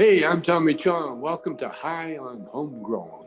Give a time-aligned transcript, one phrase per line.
[0.00, 1.20] Hey, I'm Tommy Chong.
[1.20, 3.26] Welcome to High on Homegrown.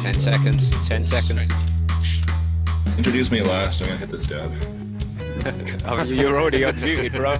[0.00, 0.88] Ten seconds.
[0.88, 1.46] Ten seconds.
[2.96, 3.82] Introduce me last.
[3.82, 4.50] I'm gonna hit this dab.
[5.84, 7.34] oh, you're already unmuted, bro.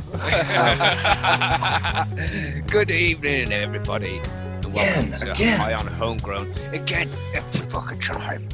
[2.67, 4.19] Good evening, everybody.
[4.19, 5.59] And welcome Again, to again.
[5.59, 6.53] High on Homegrown.
[6.75, 8.47] Again, every fucking time.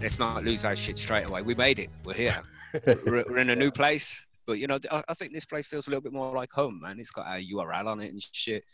[0.00, 1.42] Let's not lose our shit straight away.
[1.42, 1.88] We made it.
[2.04, 2.42] We're here.
[2.86, 4.24] we're, we're in a new place.
[4.46, 6.80] But, you know, I, I think this place feels a little bit more like home,
[6.82, 7.00] man.
[7.00, 8.64] It's got a URL on it and shit.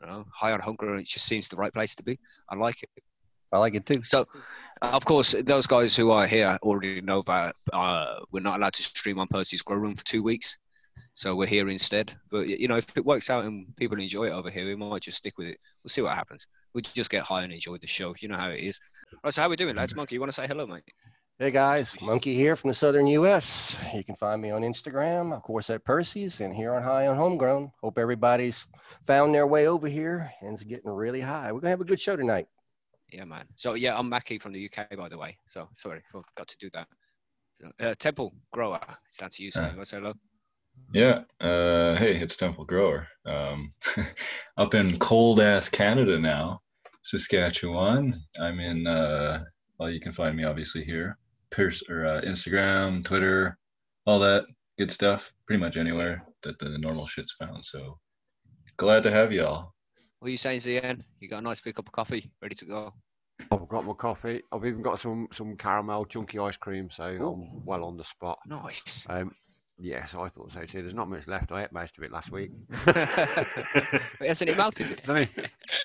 [0.00, 2.18] You know, High on Homegrown, it just seems the right place to be.
[2.48, 2.90] I like it.
[3.52, 4.02] I like it too.
[4.04, 4.26] So,
[4.82, 8.82] of course, those guys who are here already know that uh, we're not allowed to
[8.82, 10.58] stream on Percy's Grow Room for two weeks.
[11.18, 12.14] So we're here instead.
[12.30, 15.02] But, you know, if it works out and people enjoy it over here, we might
[15.02, 15.58] just stick with it.
[15.82, 16.46] We'll see what happens.
[16.74, 18.14] We just get high and enjoy the show.
[18.20, 18.78] You know how it is.
[19.24, 19.96] Right, so how are we doing, lads?
[19.96, 20.84] Monkey, you want to say hello, mate?
[21.36, 23.76] Hey guys, Monkey here from the Southern U.S.
[23.92, 27.16] You can find me on Instagram, of course, at Percy's, and here on High on
[27.16, 27.72] Homegrown.
[27.82, 28.68] Hope everybody's
[29.04, 31.50] found their way over here and is getting really high.
[31.50, 32.46] We're gonna have a good show tonight.
[33.10, 33.46] Yeah, man.
[33.56, 35.36] So, yeah, I'm Mackie from the UK, by the way.
[35.48, 36.86] So, sorry, forgot to do that.
[37.80, 39.50] Uh, Temple Grower, it's down to you.
[39.50, 39.70] So, Uh.
[39.70, 40.14] you want to say hello?
[40.92, 41.22] Yeah.
[41.40, 43.06] Uh, hey, it's Temple Grower.
[43.26, 43.70] Um,
[44.56, 46.60] up in cold ass Canada now,
[47.02, 48.20] Saskatchewan.
[48.40, 48.86] I'm in.
[48.86, 49.44] Uh,
[49.78, 51.18] well, you can find me obviously here,
[51.50, 53.56] Percy's or uh, Instagram, Twitter,
[54.06, 54.44] all that
[54.78, 55.32] good stuff.
[55.46, 57.64] Pretty much anywhere that the normal shit's found.
[57.64, 57.98] So
[58.76, 59.72] glad to have y'all.
[60.18, 61.04] What are you saying, ZN?
[61.20, 62.92] You got a nice big cup of coffee ready to go?
[63.52, 64.42] I've got my coffee.
[64.50, 67.32] I've even got some some caramel chunky ice cream, so Ooh.
[67.32, 68.38] I'm well on the spot.
[68.46, 69.06] Nice.
[69.08, 69.32] Um,
[69.80, 70.82] yeah, so I thought so too.
[70.82, 71.52] There's not much left.
[71.52, 72.50] I ate most of it last week.
[74.20, 74.88] Hasn't it melted?
[75.06, 75.28] There's only,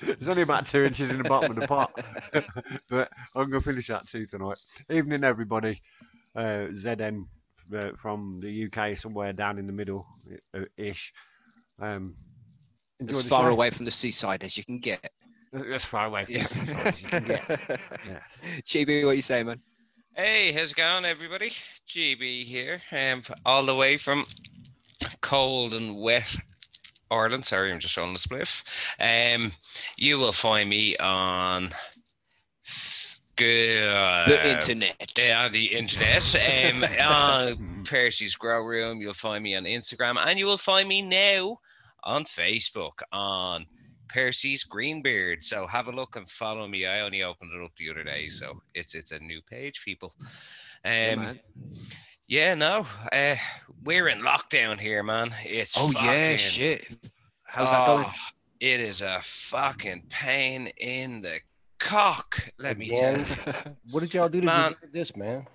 [0.02, 1.92] there's only about two inches in the bottom of the pot,
[2.90, 4.60] but I'm gonna finish that too tonight.
[4.90, 5.82] Evening, everybody.
[6.36, 7.26] Uh, ZN
[7.76, 10.08] uh, from the UK, somewhere down in the middle
[10.56, 11.14] uh, ish.
[11.80, 12.16] Um,
[13.08, 13.48] as far show.
[13.52, 15.12] away from the seaside as you can get.
[15.72, 16.44] As far away from Yeah.
[16.44, 17.80] the seaside as you can get.
[18.08, 18.20] Yeah.
[18.62, 19.60] GB, what you saying, man?
[20.16, 21.52] Hey, how's it going, everybody?
[21.88, 24.26] GB here, um, all the way from
[25.22, 26.36] cold and wet
[27.10, 27.46] Ireland.
[27.46, 28.64] Sorry, I'm just on the spliff.
[29.00, 29.54] Um,
[29.98, 31.70] you will find me on
[33.38, 35.12] good, The internet.
[35.18, 36.36] yeah, the internet.
[36.76, 41.02] Um, on Percy's Grow Room, you'll find me on Instagram, and you will find me
[41.02, 41.58] now
[42.04, 43.66] on Facebook on
[44.10, 45.44] Percy's Greenbeard.
[45.44, 46.86] So have a look and follow me.
[46.86, 50.14] I only opened it up the other day, so it's it's a new page, people.
[50.86, 51.40] Yeah, Um, man.
[52.28, 53.36] yeah, no, uh,
[53.84, 55.32] we're in lockdown here, man.
[55.46, 56.88] It's Oh yeah, shit.
[57.46, 58.06] How's that going?
[58.08, 58.14] Oh,
[58.60, 61.40] It is a fucking pain in the
[61.80, 62.48] cock.
[62.58, 63.26] Let me tell you.
[63.92, 64.76] What did y'all do to Man.
[64.92, 65.46] this, man?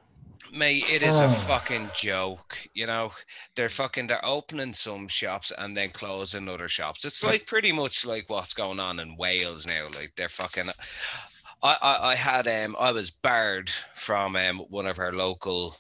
[0.52, 1.30] Mate, it is a Oh.
[1.30, 2.58] fucking joke.
[2.74, 3.12] You know,
[3.54, 7.04] they're fucking they're opening some shops and then closing other shops.
[7.04, 9.88] It's like pretty much like what's going on in Wales now.
[9.94, 10.68] Like they're fucking.
[11.62, 15.76] I I, I had um I was barred from um one of our local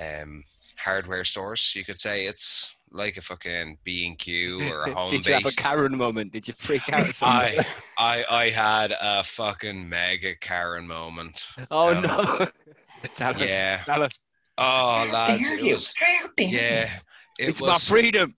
[0.00, 0.44] um
[0.78, 1.74] hardware stores.
[1.76, 5.34] You could say it's like a fucking B and Q or a home Did you
[5.34, 5.50] have a.
[5.52, 6.32] Karen moment?
[6.32, 7.22] Did you freak out?
[7.22, 7.64] I
[7.98, 11.46] I I had a fucking mega Karen moment.
[11.70, 12.46] oh um, no.
[13.16, 13.48] Tell us.
[13.48, 13.82] Yeah.
[13.84, 14.20] Tell us.
[14.58, 15.72] Oh lads, dare it you?
[15.72, 16.90] was How dare yeah.
[17.38, 18.34] It it's was, my freedom.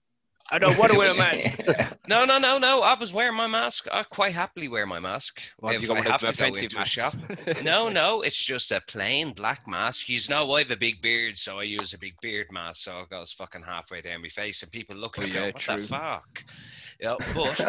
[0.51, 1.59] I don't want to wear a mask.
[2.07, 2.81] No, no, no, no.
[2.81, 3.87] I was wearing my mask.
[3.91, 5.41] I quite happily wear my mask.
[5.57, 7.13] Why have if you got I have to go offensive into a shop.
[7.15, 7.63] masks?
[7.63, 10.09] No, no, it's just a plain black mask.
[10.09, 12.99] You know, I have a big beard, so I use a big beard mask, so
[12.99, 15.55] it goes fucking halfway down my face, and people look at Oh, me, yeah, what
[15.55, 15.77] true.
[15.77, 16.43] the fuck?
[17.03, 17.67] Yeah, but um,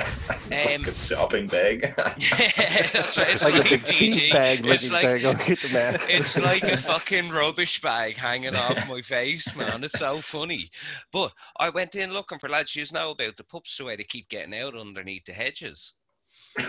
[0.50, 1.93] like a shopping bag.
[1.97, 4.33] that's what it's Like, like, a big tea GG.
[4.33, 5.22] bag It's looking like thing.
[5.22, 6.09] Go get the mask.
[6.09, 9.83] it's like a fucking rubbish bag hanging off my face, man.
[9.83, 10.71] It's so funny.
[11.12, 12.77] But I went in looking for lads.
[12.77, 15.95] You know about the pups the way they keep getting out underneath the hedges.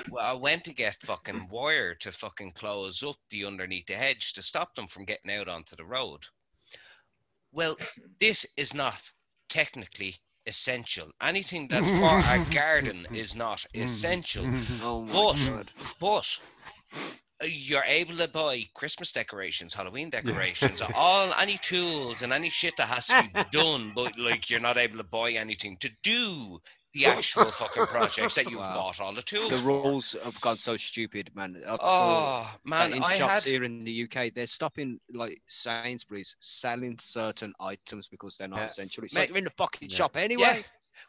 [0.09, 4.33] Well, I went to get fucking wire to fucking close up the underneath the hedge
[4.33, 6.21] to stop them from getting out onto the road.
[7.51, 7.77] Well,
[8.19, 8.99] this is not
[9.49, 10.15] technically
[10.47, 11.09] essential.
[11.21, 14.45] Anything that's for a garden is not essential.
[14.81, 15.71] oh But- god.
[15.99, 16.39] But
[17.43, 22.77] uh, you're able to buy Christmas decorations, Halloween decorations, all any tools and any shit
[22.77, 26.59] that has to be done, but like you're not able to buy anything to do
[26.95, 28.75] the actual fucking projects that you've Wow.
[28.75, 29.49] bought all the tools.
[29.51, 29.65] The for.
[29.67, 31.61] rules have gone so stupid, man.
[31.67, 35.41] I Oh that man, in I shops had here in the UK, they're stopping like
[35.47, 38.65] Sainsbury's selling certain items because they're not Yeah.
[38.65, 39.03] essential.
[39.03, 39.95] It's Mate- like you're in the fucking Yeah.
[39.95, 40.63] shop anyway.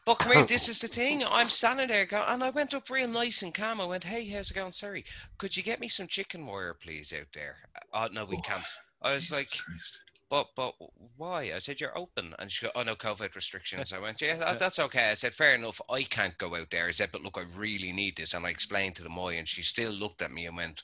[0.05, 1.23] But come here, this is the thing.
[1.23, 3.79] I'm standing there, and I went up real nice and calm.
[3.79, 4.73] I went, "Hey, how's it going?
[4.73, 5.05] Sorry,
[5.37, 7.55] could you get me some chicken wire, please, out there?"
[7.93, 8.65] Uh, oh no, we oh, can't.
[9.01, 9.97] I was Jesus like, Christ.
[10.29, 10.73] But but
[11.15, 11.53] why?
[11.53, 13.93] I said you're open, and she go, oh no, COVID restrictions.
[13.93, 15.09] I went, yeah, that, that's okay.
[15.09, 15.81] I said, fair enough.
[15.89, 16.87] I can't go out there.
[16.87, 19.47] I said, but look, I really need this, and I explained to the Moy, and
[19.47, 20.83] she still looked at me and went,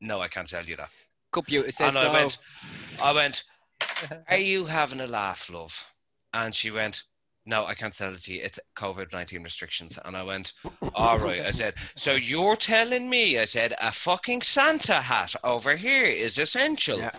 [0.00, 0.90] no, I can't tell you that.
[1.32, 2.12] Computer says and I no.
[2.12, 2.38] went,
[3.02, 3.42] I went,
[4.28, 5.90] are you having a laugh, love?
[6.32, 7.02] And she went,
[7.46, 8.40] no, I can't tell it to you.
[8.42, 9.98] It's COVID 19 restrictions.
[10.04, 10.52] And I went,
[10.94, 11.44] all right.
[11.44, 16.38] I said, so you're telling me, I said, a fucking Santa hat over here is
[16.38, 16.98] essential.
[16.98, 17.10] Yeah.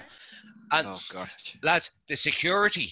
[0.71, 1.57] And Oh gosh.
[1.63, 2.91] lads, the security.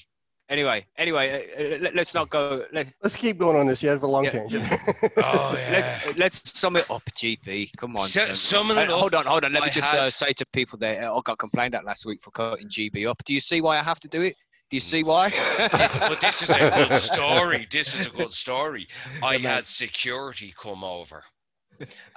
[0.49, 2.63] Anyway, anyway, uh, uh, let, us not go.
[2.73, 3.81] Let, Let's keep going on this.
[3.81, 4.31] You have a long Yeah.
[4.31, 4.65] tangent.
[5.17, 7.71] Oh, let, let's sum it up, GB.
[7.77, 8.07] Come on.
[8.07, 8.35] Su- son.
[8.35, 9.53] summing Uh, it up, hold on, hold on.
[9.53, 11.85] Let I me just had- uh, say to people that uh, I got complained at
[11.85, 13.23] last week for cutting GB up.
[13.23, 14.35] Do you see why I have to do it?
[14.69, 15.29] Do you see why?
[16.09, 17.67] but this is a good story.
[17.71, 18.87] This is a good story.
[19.23, 21.23] I had security come over,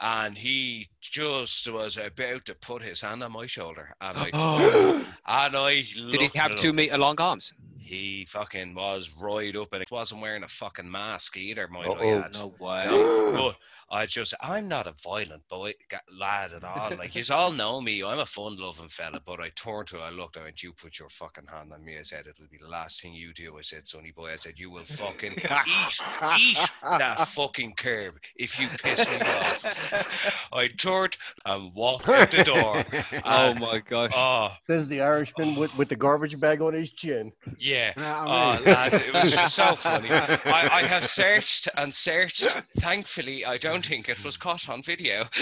[0.01, 4.31] and he just was about to put his hand on my shoulder, and I
[5.27, 7.53] and I Did he have at two meter long arms?
[7.87, 11.69] He fucking was right up, and he wasn't wearing a fucking mask either.
[11.69, 12.21] Mind I Uh-oh.
[12.23, 12.35] had.
[12.35, 12.87] No way.
[13.37, 13.57] But
[13.91, 15.75] I just, I'm not a violent boy
[16.19, 16.91] lad at all.
[16.97, 18.03] Like, you all know me.
[18.03, 19.21] I'm a fun loving fella.
[19.25, 21.97] But I turned to I looked, I went, You put your fucking hand on me.
[21.99, 23.57] I said, It'll be the last thing you do.
[23.59, 26.01] I said, Sonny boy, I said, You will fucking eat,
[26.39, 30.36] eat that fucking curb if you piss me off.
[30.53, 32.85] I turned and walked out the door.
[33.25, 34.13] Oh my gosh.
[34.15, 37.33] oh, Says the Irishman with, with the garbage bag on his chin.
[37.59, 37.93] yeah.
[37.97, 40.11] You Oh, I lads, it was just so funny.
[40.11, 42.45] I, I have searched and searched.
[42.79, 45.25] Thankfully, I don't think it was caught on video.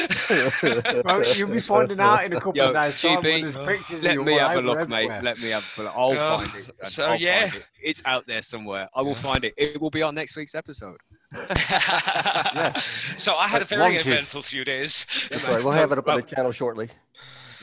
[1.04, 3.52] Well, you'll be finding out in a couple Yo, of days' time GB,
[3.90, 5.10] there's Let me have a over look, mate.
[5.22, 5.92] Let me have a look.
[5.96, 6.36] I'll Yeah.
[6.36, 6.86] find it.
[6.86, 7.46] So, I'll yeah.
[7.46, 7.66] it.
[7.82, 8.88] It's out there somewhere.
[8.94, 9.54] I will find it.
[9.56, 10.96] It will be on next week's episode.
[13.18, 14.06] So I had a very wanted.
[14.06, 15.06] eventful few days.
[15.30, 15.62] That's right.
[15.64, 16.88] We'll have it up on the channel shortly.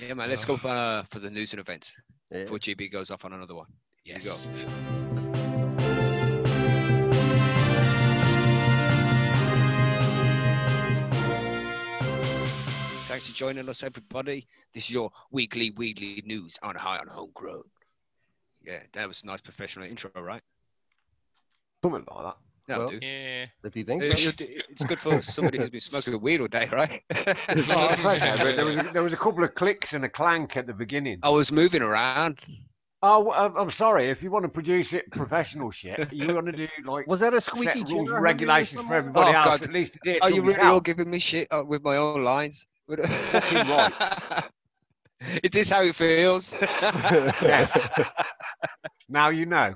[0.01, 0.29] Yeah, man.
[0.29, 1.93] Let's go uh, for the news and events
[2.31, 2.43] Yeah.
[2.43, 3.67] before GB goes off on another one.
[4.05, 4.49] Yes.
[13.07, 14.47] Thanks for joining us, everybody.
[14.73, 17.63] This is your weekly, weekly news on High on Homegrown.
[18.65, 20.41] Yeah, that was a nice professional intro, right?
[21.83, 22.37] Something like that.
[22.67, 22.99] That'll Well.
[23.01, 23.45] Yeah.
[23.63, 24.31] If you think Uh, so.
[24.39, 27.01] It's good for somebody who's been smoking weed all day, right?
[27.11, 30.05] Oh, I suppose so, but there was a, there was a couple of clicks and
[30.05, 31.19] a clank at the beginning.
[31.23, 32.39] I was moving around.
[33.03, 34.09] Oh, I'm- I'm sorry.
[34.09, 37.33] If you want to produce it professional shit, you want to do like Was that
[37.33, 37.97] a squeaky rules chair?
[37.97, 39.45] I and heard there regulations for everybody Oh, else.
[39.45, 39.61] God.
[39.63, 40.67] At least do it Are you really yourself.
[40.73, 42.67] all giving me shit uh, with my own lines?
[42.87, 44.43] Fucking right.
[45.43, 46.53] Is this how it feels?
[49.09, 49.75] Now you know.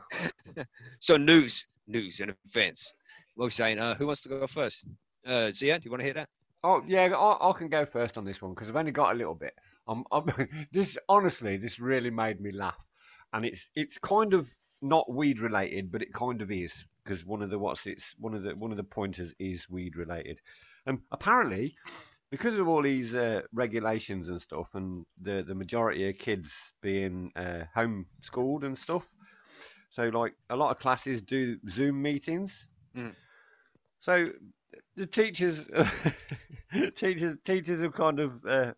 [0.99, 2.93] so news, news and events.
[3.35, 3.79] What are we saying?
[3.79, 4.85] Uh, who wants to go first?
[5.25, 6.29] Uh, do you want to hear that?
[6.63, 9.17] Oh yeah, I, I can go first on this one because I've only got a
[9.17, 9.53] little bit.
[9.87, 10.25] Um, I'm,
[10.71, 12.83] this honestly, this really made me laugh,
[13.33, 14.47] and it's it's kind of
[14.81, 18.33] not weed related, but it kind of is because one of the what's it's one
[18.33, 20.39] of the one of the pointers is weed related,
[20.87, 21.75] and apparently
[22.31, 27.31] because of all these uh, regulations and stuff, and the the majority of kids being
[27.35, 29.07] uh, homeschooled and stuff,
[29.95, 32.67] so like a lot of classes do Zoom meetings.
[32.97, 33.15] Mm.
[34.01, 34.25] So
[34.97, 35.65] the teachers,
[36.95, 38.73] teachers, teachers have kind of uh,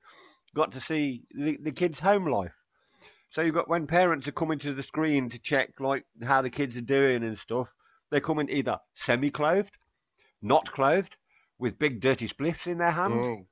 [0.56, 2.54] got to see the, the kids' home life.
[3.32, 6.52] So you've got when parents are coming to the screen to check like how the
[6.52, 7.68] kids are doing and stuff,
[8.12, 9.76] they're coming either semi-clothed,
[10.44, 11.18] not clothed,
[11.58, 13.48] with big dirty spliffs in their hand.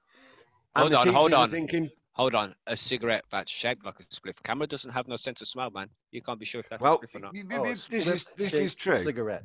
[0.76, 1.50] Hold the on, hold teachers are on.
[1.50, 2.56] Thinking, Hold on.
[2.68, 4.42] A cigarette that's shaped like a spliff.
[4.44, 5.90] Camera doesn't have no sense of smell, man.
[6.12, 7.34] You can't be sure if that's well, a spliff or not.
[7.34, 8.98] y- y- Oh, this is this is true.
[8.98, 9.44] Cigarette.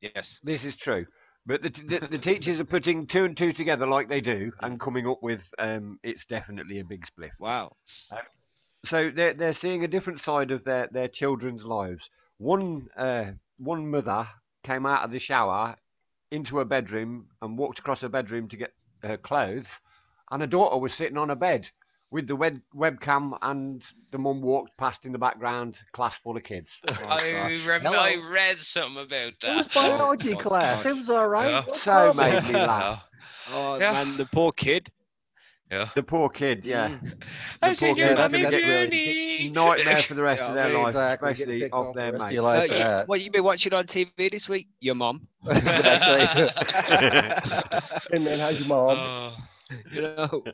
[0.00, 0.40] Yes.
[0.44, 1.06] This is true.
[1.44, 4.78] But the, the, the teachers are putting two and two together like they do and
[4.78, 7.32] coming up with um, it's definitely a big spliff.
[7.40, 7.72] Wow.
[8.84, 12.08] so they're they're seeing a different side of their their children's lives.
[12.38, 14.28] One uh, one mother
[14.62, 15.74] came out of the shower
[16.30, 19.66] into her bedroom and walked across her bedroom to get her clothes,
[20.30, 21.68] and her daughter was sitting on a bed
[22.12, 26.44] with the web, webcam, and the mum walked past in the background, class full of
[26.44, 26.70] kids.
[26.88, 29.52] I, rem- I read something about that.
[29.52, 29.74] It was that.
[29.74, 30.86] biology my class.
[30.86, 31.50] It was all right.
[31.50, 31.64] Yeah.
[31.74, 32.16] So problem.
[32.18, 33.04] made me laugh.
[33.50, 33.92] Oh, Yeah.
[33.92, 34.90] man, the poor kid.
[35.70, 35.88] Yeah.
[35.94, 36.98] The poor kid, yeah.
[37.62, 40.54] I The said, poor "You're kid that's- that's really- Beauty." Nightmare for the rest of
[40.54, 42.34] their yeah, life, especially picked of on their the rest of mates.
[42.34, 44.68] your Uh, life for yeah, what you been watching on TV this week?
[44.80, 45.26] Your mom.
[45.48, 46.48] exactly.
[48.10, 48.96] hey man, how's your mom?
[48.98, 49.32] Oh,
[49.90, 50.44] you know.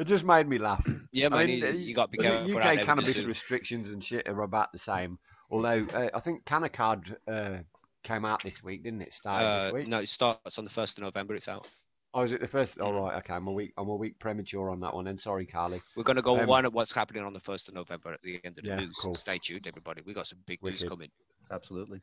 [0.00, 0.84] It just made me laugh.
[1.12, 1.38] Yeah, man.
[1.40, 2.56] I mean, you, uh, you got to be the careful.
[2.56, 5.18] UK cannabis with restrictions and shit are about the same.
[5.50, 7.58] Although uh, I think Canacard uh,
[8.04, 9.12] came out this week, didn't it?
[9.12, 9.88] Started Uh, this week.
[9.88, 11.34] no, it starts on the first of November.
[11.34, 11.66] It's out.
[12.14, 12.78] Oh, is it the first?
[12.78, 13.34] All right, okay.
[13.34, 13.72] I'm a week.
[13.76, 15.04] I'm a week premature on that one.
[15.04, 15.82] Then sorry, Carly.
[15.96, 18.22] We're going to go Um, on at what's happening on the 1st of November at
[18.22, 18.96] the end of the Yeah, news.
[19.02, 19.14] cool.
[19.14, 20.00] Stay tuned, everybody.
[20.06, 21.10] we got some big news coming.
[21.50, 22.00] Absolutely.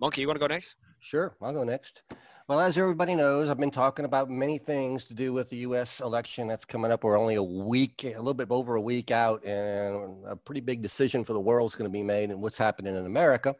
[0.00, 0.76] Monkey, you want to go next?
[1.00, 2.02] Sure, I'll go next.
[2.46, 6.00] Well, as everybody knows, I've been talking about many things to do with the U.S.
[6.00, 7.02] election that's coming up.
[7.02, 10.82] We're only a week, a little bit over a week out, and a pretty big
[10.82, 13.56] decision for the world is going to be made and what's happening in America.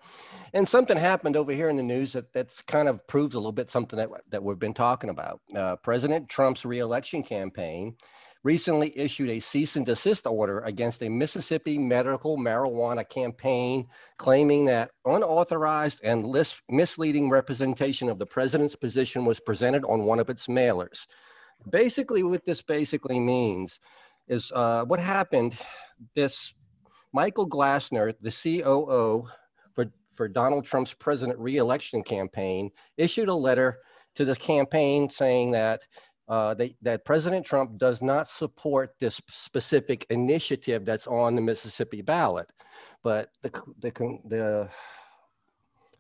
[0.55, 3.53] And something happened over here in the news that that's kind of proves a little
[3.53, 5.41] bit something that that we've been talking about.
[5.55, 7.97] Uh, President Trump's reelection campaign
[8.45, 14.91] recently issued a cease and desist order against a Mississippi medical marijuana campaign claiming that
[15.05, 16.35] unauthorized and
[16.69, 21.07] misleading representation of the president's position was presented on one of its mailers.
[21.69, 23.81] Basically, what this basically means
[24.29, 25.59] is uh, what happened.
[26.15, 26.55] This
[27.13, 29.29] Michael Glassner, the COO
[29.75, 33.79] for, for Donald Trump's president reelection campaign, issued a letter
[34.15, 35.87] to the campaign saying that
[36.29, 42.03] uh, they, that President Trump does not support this specific initiative that's on the Mississippi
[42.03, 42.49] ballot.
[43.03, 44.71] But the, the, the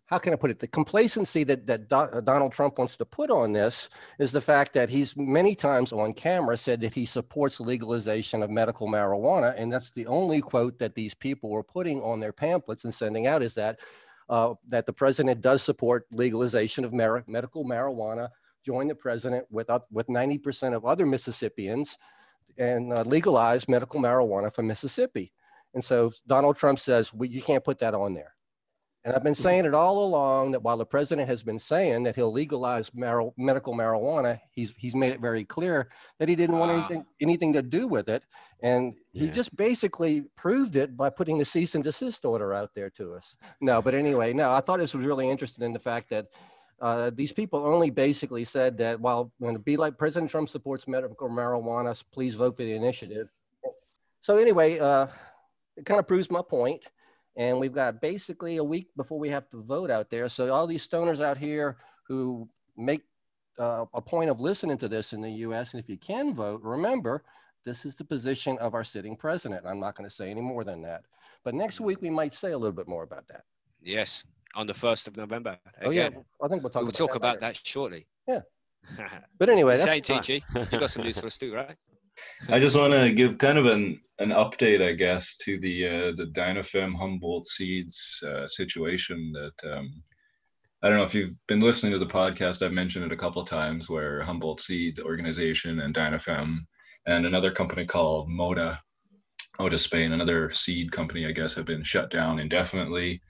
[0.09, 0.59] how can I put it?
[0.59, 4.41] The complacency that, that Do- uh, Donald Trump wants to put on this is the
[4.41, 9.55] fact that he's many times on camera said that he supports legalization of medical marijuana.
[9.57, 13.27] And that's the only quote that these people were putting on their pamphlets and sending
[13.27, 13.81] out is that,
[14.31, 18.29] uh, that the president does support legalization of medical marijuana,
[18.69, 21.97] join the president with, up, with 90% of other Mississippians
[22.59, 25.33] and uh, legalize medical marijuana for Mississippi.
[25.75, 28.35] And so Donald Trump says, well, you can't put that on there.
[29.05, 32.17] And I've been saying it all along that while the president has been saying that
[32.17, 36.71] he'll legalize mar- medical marijuana, he's he's made it very clear that he didn't want
[36.73, 36.75] Ah.
[36.75, 38.23] anything anything to do with it,
[38.61, 39.33] and he Yeah.
[39.41, 43.37] just basically proved it by putting the cease and desist order out there to us.
[43.61, 46.27] No, but anyway, no, I thought this was really interesting in the fact that.
[46.81, 51.29] Uh, these people only basically said that while to be like President Trump supports medical
[51.29, 53.29] marijuana, please vote for the initiative.
[54.21, 55.07] So anyway, uh,
[55.77, 56.87] it kind of proves my point
[57.37, 60.29] and we've got basically a week before we have to vote out there.
[60.29, 63.03] So all these stoners out here who make
[63.59, 65.75] uh, a point of listening to this in the U.S.
[65.75, 67.23] and if you can vote, remember
[67.65, 69.67] this is the position of our sitting president.
[69.67, 71.05] I'm not going to say any more than that.
[71.45, 73.45] But next week we might say a little bit more about that.
[73.83, 75.59] Yes, on the 1st of November.
[75.83, 76.11] Oh yeah,
[76.43, 76.83] I think we'll talk.
[76.83, 77.40] we'll about talk that about later.
[77.40, 78.07] that shortly.
[78.26, 78.40] Yeah.
[79.38, 81.76] But anyway, that's Saying TG, you got some news for us too, right?
[82.49, 86.12] I just want to give kind of an an update, I guess, to the uh,
[86.17, 89.33] the Dinafem Humboldt Seeds uh, situation.
[89.33, 90.02] That um,
[90.83, 92.64] I don't know if you've been listening to the podcast.
[92.64, 96.59] I've mentioned it a couple of times, where Humboldt Seed Organization and Dinafem
[97.07, 98.78] and another company called Moda,
[99.61, 103.23] out of Spain, another seed company, I guess, have been shut down indefinitely.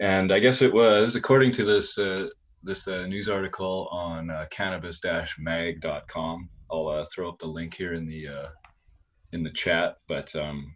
[0.00, 2.28] And I guess it was, according to this uh,
[2.62, 6.48] this uh, news article on uh, cannabis-mag.com.
[6.70, 8.48] I'll uh, throw up the link here in the uh,
[9.32, 9.96] in the chat.
[10.08, 10.74] But um,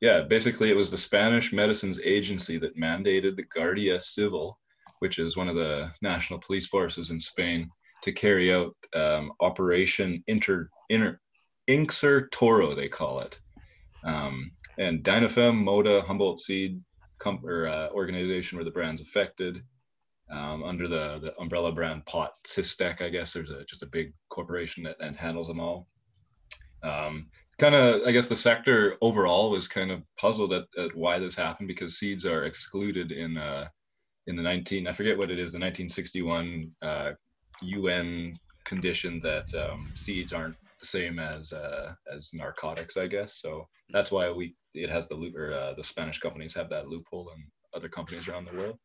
[0.00, 4.58] yeah, basically, it was the Spanish Medicines Agency that mandated the Guardia Civil,
[4.98, 7.68] which is one of the national police forces in Spain,
[8.02, 11.18] to carry out um, Operation Inter Inter
[11.68, 13.40] Inxer Toro, they call it.
[14.04, 16.80] Um, and Dinafem, Moda, Humboldt Seed
[17.22, 19.62] com- or, uh, organization where the brands affected
[20.30, 23.32] um, under the, the umbrella brand Pot Systec, I guess.
[23.32, 25.88] There's a, just a big corporation that, handles them all.
[26.82, 31.18] Um, kind of, I guess the sector overall was kind of puzzled at, at why
[31.18, 33.68] this happened because seeds are excluded in uh,
[34.26, 37.10] in the 19, I forget what it is, the 1961 uh,
[37.62, 43.40] UN condition that um, seeds aren't the same as uh, as narcotics, I guess.
[43.40, 46.88] So that's why we it has the loop or uh, the Spanish companies have that
[46.88, 48.78] loophole and other companies around the world.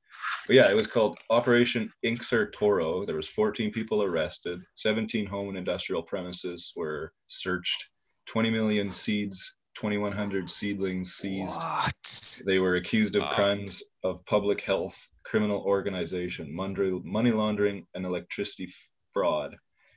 [0.45, 3.05] But yeah, it was called Operation Inxer Toro.
[3.05, 7.89] There was 14 people arrested, 17 home and industrial premises were searched,
[8.27, 11.61] 20 million seeds, 2,100 seedlings seized.
[11.61, 12.41] What?
[12.45, 13.33] They were accused of Wow.
[13.33, 18.73] crimes of public health, criminal organization, money laundering, and electricity
[19.13, 19.55] fraud.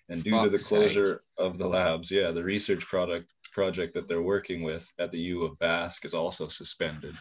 [0.08, 0.78] And due to the Fuck's sake.
[0.78, 5.18] closure of the labs, yeah, the research product project that they're working with at the
[5.18, 7.14] U of Basque is also suspended.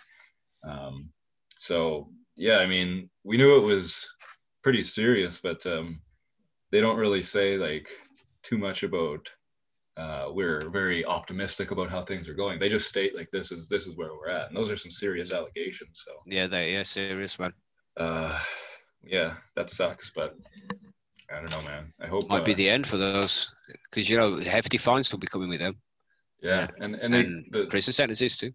[0.64, 1.10] Um,
[1.56, 4.08] so yeah, I mean, we knew it was
[4.64, 6.02] pretty serious, but um,
[6.72, 7.88] they don't really say like
[8.44, 9.30] too much about.
[9.98, 12.58] Uh, we're very optimistic about how things are going.
[12.58, 14.92] They just state like this is this is where we're at, and those are some
[14.92, 16.04] serious allegations.
[16.06, 17.52] So Yeah, they yeah, serious man.
[17.98, 18.40] uh,
[19.04, 20.36] yeah, that sucks, but
[21.30, 21.92] I don't know, man.
[22.00, 23.54] I hope Might be uh, the end for those
[23.90, 25.76] because you know hefty fines will be coming with them
[26.42, 28.52] yeah, and and, they, and the, prison sentences too.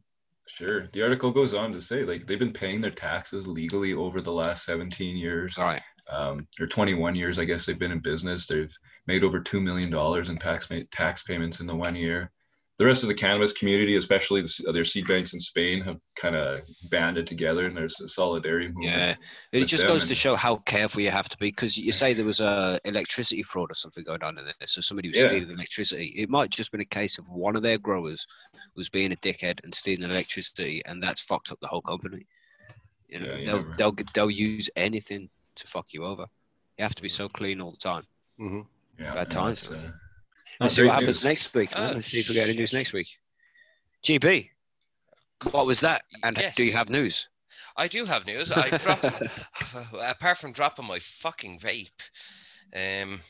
[0.47, 0.89] Sure.
[0.93, 4.33] The article goes on to say like they've been paying their taxes legally over the
[4.33, 5.59] last 17 years.
[5.59, 5.83] All right.
[6.11, 8.47] Um, they're 21 years, I guess they've been in business.
[8.47, 8.77] They've
[9.07, 12.31] made over two million dollars in tax tax payments in the one year.
[12.79, 16.35] The rest of the cannabis community, especially the, their seed banks in Spain, have kind
[16.35, 18.97] of banded together, and there's a solidarity movement.
[18.97, 19.15] Yeah,
[19.53, 22.15] it just them goes to show how careful you have to be because you say
[22.15, 25.29] there was a electricity fraud or something going on in there, so somebody was Yeah.
[25.29, 26.07] stealing electricity.
[26.17, 28.27] It might just been a case of one of their growers
[28.75, 32.27] was being a dickhead and stealing electricity, and that's fucked up the whole company.
[33.09, 36.27] You know, Yeah, you they'll never- they'll they'll use anything to fuck you over.
[36.77, 38.03] You have to be so clean all the time.
[38.37, 38.63] hmm
[38.99, 39.71] Yeah, Bad times.
[39.71, 39.93] it's, uh,
[40.61, 41.25] Let's see what happens news.
[41.25, 41.75] next week.
[41.75, 41.91] man.
[41.91, 43.09] Uh, Let's see if we get any news next week.
[44.05, 44.51] GB,
[45.51, 46.03] what was that?
[46.23, 47.29] And do you have news?
[47.77, 48.53] I do have news.
[48.53, 49.05] I dropped,
[50.01, 51.91] apart from dropping my fucking vape.
[52.75, 53.21] Um,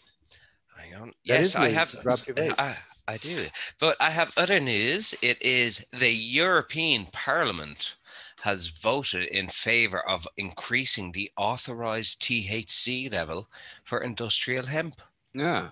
[0.76, 1.08] hang on.
[1.08, 1.90] That yes, I have.
[2.02, 2.54] Dropped your vape.
[2.58, 2.76] I,
[3.06, 3.46] I do,
[3.78, 5.14] but I have other news.
[5.22, 7.96] It is the European Parliament
[8.42, 13.48] has voted in favor of increasing the authorized THC level
[13.84, 15.00] for industrial hemp.
[15.34, 15.70] Yeah.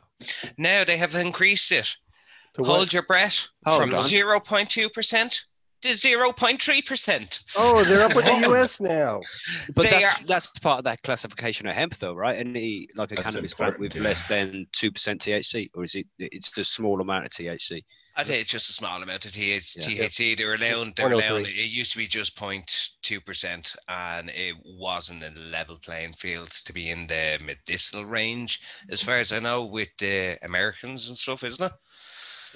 [0.58, 1.96] Now they have increased it.
[2.58, 4.04] Hold your breath Hold from on.
[4.04, 5.44] 0.2%
[5.82, 7.54] to 0.3%.
[7.56, 8.80] Oh, they're up with the U.S.
[8.80, 9.20] now.
[9.74, 12.38] But They that's are- that's part of that classification of hemp, though, right?
[12.38, 14.02] Any like a That's cannabis plant with yeah.
[14.02, 16.06] less than two percent THC, or is it?
[16.18, 17.82] It's the small amount of THC.
[18.14, 19.82] I think it's just a small amount of TH- Yeah.
[20.06, 20.36] THC.
[20.36, 21.28] They're allowing, they're 103.
[21.28, 26.72] allowing, it used to be just 0.2%, and it wasn't a level playing field to
[26.74, 28.60] be in the medicinal range,
[28.90, 31.72] as far as I know, with the Americans and stuff, isn't it?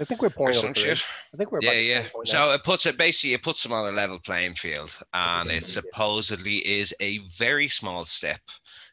[0.01, 0.83] I think we're Or point some three.
[0.95, 1.05] shit.
[1.33, 2.03] I think we're Yeah, yeah.
[2.03, 2.33] same point now.
[2.33, 5.65] So it puts it basically, it puts them on a level playing field, and it
[5.65, 8.41] supposedly is a very small step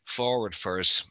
[0.06, 1.06] forward for us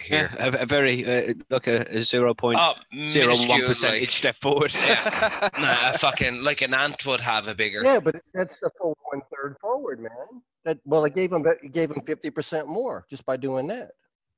[0.00, 0.30] here.
[0.38, 2.74] Yeah, a, a very uh, like a, a zero point Oh,
[3.08, 4.74] zero one minuscule, percentage like, step forward.
[4.74, 5.48] Yeah.
[5.58, 7.82] nah, fucking like an ant would have a bigger.
[7.82, 10.42] Yeah, but that's the full one third forward, man.
[10.64, 13.90] That well, it gave them it gave them fifty percent more just by doing that.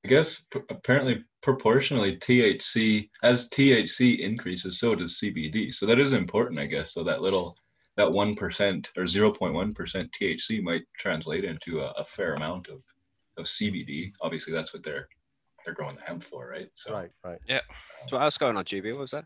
[0.05, 5.73] I guess p- apparently proportionally THC as THC increases, so does CBD.
[5.73, 6.93] So that is important, I guess.
[6.93, 7.57] So that little
[7.97, 12.35] that one percent or zero point one percent THC might translate into a, a fair
[12.35, 12.83] amount of,
[13.39, 14.13] of CBD.
[14.21, 15.09] Obviously, that's what they're
[15.65, 16.71] they're growing the hemp for, right?
[16.75, 17.39] So Right, right.
[17.47, 17.61] Yeah.
[18.09, 18.93] So what was going on, GB?
[18.93, 19.25] What was that?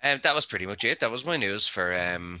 [0.00, 1.00] And that was pretty much it.
[1.00, 2.40] That was my news for um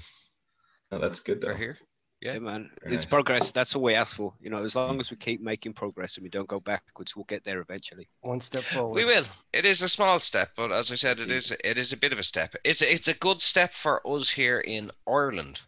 [0.90, 1.56] no, that's good for though.
[1.56, 1.78] here.
[2.22, 2.38] Yeah, Yeah.
[2.38, 2.70] man.
[2.82, 3.10] Very It's nice.
[3.10, 3.50] progress.
[3.50, 4.32] That's all we ask for.
[4.40, 7.24] You know, as long as we keep making progress and we don't go backwards, we'll
[7.24, 8.08] get there eventually.
[8.20, 8.94] One step forward.
[8.94, 9.24] We will.
[9.52, 12.12] It is a small step, but as I said, it is it is a bit
[12.12, 12.54] of a step.
[12.62, 15.62] It's a, it's a good step for us here in Ireland,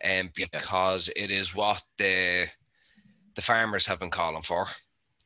[0.00, 0.46] and Yeah.
[0.52, 2.48] because it is what the
[3.36, 4.66] the farmers have been calling for,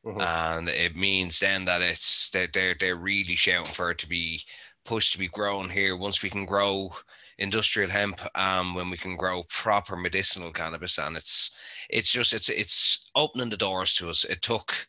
[0.05, 0.21] Mhm.
[0.21, 4.43] and it means then that it's they're they're, they're really shouting for it to be
[4.85, 5.95] pushed to be grown here.
[5.95, 6.91] Once we can grow
[7.37, 11.51] industrial hemp, um, when we can grow proper medicinal cannabis, and it's
[11.89, 14.23] it's just it's it's opening the doors to us.
[14.23, 14.87] It took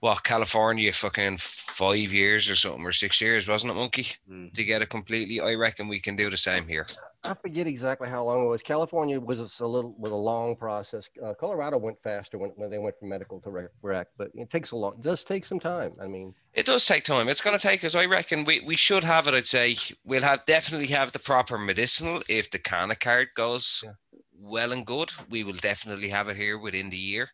[0.00, 4.52] what California fucking five years or something or six years, wasn't it, Monkey, Mm.
[4.54, 5.40] to get it completely?
[5.40, 6.86] I reckon we can do the same here.
[7.24, 8.62] I forget exactly how long it was.
[8.62, 11.10] California was a little with a long process.
[11.22, 14.50] Uh, Colorado went faster when, when they went from medical to rec, rec, but it
[14.50, 14.94] takes a long.
[14.94, 15.94] It does take some time.
[16.00, 17.28] I mean, It does take time.
[17.28, 17.96] It's going to take us.
[17.96, 19.34] I reckon we, we should have it.
[19.34, 23.92] I'd say we'll have definitely have the proper medicinal if the Canna card goes Yeah.
[24.40, 25.10] well and good.
[25.28, 27.28] We will definitely have it here within the year.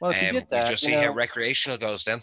[0.00, 2.20] Well, if you Um, get we'll that, just you see how recreational goes then.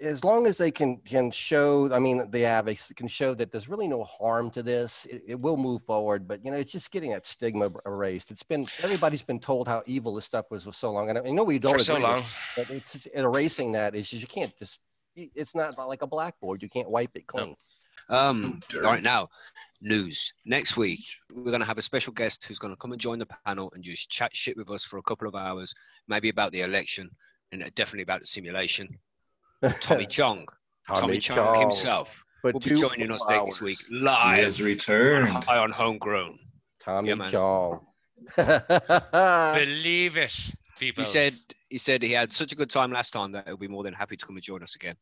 [0.00, 3.68] as long as they can can show, I mean, the advocates can show that there's
[3.68, 6.28] really no harm to this, it, it will move forward.
[6.28, 8.30] But you know, it's just getting that stigma erased.
[8.30, 11.30] It's been everybody's been told how evil this stuff was for so long, and I
[11.30, 12.20] know we don't For so long.
[12.20, 14.78] it, but it's just erasing that is just, you can't just.
[15.16, 16.62] It's not like a blackboard.
[16.62, 17.56] You can't wipe it clean.
[18.08, 19.28] Um, right now,
[19.80, 20.32] news.
[20.44, 23.18] Next week, we're going to have a special guest who's going to come and join
[23.18, 25.74] the panel and just chat shit with us for a couple of hours,
[26.08, 27.10] maybe about the election
[27.52, 28.88] and definitely about the simulation.
[29.80, 30.46] Tommy Chong,
[30.86, 33.60] Tommy, Chong, himself, for will be joining us full next hours.
[33.60, 35.44] week He live has on returned.
[35.44, 36.38] High on Homegrown.
[36.80, 37.30] Tommy Yeah.
[37.30, 37.80] Chong.
[38.36, 41.04] Believe it, people.
[41.04, 41.32] He said
[41.68, 43.94] he said he had such a good time last time that he'll be more than
[43.94, 44.96] happy to come and join us again.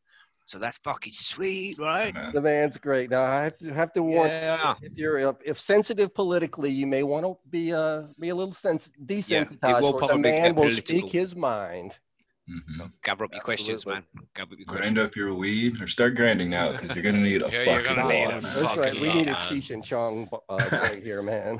[0.47, 2.13] So that's fucking sweet, right?
[2.13, 2.31] Man.
[2.31, 3.09] the man's great.
[3.09, 4.75] Now I have to have to warn Yeah.
[4.81, 8.53] if you're uh, if sensitive politically, you may want to be uh be a little
[8.53, 9.81] sens- desensitized.
[9.81, 11.97] will the man will speak his mind.
[12.49, 12.61] Mhm.
[12.77, 14.05] So gather up your questions, man.
[14.33, 14.99] Gather up your Grind questions.
[14.99, 17.95] up your weed or start grinding now because you're gonna need a Yeah, you're fucking
[17.97, 18.41] gonna need lot, a man.
[18.43, 18.85] That's right.
[18.85, 19.61] Fucking We need a lot, man.
[19.61, 21.59] Cheech and Chong uh, right here, man.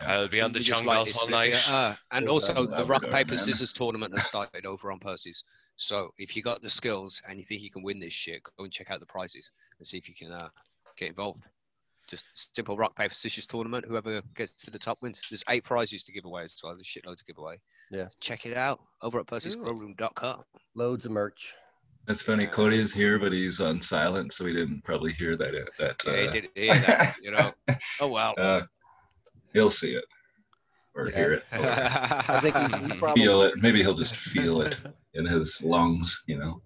[0.00, 1.68] I'll be on the We just Chung like all night.
[1.68, 3.38] Uh, and Yeah, also, the rock, paper, man.
[3.38, 5.44] scissors tournament has started over on Percy's.
[5.78, 8.64] So if you got the skills and you think you can win this shit, go
[8.64, 10.48] and check out the prizes and see if you can uh,
[10.96, 11.44] get involved.
[12.08, 13.84] Just simple rock paper scissors tournament.
[13.86, 15.22] Whoever gets to the top wins.
[15.30, 16.74] There's eight prizes to give away as well.
[16.74, 17.60] There's shitloads to give away.
[17.92, 18.08] Yeah.
[18.20, 20.42] Check it out over at percysgrowroom.com.
[20.74, 21.54] Loads of merch.
[22.06, 22.46] That's funny.
[22.46, 25.52] Cody is here, but he's on silent, so he didn't probably hear that.
[25.78, 27.52] That Yeah, uh, he did hear that, you know.
[28.00, 28.34] Oh well.
[28.38, 28.62] uh,
[29.52, 30.04] he'll see it
[30.94, 31.16] or Yeah.
[31.16, 31.44] hear it.
[31.52, 33.54] Or I think he's, he probably feel it.
[33.58, 34.80] Maybe he'll just feel it
[35.18, 36.24] in his lungs.
[36.26, 36.62] You know,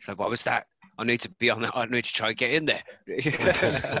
[0.00, 0.66] so what was that?
[0.98, 1.72] I need to be on that.
[1.74, 2.82] I need to try and get in there.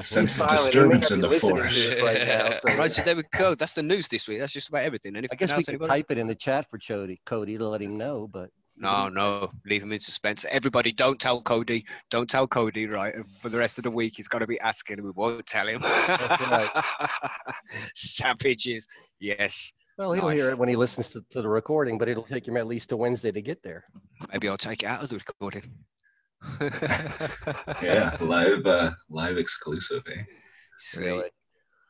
[0.02, 0.74] sense of silent.
[0.74, 1.78] He may not disturbance in the listening to force.
[1.78, 3.54] it right now, so- right, so there we go.
[3.54, 4.40] That's the news this week.
[4.40, 5.16] That's just about everything.
[5.16, 5.88] Anything I guess we can anybody?
[5.88, 9.50] type it in the chat for Cody, Cody to let him know, but No, no,
[9.64, 10.44] leave him in suspense.
[10.50, 11.86] Everybody, don't tell Cody.
[12.10, 13.14] Don't tell Cody, right?
[13.40, 15.66] For the rest of the week, he's got to be asking, and we won't tell
[15.66, 15.80] him.
[15.82, 16.84] That's right.
[17.94, 18.86] Savages.
[19.18, 19.72] Yes.
[19.98, 22.56] Well, he'll hear it when he listens to, to the recording, but it'll take him
[22.56, 23.84] at least a Wednesday to get there.
[24.32, 25.72] Maybe I'll take it out of the recording.
[27.82, 30.02] Yeah, live, uh, live exclusive.
[30.14, 30.22] Eh?
[30.78, 31.04] Sweet.
[31.04, 31.30] Really.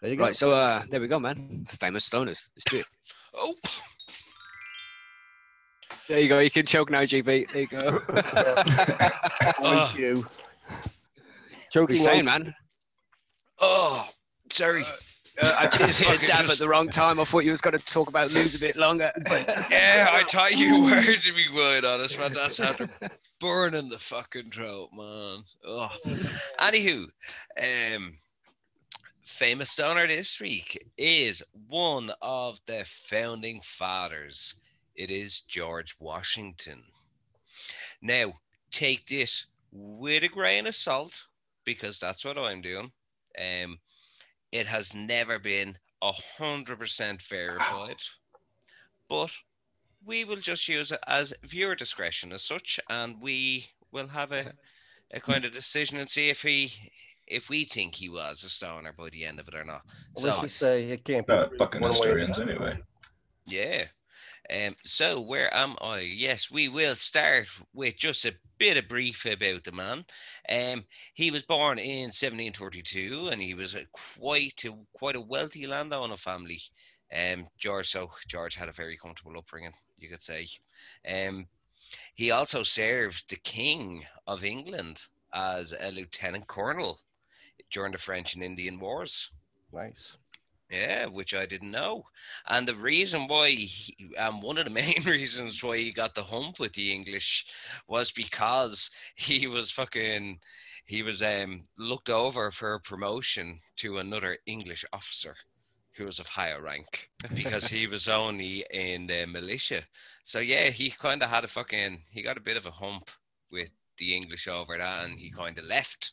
[0.00, 0.24] There you go.
[0.24, 1.64] Right, so uh, there we go, man.
[1.68, 2.50] Famous stoners.
[2.56, 2.86] Let's do it.
[3.34, 3.54] Oh,
[6.08, 6.40] There you go.
[6.40, 7.50] You can choke now, GB.
[7.52, 7.98] There you go.
[9.62, 10.16] Thank you.
[10.22, 10.90] What
[11.70, 12.54] Choking are you saying, on- man?
[13.60, 14.08] oh,
[14.50, 14.82] sorry.
[14.82, 14.92] Uh,
[15.40, 17.18] I just hit a Fucking dab at the wrong time.
[17.18, 19.10] I thought you was going to talk about news a bit longer.
[19.70, 22.32] Yeah, I thought you were to be quite honest, man.
[22.34, 22.88] That's after
[23.40, 25.42] burning the fucking throat, man.
[25.66, 25.90] Oh.
[26.60, 27.06] Anywho,
[27.96, 28.12] um,
[29.22, 34.54] famous stoner this week is one of the founding fathers.
[34.94, 36.82] It is George Washington.
[38.02, 38.34] Now,
[38.70, 41.26] take this with a grain of salt
[41.64, 42.92] because that's what I'm doing.
[43.38, 43.78] Um,
[44.52, 47.96] it has never been a hundred percent verified,
[49.08, 49.30] but
[50.04, 54.52] we will just use it as viewer discretion as such, and we will have a,
[55.12, 56.72] a kind of decision and see if he
[57.28, 59.82] if we think he was a stoner by the end of it or not.
[60.16, 62.78] Well, Let's So just say it can't be Uh, fucking one way or historians, anyway.
[63.46, 63.84] yeah.
[64.52, 66.00] Um, so where am I?
[66.00, 70.04] Yes, we will start with just a bit of brief about the man.
[70.48, 70.84] Um,
[71.14, 76.16] he was born in 1732, and he was a quite a, quite a wealthy landowner
[76.16, 76.60] family.
[77.14, 80.46] Um, George, so George had a very comfortable upbringing, you could say.
[81.08, 81.46] Um,
[82.14, 86.98] he also served the King of England as a lieutenant colonel
[87.70, 89.30] during the French and Indian Wars.
[89.72, 90.18] Nice.
[90.72, 92.04] Yeah, which I didn't know.
[92.48, 96.22] And the reason why, he, um, one of the main reasons why he got the
[96.22, 97.46] hump with the English
[97.86, 100.40] was because he was fucking,
[100.86, 105.36] he was um looked over for promotion to another English officer
[105.94, 109.82] who was of higher rank because he was only in the militia.
[110.24, 113.10] So yeah, he kind of had a fucking, he got a bit of a hump
[113.50, 116.12] with the English over that, and he kind of left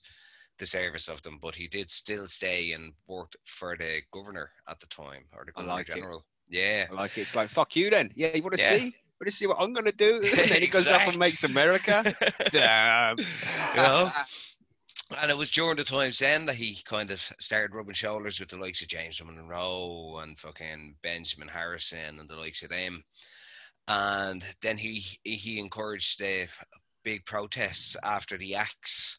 [0.60, 4.80] the service of them, but he did still stay and worked for the governor at
[4.80, 5.96] the time or the governor like it.
[5.96, 6.26] general.
[6.50, 6.88] Yeah.
[6.92, 7.22] I like it.
[7.22, 8.12] It's like fuck you then.
[8.16, 8.70] Yeah, you want to Yeah.
[8.78, 8.84] see?
[9.22, 10.22] Want to see what I'm gonna do?
[10.38, 12.04] And then he goes up and makes America.
[12.52, 13.18] Damn.
[13.18, 13.26] You
[13.76, 14.12] know?
[15.20, 18.50] And it was during the times then that he kind of started rubbing shoulders with
[18.50, 23.04] the likes of James Monroe and fucking Benjamin Harrison and the likes of them.
[23.88, 26.48] And then he he encouraged the
[27.04, 29.19] big protests after the acts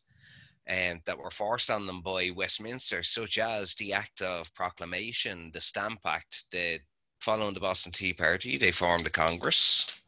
[0.70, 5.61] um, that were forced on them by Westminster, such as the Act of Proclamation, the
[5.61, 6.78] Stamp Act, the
[7.20, 10.00] following the Boston Tea Party, they formed a Congress,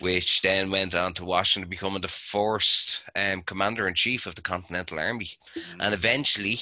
[0.00, 4.42] which then went on to Washington becoming the first um, commander in chief of the
[4.42, 5.28] Continental Army.
[5.80, 6.58] And eventually,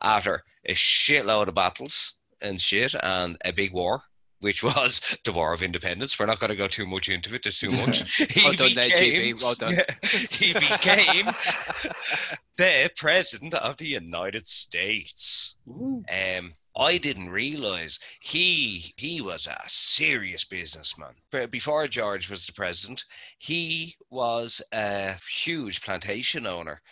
[0.00, 4.02] after a shitload of battles and shit and a big war,
[4.40, 6.18] which was the War of Independence.
[6.18, 7.42] We're not going to go too much into it.
[7.42, 8.02] There's too much.
[8.36, 9.42] He Well done there, GB.
[9.42, 9.74] Well done.
[10.30, 11.26] he became
[12.56, 15.56] the president of the United States.
[15.68, 21.14] Um, I didn't realize he he was a serious businessman.
[21.50, 23.04] Before George was the president,
[23.38, 26.82] he was a huge plantation owner.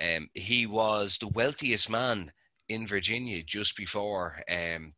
[0.00, 2.32] Um, he was the wealthiest man
[2.68, 4.94] in Virginia just before um,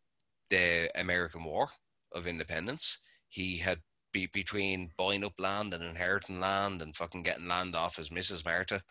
[0.48, 1.68] the American War
[2.12, 2.98] of Independence.
[3.28, 3.80] He had
[4.12, 8.44] be between buying up land and inheriting land and fucking getting land off his Mrs.
[8.44, 8.82] Martha.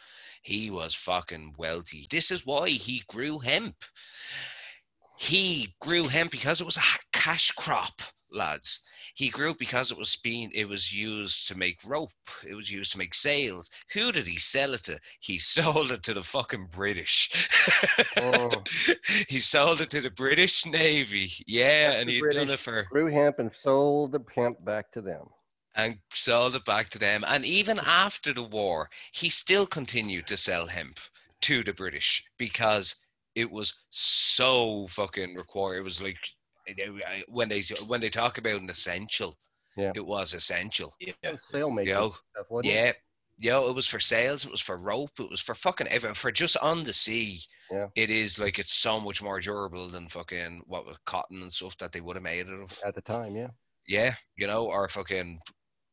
[0.42, 2.08] He was fucking wealthy.
[2.10, 3.76] This is why he grew hemp.
[5.18, 8.02] He grew hemp because it was a cash crop,
[8.32, 8.82] lads.
[9.16, 12.12] He grew because it was being it was used to make rope.
[12.48, 13.70] It was used to make sails.
[13.94, 15.00] Who did he sell it to?
[15.20, 17.32] He sold it to the fucking British.
[18.18, 18.52] Oh.
[19.28, 21.32] he sold it to the British Navy.
[21.48, 25.02] Yeah, That's and he'd done it for Grew hemp and sold the hemp back to
[25.02, 25.28] them.
[25.76, 27.24] and sold it back to them.
[27.28, 31.00] And even after the war, he still continued to sell hemp
[31.42, 32.96] to the British because
[33.36, 35.78] it was so fucking required.
[35.78, 36.18] It was like
[37.28, 39.38] when they when they talk about an essential,
[39.78, 39.92] Yeah.
[39.96, 40.94] it was essential.
[41.00, 41.14] Yeah.
[41.38, 42.76] Sail making You know, stuff, wasn't it?
[42.76, 42.92] yeah,
[43.62, 43.68] yeah.
[43.70, 44.46] It was for sales.
[44.46, 45.20] It was for rope.
[45.20, 46.16] It was for fucking everything.
[46.16, 47.42] For just on the sea.
[47.72, 47.88] Yeah.
[47.96, 51.78] It is like it's so much more durable than fucking what was cotton and stuff
[51.78, 52.80] that they would have made it of.
[52.86, 53.50] At the time, yeah.
[53.88, 55.40] Yeah, you know, or fucking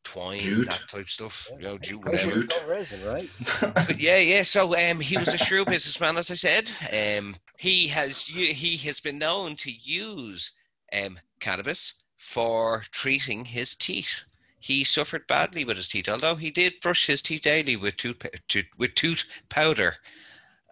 [0.05, 0.67] twine, Jute.
[0.67, 1.49] that type stuff.
[1.59, 2.37] You know, jute, Coke whatever.
[2.37, 3.29] was resin, right?
[3.61, 4.43] But yeah, yeah.
[4.43, 6.71] So um, he was a shrewd businessman, as I said.
[6.93, 10.53] Um, he has he has been known to use
[10.93, 14.25] um cannabis for treating his teeth.
[14.59, 18.23] He suffered badly with his teeth, although he did brush his teeth daily with tooth
[18.49, 19.97] to, with tooth powder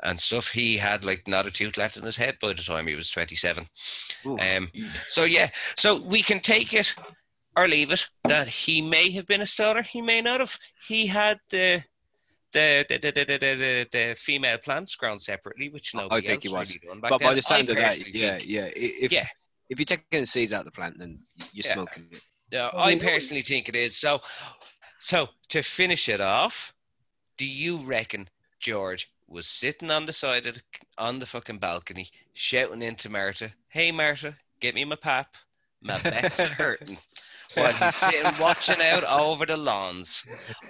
[0.02, 0.48] and stuff.
[0.48, 3.10] He had like not a tooth left in his head by the time he was
[3.10, 3.66] twenty seven.
[4.24, 4.70] Um,
[5.06, 6.94] so yeah, so we can take it
[7.56, 10.58] or leave it that he may have been a stoner, he may not have.
[10.88, 11.84] He had the
[12.52, 16.48] the the the, the, the, the, female plants grown separately, which I nobody think he
[16.48, 16.74] else was.
[16.74, 17.36] really done back but by then.
[17.36, 18.68] the sound I of that, yeah, think- yeah.
[18.74, 19.26] If Yeah.
[19.70, 21.20] If you're taking the seeds out of the plant, then
[21.52, 21.72] you're Yeah.
[21.72, 22.20] smoking it.
[22.50, 23.96] Yeah, Well, I we know personally think it is.
[23.96, 24.20] So,
[24.98, 26.74] so to finish it off,
[27.36, 28.28] do you reckon
[28.60, 30.62] George was sitting on the side of the,
[30.98, 35.36] on the fucking balcony, shouting into Martha, "Hey Martha, get me my pap,
[35.80, 36.98] my back's hurting,"
[37.54, 40.24] while he's sitting watching out over the lawns?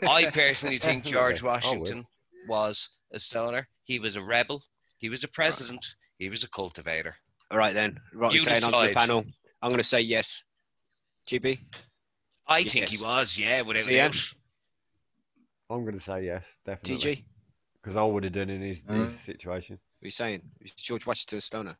[0.08, 1.50] I personally think George Definitely.
[1.50, 1.52] I.
[1.54, 2.04] Washington
[2.48, 3.68] was a stoner.
[3.82, 4.62] He was a rebel.
[4.96, 5.84] He was a president.
[6.18, 7.16] He was a cultivator.
[7.54, 8.00] All right then.
[8.12, 9.24] Right, You saying on the panel.
[9.62, 10.42] I'm going to say yes.
[11.28, 11.56] GB.
[12.48, 13.96] I think he was, yeah, without a CM?
[14.12, 14.34] doubt.
[15.70, 17.14] I'm going to say yes, definitely.
[17.16, 17.24] TG.
[17.80, 19.78] Because I would have done in his, Uh, his situation.
[20.00, 20.42] What are you saying?
[20.62, 21.76] Is George Washington a stoner?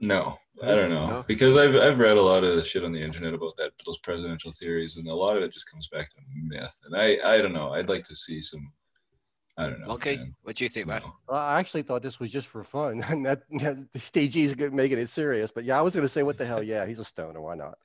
[0.00, 1.24] No, I don't know No?
[1.26, 4.52] because I've I've read a lot of shit on the internet about that those presidential
[4.52, 6.78] theories, and a lot of it just comes back to myth.
[6.84, 7.72] And I I don't know.
[7.72, 8.70] I'd like to see some.
[9.56, 9.88] I don't know.
[9.88, 10.34] Monkey, man.
[10.42, 11.02] what do you think, man?
[11.04, 11.12] No.
[11.28, 14.56] Well, I actually thought this was just for fun, and that, that the stage is
[14.56, 15.52] making it serious.
[15.52, 16.62] But yeah, I was going to say, what the hell?
[16.62, 17.40] Yeah, he's a stoner.
[17.40, 17.76] Why not?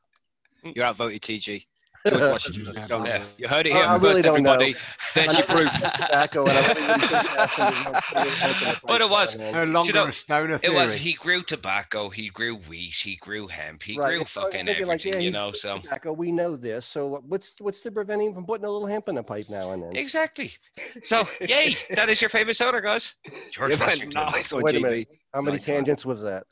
[0.63, 1.65] You're outvoted, TG.
[2.07, 3.07] George Washington's a stoner.
[3.09, 3.23] Yeah.
[3.37, 4.53] You heard it here I first, really don't know.
[4.53, 4.75] everybody.
[5.15, 5.71] There's your proof.
[5.73, 9.09] Tobacco, and I really wouldn't think that's gonna be much better than the But it
[9.09, 13.15] was- No longer know, a stoner It was he grew tobacco, he grew wheat, he
[13.17, 15.51] grew hemp, he Right, grew it's fucking thinking everything, like, yeah, you know.
[15.51, 16.13] So tobacco.
[16.13, 16.85] We know this.
[16.85, 19.71] So what's what's to prevent him from putting a little hemp in a pipe now
[19.71, 19.95] and then?
[19.95, 20.51] exactly.
[21.01, 23.15] So yay, that is your favorite soda, guys.
[23.51, 24.25] George Yeah, Washington.
[24.31, 25.07] nice one, Wait a minute.
[25.33, 25.75] How many Nice one.
[25.77, 26.43] tangents was that?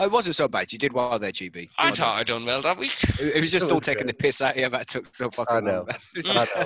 [0.00, 0.72] Oh, it wasn't so bad.
[0.72, 1.68] You did well there, GB.
[1.78, 2.92] I thought I'd done well that week.
[3.20, 4.16] It it was just It all was taking good.
[4.16, 4.68] the piss out of you.
[4.70, 5.86] That took so fucking I know.
[5.86, 5.98] long.
[6.38, 6.64] I know.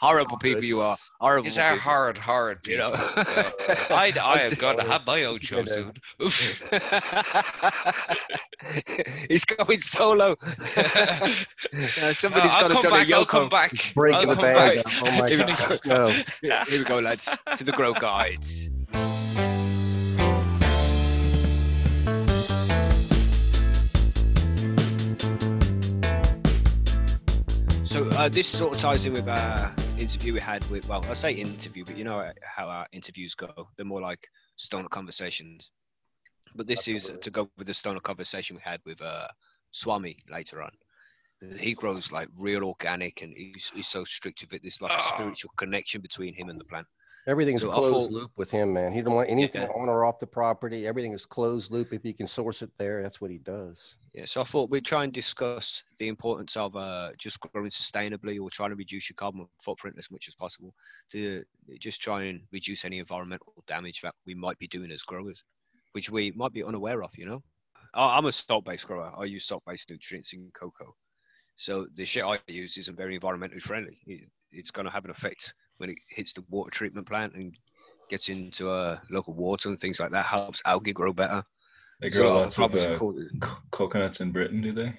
[0.00, 0.96] Horrible people you are.
[1.20, 1.82] Horrible These are people.
[1.90, 2.90] hard, hard You people.
[2.92, 2.96] know.
[3.90, 5.64] I, I I'm have just got to have my own show Yeah.
[5.64, 5.92] soon.
[6.22, 6.62] Oof.
[9.28, 10.36] He's going solo.
[10.46, 11.26] Uh,
[12.12, 13.10] somebody's I'll got to come do a back.
[13.12, 13.92] I'll come back.
[13.94, 14.84] Breaking I'll the come bag.
[14.84, 14.94] back.
[15.02, 15.80] Oh my god.
[15.84, 16.08] No.
[16.64, 17.28] Here we go, lads.
[17.56, 18.70] To the Grow Guides.
[27.96, 31.14] So uh, this sort of ties in with our interview we had with, well, I
[31.14, 33.70] say interview, but you know how our interviews go.
[33.74, 35.70] They're more like stoner conversations.
[36.54, 39.28] But this is to go with the stoner conversation we had with uh,
[39.70, 40.72] Swami later on.
[41.58, 44.60] He grows like real organic and he's, he's so strict with it.
[44.60, 45.12] There's like a Oh.
[45.14, 46.86] spiritual connection between him and the plant.
[47.26, 48.92] Everything's So closed loop with him, man.
[48.92, 49.68] He don't want anything Yeah.
[49.68, 50.86] on or off the property.
[50.86, 51.92] Everything is closed loop.
[51.92, 53.96] If he can source it there, that's what he does.
[54.12, 58.40] Yeah, so I thought we'd try and discuss the importance of uh, just growing sustainably
[58.40, 60.72] or trying to reduce your carbon footprint as much as possible
[61.10, 61.44] to
[61.80, 65.42] just try and reduce any environmental damage that we might be doing as growers,
[65.92, 67.42] which we might be unaware of, you know?
[67.92, 69.12] I'm a salt-based grower.
[69.18, 70.94] I use salt-based nutrients in coco.
[71.56, 73.98] So the shit I use isn't very environmentally friendly.
[74.52, 77.54] It's going to have an effect when it hits the water treatment plant and
[78.08, 80.24] gets into uh, local water and things like that.
[80.26, 81.44] Helps algae grow better.
[82.00, 84.92] They grow I'll lots of uh, co- coconuts in Britain, do they?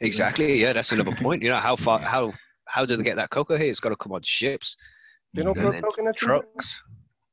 [0.00, 0.60] Exactly.
[0.60, 1.42] Yeah, that's another point.
[1.42, 2.32] You know how far how
[2.66, 3.70] how do they get that coco here?
[3.70, 4.76] It's got to come on ships,
[5.34, 6.22] They don't grow then coconuts.
[6.22, 6.48] in Britain?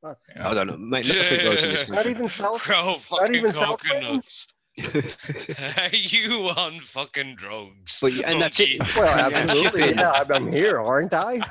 [0.03, 0.49] Yeah.
[0.49, 0.77] I don't know.
[0.77, 2.65] Mate, nothing grows in this Not even South.
[2.65, 4.01] Bro, fucking even South Britain?
[4.01, 4.47] coconuts.
[5.93, 7.99] you on fucking drugs.
[8.01, 8.79] But you- and that's it.
[8.95, 9.89] Well, absolutely.
[9.93, 11.41] Yeah, I'm- I'm here, aren't I?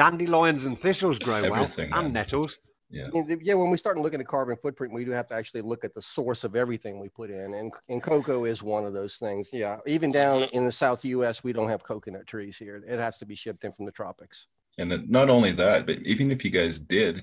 [0.00, 2.12] Dandelions and thistles grow well, Everything, and man.
[2.14, 2.58] nettles.
[2.88, 3.08] Yeah.
[3.42, 5.94] Yeah, when we start looking at carbon footprint, we do have to actually look at
[5.94, 9.50] the source of everything we put in, and and coco is one of those things.
[9.52, 12.82] Yeah, even down in the South U.S., we don't have coconut trees here.
[12.88, 14.46] It has to be shipped in from the tropics.
[14.78, 17.22] And not only that, but even if you guys did,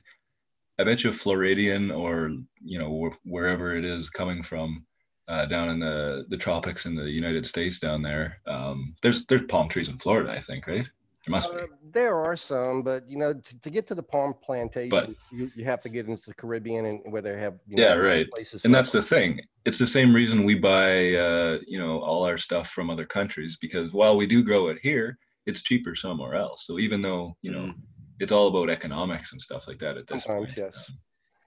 [0.77, 2.31] I bet you Floridian or
[2.63, 4.85] you know wherever it is coming from,
[5.27, 9.43] uh, down in the the tropics in the United States down there, um, there's there's
[9.53, 10.87] palm trees in Florida, I think, right?
[11.27, 11.59] There must be.
[11.59, 15.51] Uh, There are some, but you know, to, to get to the palm plantation, you,
[15.55, 18.29] you have to get into the Caribbean and where they have you know, Yeah, right.
[18.31, 18.63] places.
[18.63, 19.41] And that's the thing.
[19.65, 23.57] It's the same reason we buy, uh, you know, all our stuff from other countries
[23.59, 26.65] because while we do grow it here, it's cheaper somewhere else.
[26.65, 27.75] So even though you know, Mm.
[28.19, 30.57] it's all about economics and stuff like that at this Sometimes, point.
[30.57, 30.89] yes.
[30.89, 30.97] Um,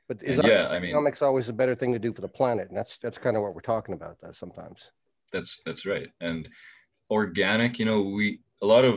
[0.08, 2.68] But is yeah, I mean, economics always a better thing to do for the planet?
[2.68, 4.20] And that's that's kind of what we're talking about.
[4.20, 4.92] That sometimes.
[5.32, 6.48] that's that's right and
[7.08, 8.96] organic you know we a lot of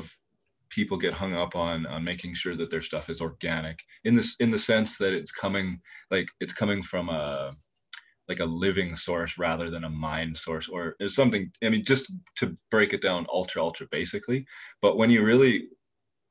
[0.74, 4.36] people get hung up on on making sure that their stuff is organic in this
[4.40, 5.80] in the sense that it's coming
[6.12, 7.54] like it's coming from a
[8.30, 12.56] like a living source rather than a mind source or something i mean just to
[12.72, 14.46] break it down ultra ultra basically
[14.82, 15.68] but when you really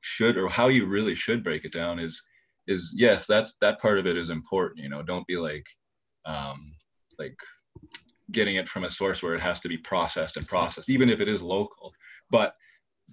[0.00, 2.22] should or how you really should break it down is
[2.66, 5.66] is yes that's that part of it is important you know don't be like
[6.24, 6.74] um
[7.18, 7.36] like
[8.32, 11.20] getting it from a source where it has to be processed and processed, even if
[11.20, 11.92] it is local.
[12.30, 12.54] But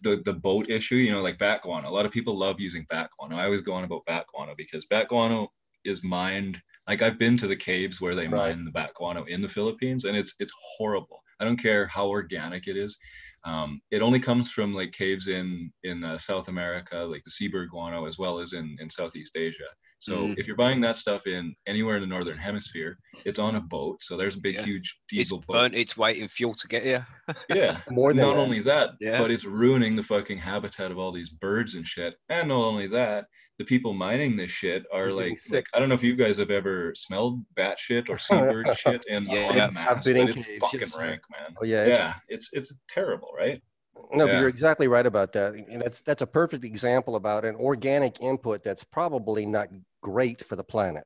[0.01, 1.89] the the boat issue, you know, like bat guano.
[1.89, 3.37] A lot of people love using bat guano.
[3.37, 5.49] I always go on about bat guano because bat guano
[5.85, 6.61] is mined.
[6.87, 8.55] Like I've been to the caves where they Right.
[8.55, 11.21] mine the bat guano in the Philippines, and it's it's horrible.
[11.39, 12.97] I don't care how organic it is.
[13.45, 17.69] Um, it only comes from like caves in in uh, South America, like the seabird
[17.69, 19.67] guano, as well as in in Southeast Asia.
[19.99, 20.37] So Mm.
[20.39, 24.01] if you're buying that stuff in anywhere in the northern hemisphere, it's on a boat.
[24.01, 24.63] So there's a big, Yeah.
[24.63, 25.53] huge It's diesel boat.
[25.53, 27.05] burnt its weight in fuel to get here.
[27.49, 27.81] Yeah.
[27.89, 28.39] More than not that.
[28.39, 29.17] only that, Yeah.
[29.19, 32.15] but it's ruining the fucking habitat of all these birds and shit.
[32.29, 33.25] And not only that,
[33.57, 35.65] the people mining this shit are They're like, sick.
[35.73, 39.25] I don't know if you guys have ever smelled bat shit or seabird shit in
[39.25, 39.65] Yeah.
[39.67, 41.53] en I've been in it's fucking yes, rank, man.
[41.61, 41.81] Oh yeah.
[41.83, 43.61] it's- Yeah, it's it's terrible, right?
[44.11, 45.53] No, but you're exactly right about that.
[45.53, 49.69] And that's that's a perfect example about an organic input that's probably not
[50.01, 51.05] great for the planet.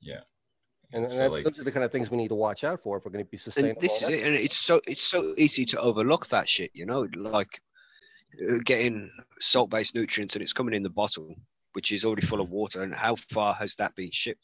[0.00, 0.20] Yeah.
[0.92, 2.64] And, and So, that's, like- those are the kind of things we need to watch
[2.64, 3.72] out for if we're going to be sustainable.
[3.72, 6.70] And this is And it, and it's so it's so easy to overlook that shit,
[6.74, 7.60] you know, like
[8.48, 11.34] uh, getting salt-based nutrients and it's coming in the bottle,
[11.72, 12.82] which is already full of water.
[12.82, 14.42] And how far has that been shipped?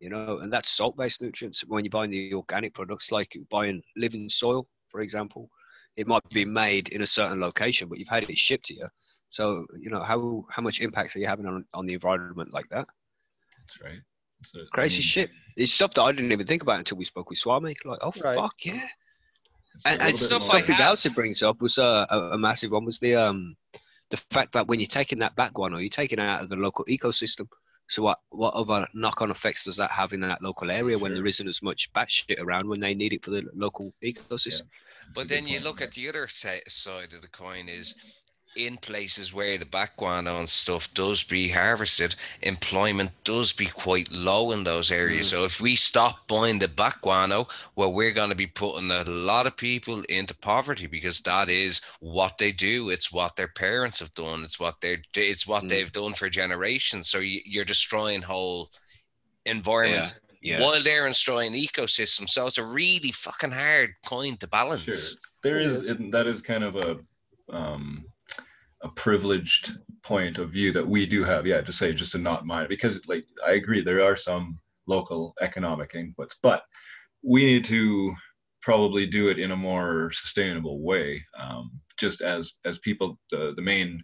[0.00, 1.60] You know, and that's salt-based nutrients.
[1.66, 5.48] When you're buying the organic products, like buying living soil, for example,
[5.96, 8.90] it might be made in a certain location, but you've had it shipped here.
[9.28, 12.68] So you know how how much impact are you having on on the environment like
[12.70, 12.86] that?
[13.58, 14.00] That's right.
[14.40, 15.30] It's a- I Crazy mean, shit.
[15.56, 17.76] It's stuff that I didn't even think about until we spoke with Swami.
[17.84, 18.34] Like, oh Right.
[18.34, 18.86] fuck yeah.
[19.74, 22.06] it's And, little and bit stuff more- like something else it brings up was uh,
[22.10, 23.56] a, a massive one was the um
[24.10, 26.48] the fact that when you're taking that back one or you're taking it out of
[26.50, 27.46] the local ecosystem.
[27.92, 31.26] So what what other knock-on effects does that have in that local area when there
[31.26, 34.30] isn't as much bat shit around when they need it for the local ecosystem?
[34.40, 37.94] That's a But then you look at the other si- side of the coin is
[38.56, 44.10] in places where the bat guano and stuff does be harvested, employment does be quite
[44.12, 45.28] low in those areas.
[45.28, 49.04] So if we stop buying the bat guano, well, we're going to be putting a
[49.04, 52.90] lot of people into poverty because that is what they do.
[52.90, 54.44] It's what their parents have done.
[54.44, 55.02] It's what they're.
[55.16, 55.68] It's what Mm.
[55.68, 57.08] they've done for generations.
[57.08, 58.70] So you, you're destroying whole
[59.46, 60.60] environments Yeah.
[60.60, 62.30] while they're destroying ecosystems.
[62.30, 64.82] So it's a really fucking hard point to balance.
[64.84, 65.18] Sure.
[65.42, 65.88] There It is is.
[65.90, 66.98] it, that is kind of a
[67.50, 68.04] um,
[68.82, 71.46] a privileged point of view that we do have.
[71.46, 75.34] Yeah, to say just to not mind because like I agree there are some local
[75.40, 76.62] economic inputs, but
[77.22, 78.14] we need to
[78.60, 81.22] probably do it in a more sustainable way.
[81.38, 84.02] Um, just as as people the the main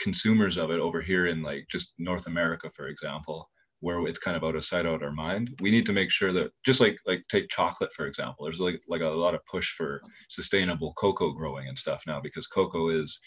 [0.00, 3.48] consumers of it over here in like just North America, for example,
[3.80, 5.50] where it's kind of out of sight, out of our mind.
[5.60, 8.44] We need to make sure that just like like take chocolate for example.
[8.44, 12.46] There's like like a lot of push for sustainable cocoa growing and stuff now because
[12.46, 13.20] cocoa is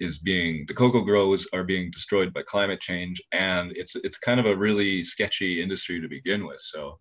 [0.00, 4.40] is being the cocoa grows are being destroyed by climate change and it's it's kind
[4.40, 6.60] of a really sketchy industry to begin with.
[6.60, 6.98] So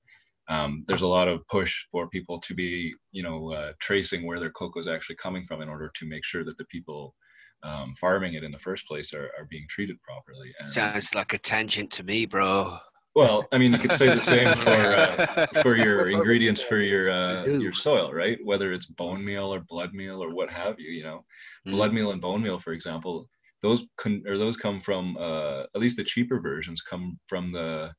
[0.50, 4.40] um, there's a lot of push for people to be you know uh, tracing where
[4.40, 7.16] their cocoa is actually coming from in order to make sure that the people
[7.64, 10.52] um, farming it in the first place are, are being treated properly.
[10.60, 12.78] And, Sounds like a tangent to me, bro.
[13.16, 15.18] Well, I mean, you could say the same for uh,
[15.62, 18.38] for your ingredients for your uh, your soil, right?
[18.44, 21.26] Whether it's bone meal or blood meal or what have you, you know,
[21.68, 21.74] Mm.
[21.74, 23.30] blood meal and bone meal, for example,
[23.62, 27.94] those con- or those come from uh, at least the cheaper versions come from the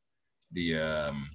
[0.52, 1.30] the um,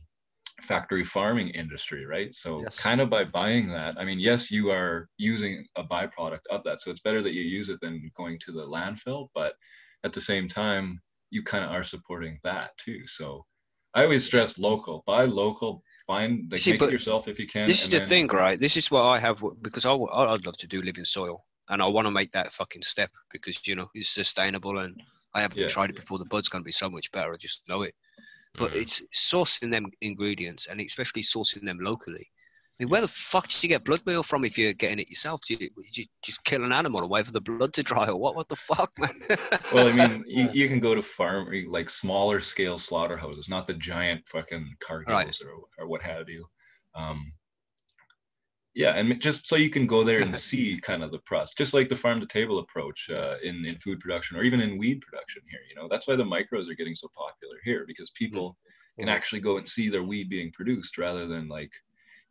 [0.61, 2.33] factory farming industry, right?
[2.33, 2.77] So Yes.
[2.77, 6.81] kind of by buying that, I mean, yes, you are using a byproduct of that,
[6.81, 9.55] so it's better that you use it than going to the landfill, but
[10.03, 13.05] at the same time, you kind of are supporting that too.
[13.07, 13.45] So
[13.95, 17.47] I always stress local, buy local, find like See, make but it yourself if you
[17.47, 17.65] can.
[17.65, 18.59] This is the then- thing, right?
[18.59, 21.87] This is what I have because I would love to do living soil and I
[21.87, 25.01] want to make that fucking step because you know it's sustainable and
[25.33, 26.19] I haven't Yeah, tried it before.
[26.19, 27.31] The bud's gonna be so much better.
[27.31, 27.95] I just know it.
[28.57, 28.81] But Mhm.
[28.81, 32.29] it's sourcing them ingredients and especially sourcing them locally.
[32.79, 35.41] Mean, where the fuck did you get blood meal from if you're getting it yourself?
[35.47, 38.17] Do you, you just kill an animal and wait for the blood to dry or
[38.17, 38.35] what?
[38.35, 39.11] What the fuck, man?
[39.71, 43.73] Well, I mean, you, you can go to farm like smaller scale slaughterhouses, not the
[43.75, 45.41] giant fucking Cargills Right.
[45.41, 46.45] or or what have you.
[46.95, 47.33] Um,
[48.73, 51.73] yeah, and just so you can go there and see kind of the process, just
[51.73, 54.99] like the farm to table approach uh, in in food production or even in weed
[55.01, 55.61] production here.
[55.69, 58.57] You know, that's why the micros are getting so popular here because people
[58.99, 59.11] can Mhm.
[59.11, 61.71] actually go and see their weed being produced rather than like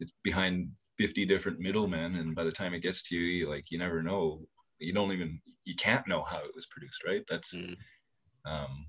[0.01, 0.69] it's behind
[0.99, 4.03] 50 different middlemen and by the time it gets to you, you like you never
[4.03, 4.41] know
[4.79, 7.77] you don't even you can't know how it was produced right that's Mm.
[8.47, 8.87] um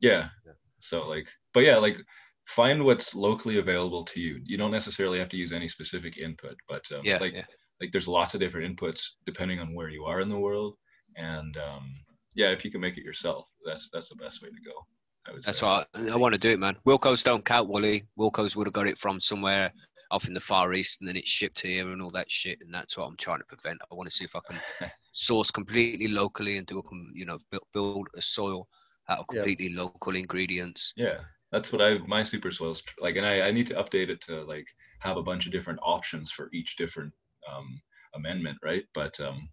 [0.00, 0.52] yeah Yeah.
[0.80, 1.98] so like but yeah like
[2.46, 6.56] find what's locally available to you you don't necessarily have to use any specific input
[6.68, 7.44] but um, yeah, like yeah.
[7.80, 10.74] like there's lots of different inputs depending on where you are in the world
[11.16, 11.92] and um
[12.34, 14.72] yeah if you can make it yourself that's that's the best way to go
[15.26, 15.66] I would That's say.
[15.66, 16.76] why I, I want to do it, man.
[16.86, 18.06] Wilko's don't count, Wally.
[18.18, 19.70] Wilko's would have got it from somewhere
[20.10, 22.60] off in the Far East and then it's shipped here and all that shit.
[22.60, 23.80] And that's what I'm trying to prevent.
[23.90, 24.62] I want to see if I can
[25.12, 26.82] source completely locally and do a,
[27.14, 27.38] you know,
[27.72, 28.68] build, a soil
[29.08, 29.44] out of Yeah.
[29.44, 30.94] completely local ingredients.
[30.96, 31.20] Yeah,
[31.52, 34.44] that's what I my super soils like, and I I need to update it to
[34.44, 34.66] like
[35.00, 37.12] have a bunch of different options for each different
[37.50, 37.80] um
[38.14, 38.84] amendment, right?
[38.94, 39.48] But um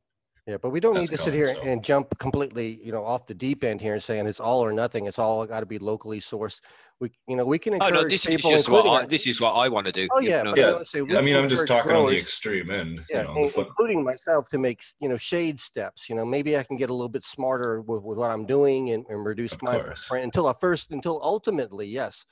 [0.47, 2.91] Yeah, but we don't need That's to sit coming, here so- and jump completely, you
[2.91, 5.07] know, off the deep end here and saying it's all or nothing.
[5.07, 6.61] It's all got to be locally sourced.
[6.99, 9.25] We, you know, we can Oh encourage no, this is just what I, our- this
[9.25, 10.07] is what I want to do.
[10.11, 10.51] oh you yeah, know.
[10.51, 10.75] but Yeah.
[10.75, 13.01] I, say we I mean, I'm just encourage talking on the extreme end.
[13.09, 16.07] yeah, you know, in- the including myself to make you know shade steps.
[16.09, 18.91] You know, maybe I can get a little bit smarter with, with what I'm doing
[18.91, 20.03] and, and reduce Of my course.
[20.03, 22.23] footprint until I first, until ultimately, yes,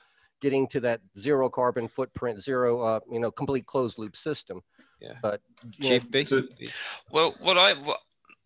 [0.44, 4.60] getting to that zero carbon footprint, zero, uh, you know, complete closed loop system.
[5.00, 5.14] Yeah.
[5.22, 5.40] But
[5.78, 6.42] you know, So-
[7.10, 8.00] Well, what I, what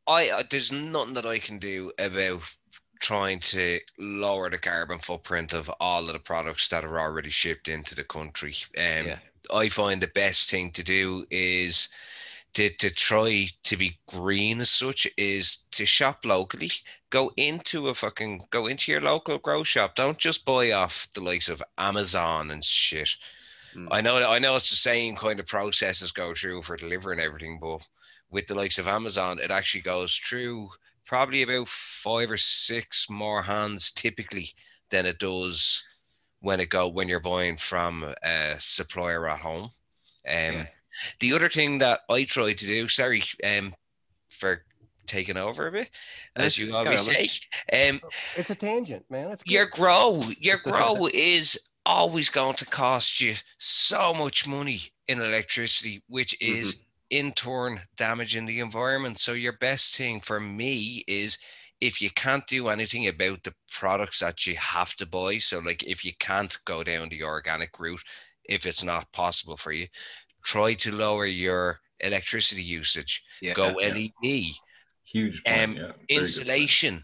[0.07, 2.43] I, uh, there's nothing that I can do about
[3.01, 7.67] trying to lower the carbon footprint of all of the products that are already shipped
[7.69, 8.55] into the country.
[8.77, 9.19] Um, Yeah.
[9.53, 11.89] I find the best thing to do is
[12.55, 16.71] to, to try to be green as such is to shop locally.
[17.11, 19.95] Go into a fucking go into your local grow shop.
[19.95, 23.11] Don't just buy off the likes of Amazon and shit.
[23.75, 23.89] Mm.
[23.91, 27.59] I know I know it's the same kind of processes go through for delivering everything,
[27.61, 27.89] but
[28.31, 30.71] with the likes of Amazon, it actually goes through
[31.07, 34.51] probably about five or six more hands typically
[34.91, 35.83] than it does
[36.41, 39.65] when it go when you're buying from a supplier at home.
[39.65, 39.71] Um,
[40.27, 40.67] Yeah.
[41.21, 43.73] The other thing that I try to do, sorry, um,
[44.31, 44.65] for
[45.07, 45.91] taking over a bit,
[46.37, 47.29] as That's- you always say,
[47.89, 48.01] um,
[48.37, 49.33] it's a tangent, man.
[49.33, 55.21] It's your grow your grow is always going to cost you so much money in
[55.21, 59.19] electricity which is in turn damaging the environment.
[59.19, 61.39] So your best thing for me is
[61.81, 65.39] if you can't do anything about the products that you have to buy.
[65.39, 68.03] So like if you can't go down the organic route
[68.45, 69.87] if it's not possible for you
[70.53, 71.63] try to lower your
[72.01, 73.55] electricity usage Yeah.
[73.55, 73.75] go yeah.
[73.83, 73.97] led
[75.15, 76.11] huge point, Um, yeah, very good point.
[76.21, 76.95] insulation.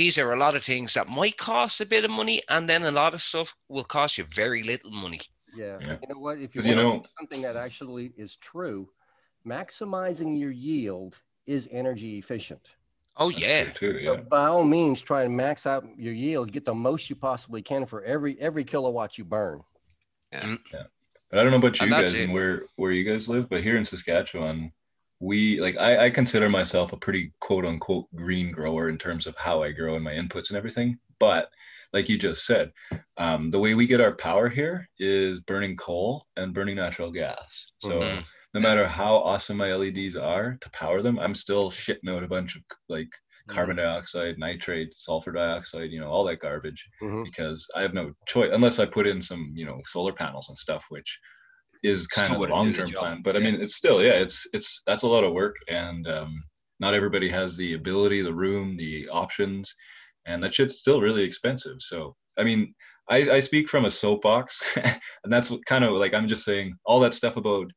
[0.00, 2.82] These are a lot of things that might cost a bit of money, and then
[2.84, 5.20] a lot of stuff will cost you very little money.
[5.56, 5.78] Yeah.
[5.80, 5.96] Yeah.
[6.02, 6.36] You know what?
[6.38, 8.80] If you, 'Cause, you wanna know- do something that actually is true,
[9.46, 11.12] maximizing your yield
[11.46, 12.64] is energy efficient.
[13.16, 14.20] Oh That's yeah, true too, So yeah.
[14.22, 17.86] by all means, try and max out your yield, get the most you possibly can
[17.86, 19.62] for every every kilowatt you burn.
[21.34, 23.76] But I don't know about you guys and where where you guys live, but here
[23.76, 24.70] in Saskatchewan,
[25.18, 29.36] we like I, I consider myself a pretty quote unquote green grower in terms of
[29.36, 30.96] how I grow and my inputs and everything.
[31.18, 31.48] But
[31.92, 32.70] like you just said,
[33.16, 37.72] um, the way we get our power here is burning coal and burning natural gas.
[37.80, 38.24] So Mhm.
[38.54, 42.28] no matter how awesome my LEDs are to power them, I'm still shitting out a
[42.28, 43.12] bunch of like
[43.48, 47.24] carbon dioxide, nitrate, sulfur dioxide, you know, all that garbage Mhm.
[47.24, 50.58] because I have no choice unless I put in some, you know, solar panels and
[50.58, 51.18] stuff, which
[51.82, 53.22] is kind Still of a long-term plan.
[53.22, 56.32] But I mean, it's still, yeah, it's it's that's a lot of work, and um,
[56.80, 59.74] not everybody has the ability, the room, the options,
[60.26, 61.76] and that shit's still really expensive.
[61.80, 62.74] So I mean,
[63.10, 66.74] I, I speak from a soapbox, and that's what kind of like I'm just saying
[66.86, 67.70] all that stuff about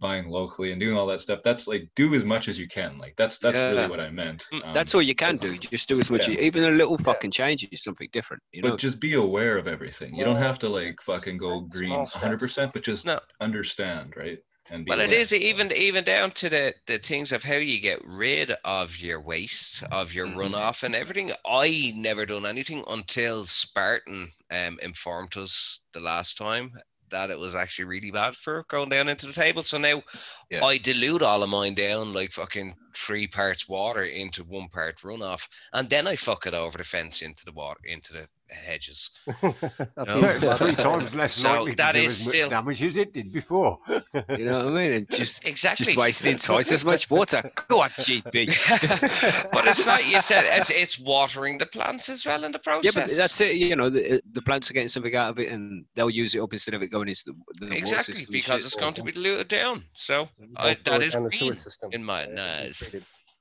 [0.00, 1.40] buying locally and doing all that stuff.
[1.44, 2.98] That's like do as much as you can.
[2.98, 3.70] Like that's that's Yeah.
[3.70, 4.44] really what I meant.
[4.52, 5.56] Mm, Um, That's all you can do.
[5.58, 6.28] Just do as much.
[6.28, 6.34] yeah.
[6.34, 8.42] as- even a little fucking change is something different.
[8.52, 8.70] You know.
[8.70, 10.14] but just be aware of everything.
[10.14, 13.20] You don't have to like fucking go green 100%, but just No.
[13.40, 14.38] understand, right?
[14.68, 15.20] And be Well, it aware.
[15.20, 19.20] is even even down to the the things of how you get rid of your
[19.20, 20.34] waste, of your Mhm.
[20.36, 21.32] runoff, and everything.
[21.46, 26.72] I never done anything until Spartan um, informed us the last time
[27.10, 29.62] that it was actually really bad for going down into the table.
[29.62, 30.02] So now
[30.50, 30.64] Yeah.
[30.64, 35.48] I dilute all of mine down like fucking three parts water into one part runoff,
[35.72, 39.10] and then I fuck it over the fence into the water into the hedges.
[39.42, 40.20] Up No.
[40.20, 40.54] here.
[40.56, 43.12] Three times less So likely to that do is as much still- damage as it
[43.12, 43.78] did before.
[43.88, 44.92] You know what I mean?
[44.92, 45.84] And just Exactly.
[45.86, 47.50] just wasting twice as much water.
[47.68, 49.50] Go on, GB.
[49.52, 52.94] but it's like you said, it's it's watering the plants as well in the process.
[52.94, 53.56] Yeah, but that's it.
[53.56, 56.40] You know, the, the plants are getting something out of it, and they'll use it
[56.40, 59.12] up instead of it going into the, the exactly system because it's going to be
[59.12, 59.84] diluted down.
[59.92, 61.90] So Don't I, throw that it is down the sewer green system.
[61.92, 62.90] in my Yeah, eyes.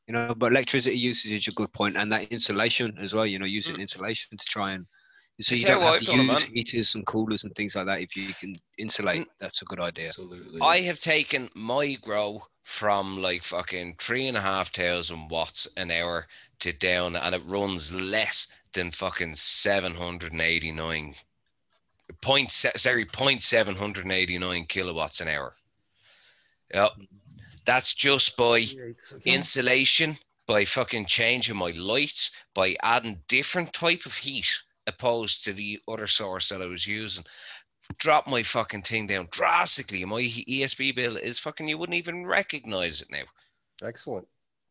[0.07, 0.21] Treated.
[0.21, 0.35] you know.
[0.35, 3.25] But electricity usage is a good point, and that insulation as well.
[3.25, 3.51] You know, Mm.
[3.51, 4.85] using insulation to try and
[5.41, 6.53] so It's you don't have I've to use man.
[6.55, 7.99] heaters and coolers and things like that.
[7.99, 9.27] If you can insulate, Mm.
[9.39, 10.05] that's a good idea.
[10.07, 10.61] Absolutely.
[10.61, 15.91] I have taken my grow from like fucking three and a half thousand watts an
[15.91, 16.27] hour
[16.59, 21.15] to down, and it runs less than fucking seven hundred and eighty nine
[22.21, 25.55] point sorry point seven hundred and eighty nine kilowatts an hour.
[26.73, 26.91] Yep,
[27.65, 28.65] that's just by
[29.25, 34.51] insulation by fucking changing my lights by adding different type of heat
[34.87, 37.25] opposed to the other source that I was using.
[37.97, 40.05] Drop my fucking thing down drastically.
[40.05, 43.23] My ESB bill is fucking you wouldn't even recognize it now.
[43.83, 44.27] Excellent.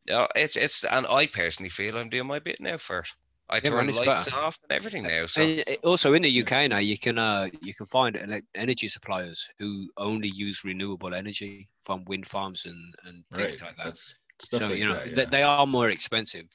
[0.06, 3.08] Yeah, it's it's and I personally feel I'm doing my bit now for it.
[3.50, 4.36] I Yeah, turn lights better.
[4.36, 5.26] off and everything now.
[5.26, 8.88] So And uh, also in the UK now, you can uh, you can find energy
[8.88, 13.62] suppliers who only use renewable energy from wind farms and, and things right.
[13.62, 13.84] like that.
[13.84, 15.16] That's so like you know that.
[15.16, 15.24] yeah.
[15.26, 16.46] they are more expensive,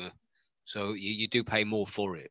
[0.00, 0.10] uh,
[0.64, 2.30] so you, you do pay more for it.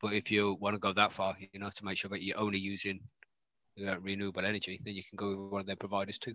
[0.00, 2.38] But if you want to go that far, you know, to make sure that you're
[2.38, 3.00] only using
[3.86, 6.34] uh, renewable energy, then you can go with one of their providers too.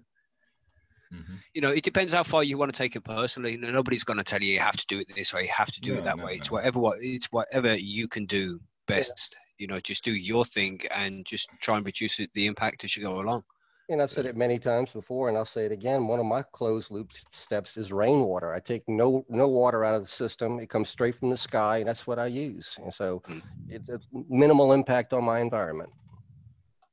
[1.14, 1.43] Mhm.
[1.53, 3.53] You know, it depends how far you want to take it personally.
[3.53, 5.49] You know, nobody's going to tell you you have to do it this way, you
[5.55, 6.38] have to do No, it that no, way.
[6.38, 9.36] It's whatever what it's whatever you can do best.
[9.59, 12.97] You know, just do your thing and just try and reduce it, the impact as
[12.97, 13.43] you go along.
[13.89, 16.07] And I've said it many times before, and I'll say it again.
[16.07, 18.53] One of my closed loop steps is rainwater.
[18.53, 20.59] I take no no water out of the system.
[20.59, 22.76] It comes straight from the sky, and that's what I use.
[22.78, 23.41] And so, Mm.
[23.68, 25.91] it's a minimal impact on my environment.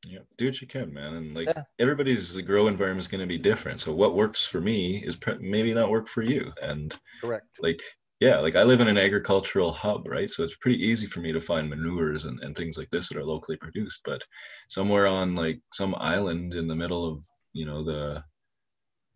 [0.07, 1.15] Yeah, do what you can, man.
[1.15, 1.63] And like Yeah.
[1.79, 3.81] everybody's grow environment is going to be different.
[3.81, 6.53] So what works for me is pre- maybe not work for you.
[6.63, 7.47] And Correct.
[7.61, 7.83] like,
[8.19, 10.31] yeah, like I live in an agricultural hub, right?
[10.31, 13.19] So it's pretty easy for me to find manures and, and things like this that
[13.19, 14.01] are locally produced.
[14.05, 14.23] But
[14.69, 18.25] somewhere on like some island in the middle of, you know, the,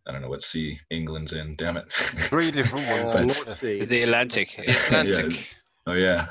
[0.07, 1.91] I don't know what sea England's in, damn it.
[1.91, 3.47] Three different ones.
[3.47, 3.85] North Sea.
[3.87, 4.59] The Atlantic.
[4.69, 5.49] Atlantic.
[5.87, 6.27] Oh yeah.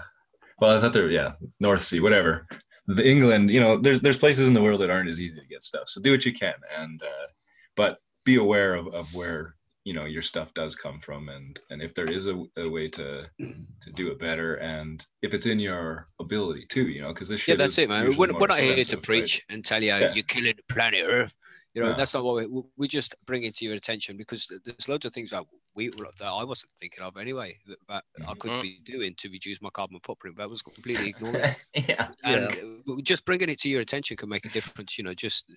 [0.60, 2.48] Well, I thought there, yeah, North Sea, whatever.
[2.88, 5.48] The England, you know, there's there's places in the world that aren't as easy to
[5.48, 5.88] get stuff.
[5.88, 7.28] So do what you can, and uh,
[7.76, 9.56] but be aware of, of where
[9.86, 12.90] you know your stuff does come from, and and if there is a, a way
[12.90, 17.30] to to do it better, and if it's in your ability too, you know, because
[17.30, 18.16] this Yeah, that's it, man.
[18.18, 19.06] We're, we're not here to expensive, right?
[19.06, 20.14] preach and tell you Yeah.
[20.14, 21.36] you're killing the planet Earth.
[21.74, 21.96] You know, No.
[21.98, 25.06] that's not what we, we- we just bring it to your attention because there's loads
[25.06, 25.44] of things that
[25.76, 29.62] we that I wasn't thinking of anyway that, that I could be doing to reduce
[29.62, 31.56] my carbon footprint, but I was completely ignoring.
[31.88, 32.10] yeah.
[32.24, 32.46] and
[32.88, 34.98] uh, just bringing it to your attention can make a difference.
[34.98, 35.52] You know, just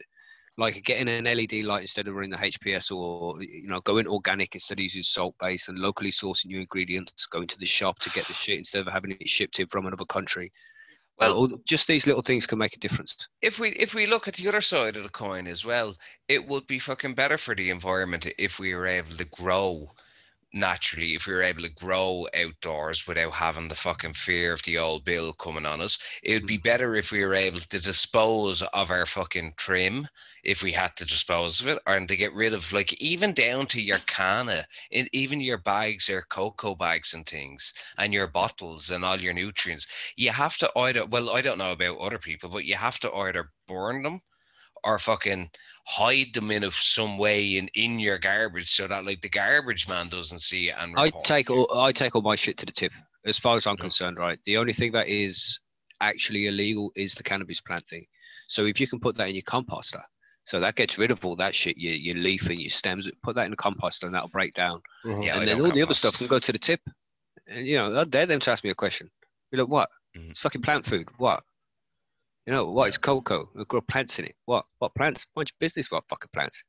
[0.58, 4.54] like getting an LED light instead of running the HPS, or you know, going organic
[4.54, 8.10] instead of using salt base, and locally sourcing your ingredients, going to the shop to
[8.10, 10.50] get the shit instead of having it shipped in from another country.
[11.18, 13.16] Well- Well, all, just these little things can make a difference.
[13.42, 15.94] if we if we look at the other side of the coin as well,
[16.28, 19.90] it would be fucking better for the environment if we were able to grow
[20.52, 24.78] naturally, if we were able to grow outdoors without having the fucking fear of the
[24.78, 25.98] old bill coming on us.
[26.22, 26.62] It would be mm-hmm.
[26.62, 30.08] better if we were able to dispose of our fucking trim
[30.44, 33.66] if we had to dispose of it, and to get rid of like even down
[33.66, 38.90] to your canna, in, even your bags, your cocoa bags and things, and your bottles
[38.90, 39.86] and all your nutrients
[40.16, 43.12] you have to either well i don't know about other people but you have to
[43.14, 44.20] either burn them
[44.86, 45.50] or fucking
[45.86, 49.88] hide them in a, some way in in your garbage so that like the garbage
[49.88, 52.72] man doesn't see it and I take all I take all my shit to the
[52.72, 52.92] tip.
[53.24, 53.82] As far as I'm Yeah.
[53.82, 54.38] concerned, right?
[54.44, 55.58] The only thing that is
[56.00, 58.04] actually illegal is the cannabis plant thing.
[58.48, 60.00] So if you can put that in your composter,
[60.44, 63.10] so that gets rid of all that shit, your your leaf and your stems.
[63.24, 64.80] Put that in the composter, and that'll break down.
[65.04, 65.24] Mhm.
[65.26, 66.80] Yeah, I and then don't all the other stuff can go to the tip.
[67.48, 69.10] And you know, I dare them to ask me a question.
[69.50, 69.88] You're like, what?
[70.16, 70.30] Mhm.
[70.30, 71.08] It's fucking plant food.
[71.18, 71.42] What?
[72.46, 73.48] You know, what is cocoa.
[73.54, 74.36] We grow plants in it.
[74.44, 74.64] What?
[74.78, 75.26] What plants?
[75.34, 75.90] Mind your business.
[75.90, 76.62] What fucking plants?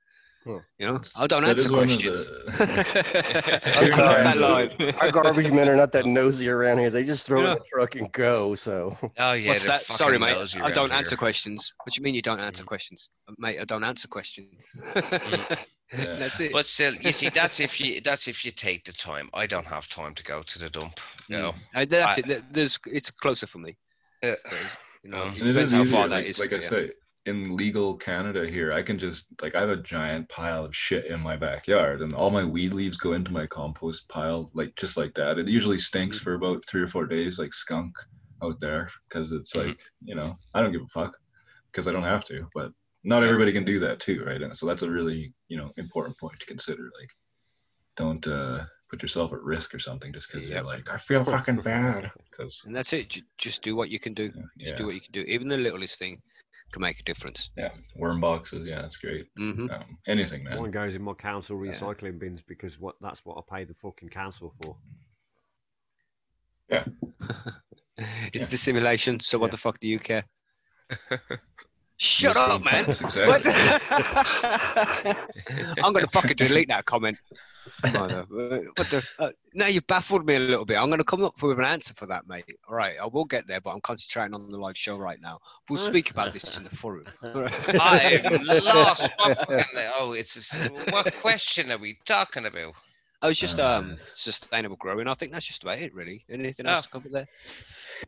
[0.44, 0.58] Hmm.
[0.80, 2.18] You know, I don't that answer is one of questions.
[2.26, 4.24] the- I love sorry.
[4.24, 4.94] that line.
[5.02, 6.90] Our garbage men are not that nosy around here.
[6.90, 8.56] They just throw it in the truck and go.
[8.56, 9.84] So oh yeah What's that?
[9.84, 10.38] Sorry, mate.
[10.62, 10.98] I don't here.
[10.98, 11.74] answer questions.
[11.84, 12.68] What do you mean you don't answer Mm.
[12.68, 13.60] questions, mate?
[13.60, 14.64] I don't answer questions.
[15.98, 16.16] Yeah.
[16.20, 16.52] That's it.
[16.52, 19.66] but still you see that's if you that's if you take the time i don't
[19.66, 21.00] have time to go to the dump
[21.30, 22.44] you know Uh, that's I- it.
[22.52, 23.78] There's, it's closer for me.
[24.22, 24.76] Uh, There's-
[25.08, 25.98] You know, um, it And it how easier.
[26.00, 26.92] far that Like, is like I say,
[27.26, 31.06] in legal Canada here, I can just like I have a giant pile of shit
[31.06, 34.98] in my backyard, and all my weed leaves go into my compost pile, like just
[34.98, 35.38] like that.
[35.40, 37.92] It usually stinks for about three or four days, like skunk.
[38.44, 39.70] out there because it's Mhm.
[39.70, 41.18] like you know I don't give a fuck
[41.72, 42.72] because I don't have to, but
[43.04, 44.42] not everybody can do that too, right?
[44.42, 46.84] And so that's a really you know important point to consider.
[47.00, 47.10] Like,
[47.98, 50.56] don't uh, put yourself at risk or something just because Yep.
[50.56, 53.18] you're like I feel fucking bad because And that's it.
[53.38, 54.32] Just do what you can do.
[54.58, 55.22] Just yeah, do what you can do.
[55.22, 56.22] Even the littlest thing
[56.72, 57.50] can make a difference.
[57.58, 59.28] yeah, worm boxes, yeah, that's great.
[59.38, 61.72] hmm Um, anything, One goes in my council Yeah.
[61.74, 64.76] recycling bins because what that's what I pay the fucking council for.
[66.70, 66.86] Yeah.
[67.98, 68.46] it's Yeah.
[68.52, 69.20] the simulation.
[69.20, 69.52] So what Yeah.
[69.52, 70.26] the fuck do you care?
[72.00, 72.86] Shut Yes, up, man.
[72.86, 73.24] Exactly.
[75.84, 77.18] I'm gonna fucking delete that comment.
[77.94, 79.08] Mother- What the?
[79.20, 80.78] Uh, now you've baffled me a little bit.
[80.78, 82.46] I'm gonna come up with an answer for that, mate.
[82.70, 85.40] All right, I will get there, but I'm concentrating on the live show right now.
[85.70, 87.06] We'll speak about this in the forum.
[87.24, 89.10] I'm lost.
[89.20, 89.66] Fucking,
[89.98, 90.56] oh, it's just,
[90.92, 92.74] what question are we talking about?
[93.22, 95.08] I was just Uh, um sustainable growing.
[95.08, 96.24] I think that's just about it, really.
[96.30, 96.74] Anything Oh.
[96.74, 97.28] else to cover there?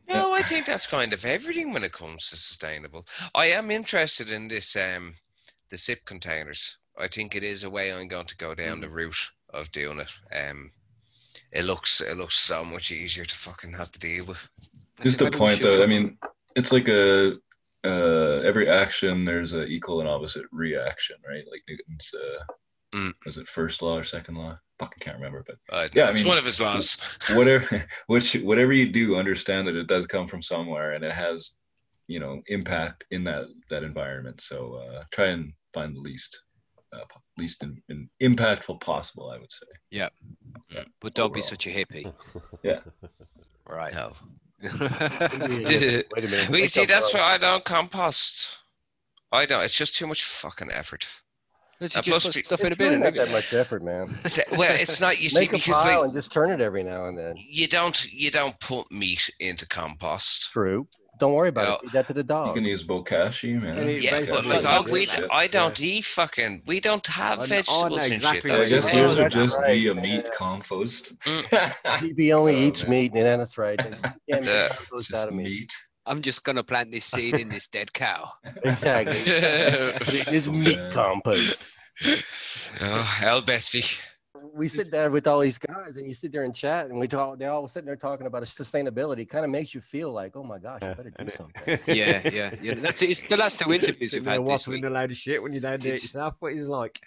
[0.08, 3.06] No, I think that's kind of everything when it comes to sustainable.
[3.34, 5.14] I am interested in this um
[5.68, 6.78] the SIP containers.
[6.98, 10.00] I think it is a way I'm going to go down the route of doing
[10.00, 10.12] it.
[10.32, 10.70] Um
[11.52, 14.48] it looks it looks so much easier to fucking have to deal with.
[15.02, 16.18] just a Maybe we point though i mean
[16.54, 17.32] it's like a
[17.84, 22.44] uh every action there's an equal and opposite reaction right like newton's uh
[22.92, 23.14] Mm.
[23.24, 26.18] was it first law or second law fucking can't remember but Uh, Yeah, I it's
[26.20, 26.86] mean- one of his laws.
[27.38, 27.66] whatever
[28.12, 31.38] which whatever you do understand that it does come from somewhere and it has
[32.14, 36.32] you know impact in that that environment so uh try and find the least
[36.92, 37.04] uh,
[37.38, 40.08] least in, in impactful possible i would say Yeah.
[41.02, 42.06] But don't be such a hippie.
[42.70, 42.80] Yeah.
[43.78, 43.94] Right.
[44.00, 44.12] No.
[44.62, 46.48] Wait a minute.
[46.50, 48.58] Well, you see, that's why I don't compost.
[49.32, 49.62] I don't.
[49.66, 51.06] It's just too much fucking effort.
[51.80, 53.00] Let's Uh, just plus put we- stuff in a It's really bin.
[53.00, 54.08] not and that much effort, man.
[54.56, 55.18] Well, it's not.
[55.20, 57.36] You see, Make a because pile like, and just turn it every now and then.
[57.38, 60.50] you don't you don't put meat into compost.
[60.52, 60.86] True.
[61.18, 61.74] Don't worry about No.
[61.74, 61.80] it.
[61.82, 62.46] Feed that to the dog.
[62.46, 62.54] you dog.
[62.56, 65.06] can use bokashi man Yeah, but like Yeah, I, we.
[65.30, 66.62] I don't eat fucking.
[66.66, 68.22] We don't have I know- I know vegetables and shit.
[68.22, 68.96] Yeah, I what That's you're guess it.
[68.96, 70.00] yours Oh, would just right, be a yeah.
[70.00, 71.18] meat compost.
[71.20, 72.90] GB only Oh, eats man.
[72.90, 73.78] meat, and that's right.
[73.84, 74.38] You can't Yeah.
[74.40, 75.44] make compost out Just of meat.
[75.44, 75.72] meat.
[76.10, 78.30] I'm just gonna plant this seed in this dead cow.
[78.64, 79.14] Exactly.
[79.98, 80.90] But it is meat Yeah.
[80.92, 81.56] compost.
[82.80, 83.84] oh, hell, Betsy.
[84.54, 87.06] We sit there with all these guys, and you sit there and chat, and we
[87.06, 87.38] talk.
[87.38, 89.28] They're all sitting there talking about sustainability.
[89.28, 91.78] Kind of makes you feel like, oh my gosh, I better do something.
[91.86, 92.74] Yeah, yeah, yeah.
[92.74, 93.10] That's it.
[93.10, 94.84] It's the last two interviews Sitting we've there had this waffling week.
[94.86, 96.34] a load of shit when you don't do it It's- yourself.
[96.40, 97.00] What he's like.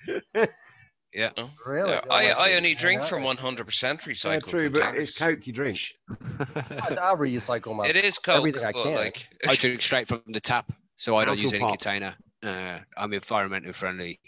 [1.14, 1.30] Yeah.
[1.66, 1.92] Really?
[1.92, 2.30] Yeah, Oh, I.
[2.30, 3.38] I only drink I- from 100%
[3.84, 5.18] Yeah, recycled true, but it's.
[5.18, 5.80] Coke you drink.
[6.56, 7.88] I, I recycle my.
[7.88, 8.96] It is Coke, everything I can.
[8.96, 11.80] like I drink straight from the tap, so I don't use any pot.
[11.80, 12.16] container.
[12.44, 14.20] Uh, I'm environmentally friendly.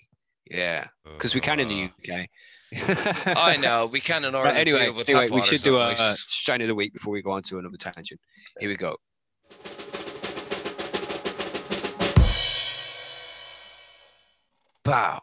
[0.50, 2.28] Yeah, because we can in the UK.
[3.36, 5.94] I know we can in But Ireland anyway, too, but anyway, we should do not
[6.00, 6.20] a nice.
[6.22, 8.20] strain of the week before we go on to another tangent.
[8.60, 8.96] Here we go.
[14.86, 15.22] Wow.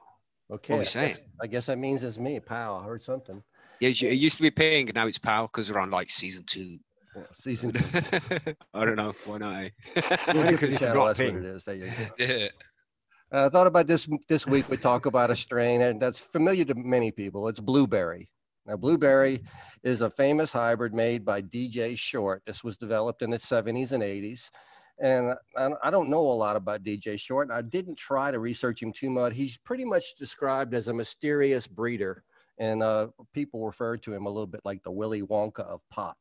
[0.53, 0.74] Okay.
[0.74, 1.09] we I saying?
[1.09, 2.38] guess, I guess that means it's me.
[2.40, 2.76] Pow.
[2.76, 3.42] I heard something.
[3.80, 6.78] Yeah, it used to be pink, now it's PAL because we're on like season two.
[7.16, 8.55] Yeah, season two.
[8.72, 9.12] I don't know.
[9.24, 9.64] Why not?
[9.64, 9.70] Eh?
[9.94, 11.64] Because you channel, that's what it is.
[11.64, 11.92] There you go.
[12.24, 12.48] Yeah.
[13.32, 14.68] Uh, I thought about this this week.
[14.68, 17.48] We talk about a strain and that's familiar to many people.
[17.48, 18.28] It's blueberry.
[18.66, 19.42] Now, blueberry
[19.82, 22.42] is a famous hybrid made by DJ Short.
[22.46, 24.50] This was developed in the 70s and 80s.
[25.01, 27.51] And I, don't know a lot about DJ Short.
[27.51, 29.34] I didn't try to research him too much.
[29.34, 32.22] He's pretty much described as a mysterious breeder,
[32.59, 36.16] and uh, people refer to him a little bit like the Willy Wonka of pot.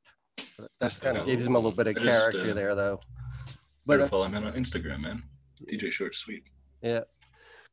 [0.80, 3.00] That kind of gives him a little bit of I just, character uh, there, though.
[3.86, 5.24] But uh, follow him on Instagram, man.
[5.70, 6.44] DJ Short Sweet.
[6.82, 7.02] Yeah.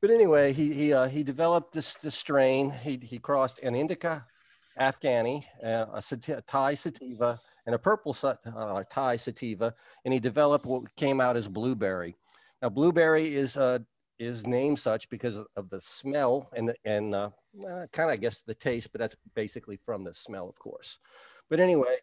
[0.01, 2.71] But anyway, he he uh, he developed this this strain.
[2.71, 4.27] He he crossed an indica
[4.79, 9.75] Afghani, uh, a, sati- a Thai sativa, and a purple uh, Thai sativa,
[10.07, 12.17] and he developed what came out as blueberry.
[12.63, 13.81] Now, blueberry is uh,
[14.19, 17.29] is named such because of the smell and the, and uh,
[17.93, 20.99] kind of I guess the taste, but that's basically from the smell, of course.
[21.51, 21.99] But anyway,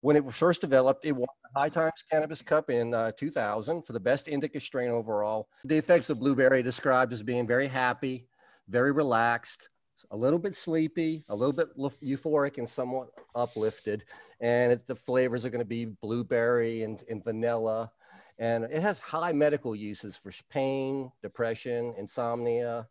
[0.00, 3.86] when it was first developed, it won the High Times Cannabis Cup in uh, 2000
[3.86, 5.48] for the best indica strain overall.
[5.64, 8.26] The effects of blueberry described as being very happy,
[8.68, 9.68] very relaxed,
[10.10, 14.04] a little bit sleepy, a little bit euphoric, and somewhat uplifted.
[14.40, 17.90] And it, the flavors are going to be blueberry and, and vanilla.
[18.38, 22.88] And it has high medical uses for pain, depression, insomnia,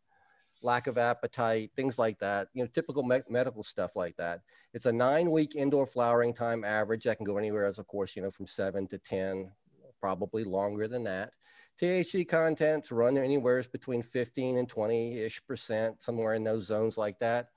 [0.61, 2.47] lack of appetite, things like that.
[2.53, 4.41] You know, typical me- medical stuff like that.
[4.73, 7.03] It's a nine week indoor flowering time average.
[7.03, 9.51] That can go anywhere, as of course, you know, from seven to 10,
[10.03, 11.31] probably longer than that.
[11.81, 17.17] THC contents run anywhere between 15 and 20 ish percent, somewhere in those zones like
[17.19, 17.47] that.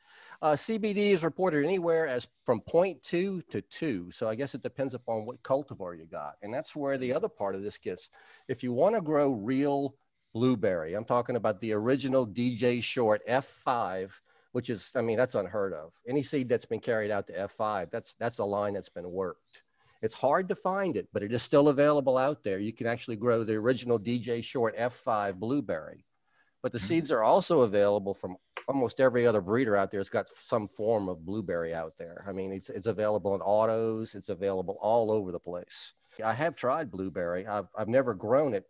[0.40, 4.12] Uh, CBD is reported anywhere as from 0.2 to 2.
[4.12, 6.34] So I guess it depends upon what cultivar you got.
[6.40, 8.10] And that's where the other part of this gets.
[8.46, 9.96] If you want to grow real
[10.32, 14.12] blueberry, I'm talking about the original DJ Short F5,
[14.52, 15.90] which is, I mean, that's unheard of.
[16.08, 19.62] Any seed that's been carried out to F5, that's, that's a line that's been worked.
[20.06, 22.60] It's hard to find it, but it is still available out there.
[22.60, 26.04] You can actually grow the original DJ Short F5 blueberry.
[26.62, 26.86] But the mm-hmm.
[26.86, 28.36] seeds are also available from
[28.68, 32.24] almost every other breeder out there It's got some form of blueberry out there.
[32.28, 35.94] I mean, it's it's available in autos, it's available all over the place.
[36.24, 37.44] I have tried blueberry.
[37.44, 38.64] I've I've never grown it.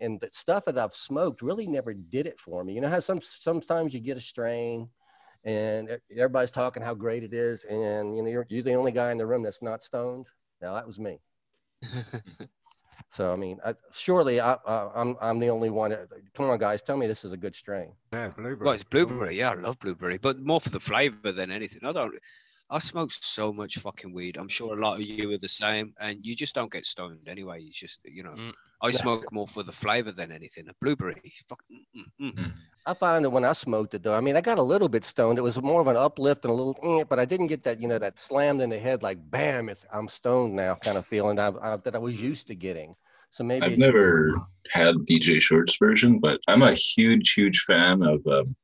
[0.00, 2.74] And the stuff that I've smoked really never did it for me.
[2.74, 4.88] You know how some sometimes you get a strain
[5.44, 9.10] and everybody's talking how great it is, and you know you're, you're the only guy
[9.12, 10.26] in the room that's not stoned.
[10.60, 11.20] Now that was me.
[13.10, 15.96] So I mean, I, surely I, I, I'm I'm the only one.
[16.34, 17.92] Come on, guys, tell me this is a good strain.
[18.12, 18.56] Yeah, blueberry.
[18.56, 19.36] Well, it's blueberry.
[19.36, 21.80] Yeah, I love blueberry, but more for the flavor than anything.
[21.84, 22.14] I don't.
[22.70, 24.36] I smoke so much fucking weed.
[24.36, 27.26] I'm sure a lot of you are the same, and you just don't get stoned
[27.26, 27.62] anyway.
[27.62, 28.54] It's just you know, Mm.
[28.80, 28.92] I Yeah.
[28.92, 30.68] smoke more for the flavor than anything.
[30.68, 31.62] A blueberry, fuck.
[31.70, 32.52] mm, mm, mm.
[32.86, 35.04] I find that when I smoked it, though, I mean, I got a little bit
[35.04, 35.38] stoned.
[35.38, 37.80] It was more of an uplift and a little, eh, but I didn't get that,
[37.82, 41.04] you know, that slammed in the head, like bam, it's I'm stoned now kind of
[41.06, 42.94] feeling I, I, that I was used to getting.
[43.30, 44.32] So maybe I've never
[44.70, 48.56] had DJ Short's version, but I'm a huge, huge fan of um,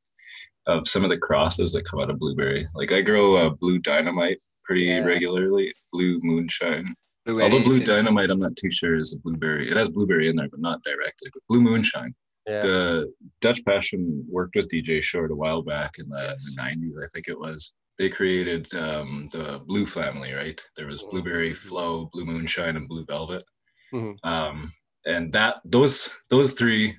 [0.67, 2.67] of some of the crosses that come out of blueberry.
[2.75, 5.05] Like I grow uh, blue dynamite pretty Yeah.
[5.05, 6.95] regularly, blue moonshine.
[7.25, 9.71] Blue Although blue dynamite, I'm not too sure is a blueberry.
[9.71, 11.31] It has blueberry in there, but not directly.
[11.33, 12.15] But blue moonshine.
[12.49, 16.45] yeah, The Dutch Passion worked with DJ Short a while back in the, Yes.
[16.45, 17.75] the 90s, I think it was.
[17.99, 20.61] They created um, the Blue family, right?
[20.77, 23.43] There was Blueberry Flo, Blue Moonshine, and Blue Velvet.
[23.93, 24.17] Mhm.
[24.25, 24.73] Um,
[25.07, 26.97] and that those those three,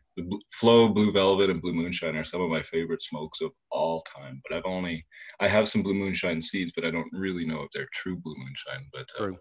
[0.51, 4.41] Flo, Blue Velvet, and Blue Moonshine, are some of my favorite smokes of all time.
[4.47, 5.05] But I've only
[5.39, 8.35] I have some Blue Moonshine seeds, but I don't really know if they're true Blue
[8.37, 8.89] Moonshine.
[8.93, 9.37] But uh, True.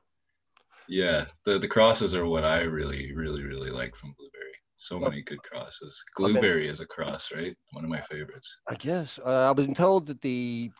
[0.89, 4.43] yeah, the the crosses are what I really, really, really like from Blueberry.
[4.79, 6.03] So many good crosses.
[6.19, 7.57] I've Blueberry is a cross, right?
[7.73, 8.61] One of my favorites.
[8.69, 10.71] I guess uh, I was told that the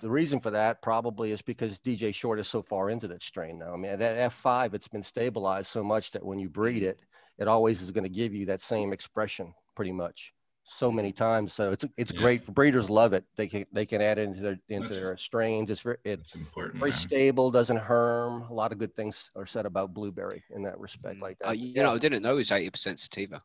[0.00, 3.58] the reason for that probably is because DJ Short is so far into that strain
[3.58, 3.72] now.
[3.72, 7.00] I mean, that F5, it's been stabilized so much that when you breed it,
[7.38, 10.32] it always is going to give you that same expression pretty much
[10.62, 11.52] so many times.
[11.52, 12.20] So it's it's Yeah.
[12.20, 12.46] great.
[12.46, 13.24] Breeders love it.
[13.36, 15.70] They can they can add it into their into That's- their strains.
[15.70, 16.76] It's very It's important.
[16.80, 16.98] very man.
[16.98, 18.42] stable, doesn't harm.
[18.48, 21.48] A lot of good things are said about blueberry in that respect, like that.
[21.48, 23.42] Uh, you know, I didn't know it was 80% sativa.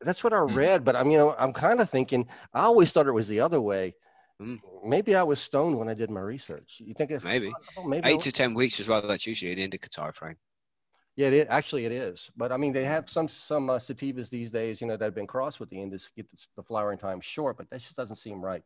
[0.00, 0.56] That's what I Mm.
[0.56, 2.28] read, but I'm you know I'm kind of thinking.
[2.52, 3.94] I always thought it was the other way.
[4.40, 4.58] Mm.
[4.84, 6.80] Maybe I was stoned when I did my research.
[6.84, 7.50] You think it's Maybe.
[7.52, 7.84] possible?
[7.84, 8.08] Maybe.
[8.08, 9.00] Eight to 10 weeks as well.
[9.02, 10.36] That's usually an indica time frame.
[11.16, 11.46] Yeah, it is.
[11.48, 12.30] actually it is.
[12.36, 15.14] But I mean, they have some some uh, sativas these days, you know, that have
[15.14, 18.16] been crossed with the Indus get the, the flowering time short, but that just doesn't
[18.16, 18.62] seem right.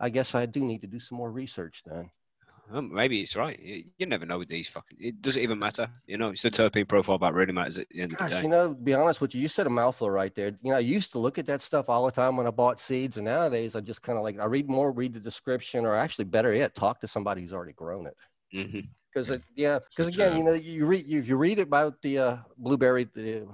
[0.00, 2.10] I guess I do need to do some more research then.
[2.70, 3.58] Um, maybe it's right.
[3.58, 4.98] You, you never know with these fucking.
[5.00, 5.88] It doesn't even matter.
[6.06, 8.30] You know, it's the terpene profile that really matters at the end of the Gosh,
[8.34, 8.42] day.
[8.42, 10.48] you know, be honest with you, you said a mouthful right there.
[10.62, 12.80] You know, I used to look at that stuff all the time when I bought
[12.80, 15.94] seeds, and nowadays I just kind of like I read more, read the description, or
[15.94, 18.16] actually better yet, talk to somebody who's already grown it.
[18.52, 18.80] hmm
[19.26, 22.36] because it, yeah, because again, you know, you read you, you read about the uh,
[22.56, 23.46] blueberry, the,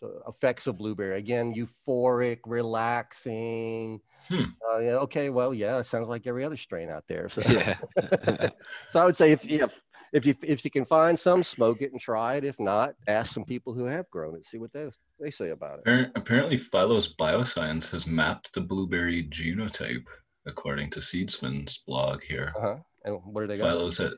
[0.00, 1.18] the effects of blueberry.
[1.18, 4.00] Again, euphoric, relaxing.
[4.28, 4.44] Hmm.
[4.70, 7.28] Uh, yeah, okay, well, yeah, it sounds like every other strain out there.
[7.28, 7.76] So, Yeah.
[8.88, 9.80] so I would say if if
[10.12, 12.44] if you if you can find some, smoke it and try it.
[12.44, 14.88] If not, ask some people who have grown it, see what they
[15.20, 16.10] they say about it.
[16.14, 20.06] Apparently, Phylos Bioscience has mapped the blueberry genotype
[20.46, 22.52] according to Seedsman's blog here.
[22.56, 22.76] Uh huh.
[23.04, 23.74] And what do they got?
[23.74, 24.12] Phylos had,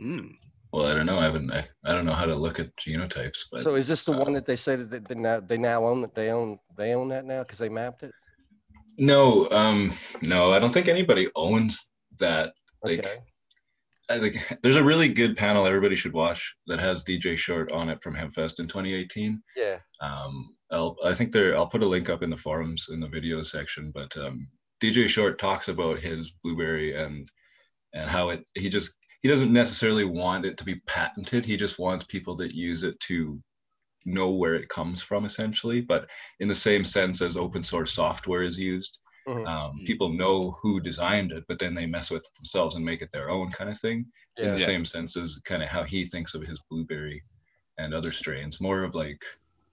[0.00, 0.34] Mm.
[0.72, 1.18] well, I don't know.
[1.18, 1.50] I haven't.
[1.52, 4.18] I, I don't know how to look at genotypes, but So is this the uh,
[4.24, 6.94] one that they say that they, they now they now own that they own they
[6.94, 8.12] own that now because they mapped it?
[8.98, 9.92] no, um,
[10.22, 12.52] no, I don't think anybody owns that.
[12.82, 13.18] Like, Okay.
[14.10, 17.88] I think there's a really good panel everybody should watch that has DJ Short on
[17.88, 19.40] it from Hempfest in 2018.
[19.56, 19.78] Yeah.
[20.00, 23.08] Um, I'll, I think there, I'll put a link up in the forums in the
[23.08, 24.48] video section, but um,
[24.82, 27.28] DJ Short talks about his blueberry and
[27.94, 31.44] and how it he just he doesn't necessarily want it to be patented.
[31.44, 33.42] He just wants people that use it to
[34.04, 35.80] know where it comes from, essentially.
[35.80, 36.08] But
[36.40, 39.46] in the same sense as open source software is used, Mhm.
[39.46, 39.86] um, Mm.
[39.86, 43.10] people know who designed it, but then they mess with it themselves and make it
[43.12, 44.10] their own kind of thing.
[44.38, 44.66] In the Yeah.
[44.66, 47.22] same sense as kind of how he thinks of his blueberry
[47.76, 49.24] and other strains, more of like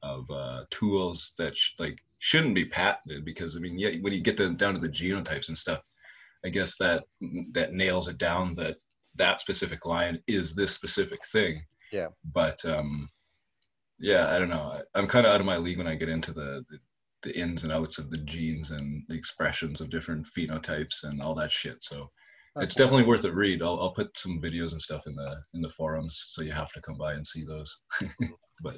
[0.01, 4.21] of uh, tools that sh- like shouldn't be patented because I mean, yeah, when you
[4.21, 5.81] get to, down to the genotypes and stuff,
[6.43, 7.05] I guess that
[7.53, 8.77] that nails it down that
[9.15, 11.63] that specific line is this specific thing.
[11.91, 12.07] Yeah.
[12.33, 13.09] But um,
[13.99, 14.73] yeah, I don't know.
[14.73, 16.79] I, I'm kind of out of my league when I get into the, the
[17.23, 21.33] the ins and outs of the genes and the expressions of different phenotypes and all
[21.33, 21.81] that shit.
[21.81, 22.09] So
[22.57, 23.61] it's definitely worth a read.
[23.61, 26.71] I'll, I'll put some videos and stuff in the in the forums, so you have
[26.71, 27.81] to come by and see those.
[28.61, 28.75] but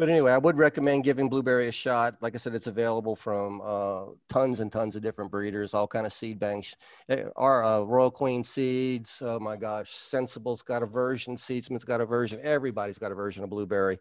[0.00, 2.16] But anyway, I would recommend giving blueberry a shot.
[2.22, 6.06] Like I said, it's available from uh, tons and tons of different breeders, all kind
[6.06, 6.74] of seed banks.
[7.10, 12.00] Eh, Our uh, Royal Queen seeds, oh my gosh, Sensible's got a version, Seedsman's got
[12.00, 13.98] a version, everybody's got a version of blueberry.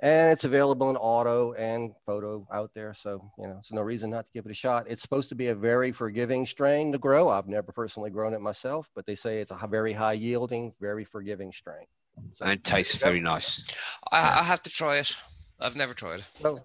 [0.00, 2.92] And it's available in auto and photo out there.
[2.92, 4.84] So, you know, it's no reason not to give it a shot.
[4.88, 7.30] It's supposed to be a very forgiving strain to grow.
[7.30, 11.04] I've never personally grown it myself, but they say it's a very high yielding, very
[11.04, 11.86] forgiving strain.
[12.34, 13.62] So, And it tastes very nice.
[14.12, 15.16] I, I have to try it.
[15.60, 16.24] I've never tried.
[16.40, 16.60] so,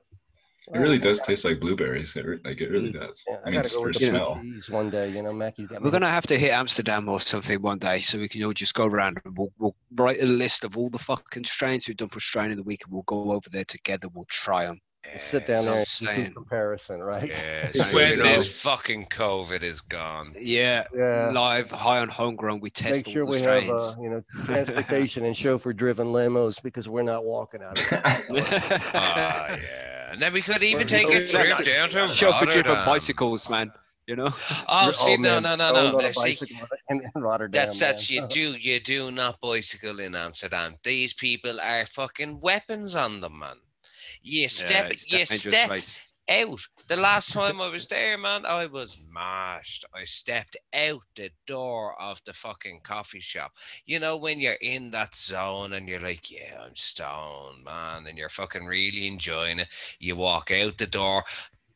[0.73, 2.15] it really does taste like blueberries.
[2.15, 3.23] It, re- like it really mm, does.
[3.27, 4.39] Yeah, I mean, gotta it's go for with the smell.
[4.41, 5.09] cheese one day.
[5.09, 5.83] You know, Mackey's got.
[5.83, 8.73] We're gonna have to hit Amsterdam or something one day, so we can all just
[8.73, 12.09] go around and we'll, we'll write a list of all the fucking strains we've done
[12.09, 14.07] for strain of the week, and we'll go over there together.
[14.11, 14.79] We'll try them.
[15.11, 15.21] Hooked.
[15.21, 15.99] sit down there and Yes.
[15.99, 17.27] do comparison, right?
[17.29, 17.71] Yes.
[17.75, 17.93] Yes.
[17.93, 18.23] when You know.
[18.23, 20.33] this fucking COVID is gone.
[20.39, 21.31] Yeah, Yeah.
[21.33, 22.59] live, high on homegrown.
[22.59, 26.61] We test Make sure all the we have, uh, you know, transportation and chauffeur-driven limos
[26.61, 28.01] because we're not walking out of it.
[28.93, 30.11] Ah, yeah.
[30.11, 33.71] And then we could even take a trip that's- down to Chauffeur driven bicycles, man.
[34.07, 34.29] You know.
[34.69, 35.97] Oh, see, no, no, no, no.
[35.97, 36.37] no see,
[36.89, 37.59] in, in Rotterdam.
[37.65, 38.21] That's that's man.
[38.21, 40.75] you do you do not bicycle in Amsterdam.
[40.83, 43.55] These people are fucking weapons on them, man.
[44.25, 45.99] You step a you step place.
[46.31, 46.59] out.
[46.87, 49.85] The last time I was there, man, I was mashed.
[49.93, 53.51] I stepped out the door of the fucking coffee shop.
[53.85, 58.17] You know, when you're in that zone and you're like, yeah, I'm stoned, man, and
[58.17, 59.67] you're fucking really enjoying it.
[59.99, 61.23] You walk out the door,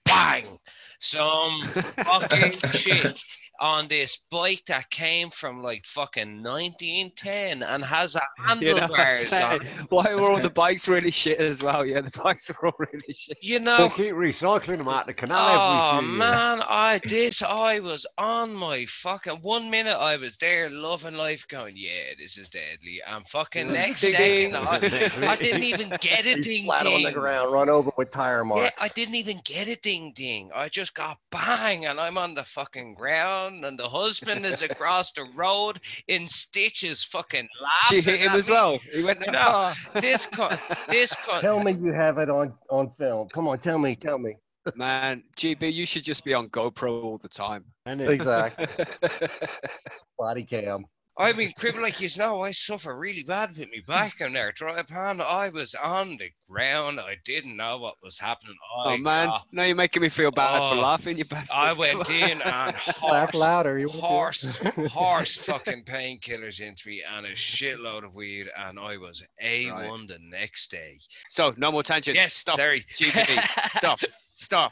[0.03, 0.57] bang!
[0.97, 1.61] Some
[2.03, 3.15] fucking chick
[3.60, 8.20] on this bike that came from like fucking 1910 and has a
[8.62, 9.60] You know, handlebars on.
[9.89, 11.86] why were all the bikes really shit as well?
[11.86, 13.38] Yeah, the bikes were all really shit.
[13.41, 16.20] You know, They know, keep recycling them out the canal Oh every few years.
[16.20, 21.47] man, I this I was on my fucking one minute I was there loving life,
[21.47, 23.01] going, yeah, this is deadly.
[23.07, 24.55] And fucking next Ding, second.
[24.55, 28.12] I, I didn't even get a He's ding flat on the ground, run over with
[28.12, 28.64] tire marks.
[28.78, 30.49] Yeah, I didn't even get a ding ding.
[30.55, 35.11] I just got bang, and I'm on the fucking ground, and the husband is across
[35.11, 37.97] the road in stitches, fucking laughing.
[37.97, 38.53] She hit him at as me.
[38.53, 38.79] well.
[38.93, 39.31] He went no.
[39.31, 41.41] No, This cunt, this cunt.
[41.41, 43.27] Tell me you have it on on film.
[43.29, 44.35] Come on, tell me, tell me.
[44.75, 47.63] Man, GB, you should just be on GoPro all the time.
[47.85, 48.67] And it- Exactly.
[50.19, 50.85] Body cam.
[51.20, 54.53] I mean, cripple like you know, I suffer really bad with me back in there.
[54.53, 56.97] Dry pan, I was on the ground.
[57.01, 58.55] I didn't know what was happening.
[58.86, 61.57] I oh man, got- now you're making me feel bad for Oh, laughing, you bastard.
[61.57, 63.78] I went in and Laugh horse, louder.
[63.78, 64.57] You won't horse,
[64.91, 70.07] horse fucking painkillers into me and a shitload of weed, and I was a one
[70.07, 70.97] the next day.
[71.30, 72.17] So no more tangents.
[72.17, 72.55] Yes, stop.
[72.55, 72.86] sorry.
[72.95, 73.99] GB, stop,
[74.32, 74.72] stop.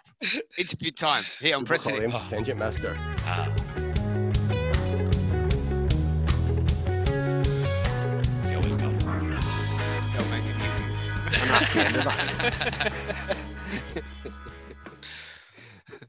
[0.57, 2.09] Interview time here I'm pressing it.
[2.09, 2.95] Tangent Master.
[3.25, 3.53] Ah.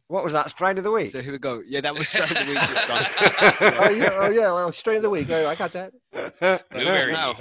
[0.09, 1.11] What was that strain of the week?
[1.11, 1.62] So here we go.
[1.66, 3.05] Yeah, that was strain of the week just gone.
[3.78, 4.53] oh yeah, oh yeah.
[4.53, 5.28] Well, straight of the week.
[5.30, 5.93] Oh, I got that.
[6.70, 7.12] Blueberry.
[7.12, 7.36] Now,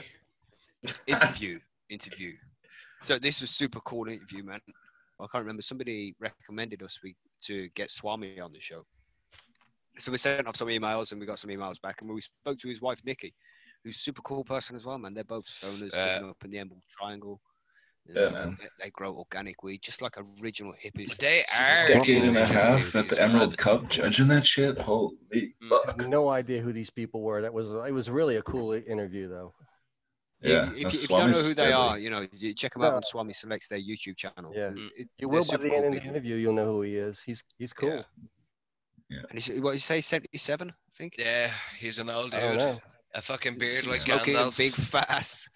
[1.08, 2.34] interview, interview.
[3.04, 4.60] So this was super cool interview, man.
[5.20, 5.62] I can't remember.
[5.62, 8.86] Somebody recommended us we to get Swami on the show.
[10.00, 12.60] So we sent off some emails and we got some emails back, and we spoke
[12.60, 13.34] to his wife Nikki,
[13.84, 15.14] who's a super cool person as well, man.
[15.14, 17.40] They're both stoners Uh, up in the Emerald Triangle.
[18.10, 18.58] Yeah, man.
[18.60, 21.18] They, they grow organic weed, just like original hippies.
[21.18, 21.96] They are cool.
[22.00, 23.58] Decade and a Original half at the Emerald.
[23.58, 24.78] Cup judging that shit.
[24.80, 25.70] Holy Mm.
[25.86, 26.08] Fuck.
[26.08, 27.42] no idea who these people were.
[27.42, 29.54] That was it was really a cool interview though.
[30.42, 30.68] Yeah.
[30.68, 31.74] if, no, you- if you don't know Swami's who they deadly.
[31.74, 32.98] are, you know, you check them out No.
[32.98, 34.52] on Swami Selects their YouTube channel.
[34.56, 34.70] Yeah.
[34.76, 36.96] It- it- You will by super the end of the interview, you'll know who he
[36.96, 37.22] is.
[37.24, 38.06] He's he's cool.
[39.10, 39.20] Yeah.
[39.30, 41.16] And he's, what you say, 77, I think?
[41.18, 42.58] Yeah, he's an old dude.
[42.58, 42.80] know.
[43.16, 44.58] A fucking beard S- like Smoking a Gandalf.
[44.58, 45.48] big fat ass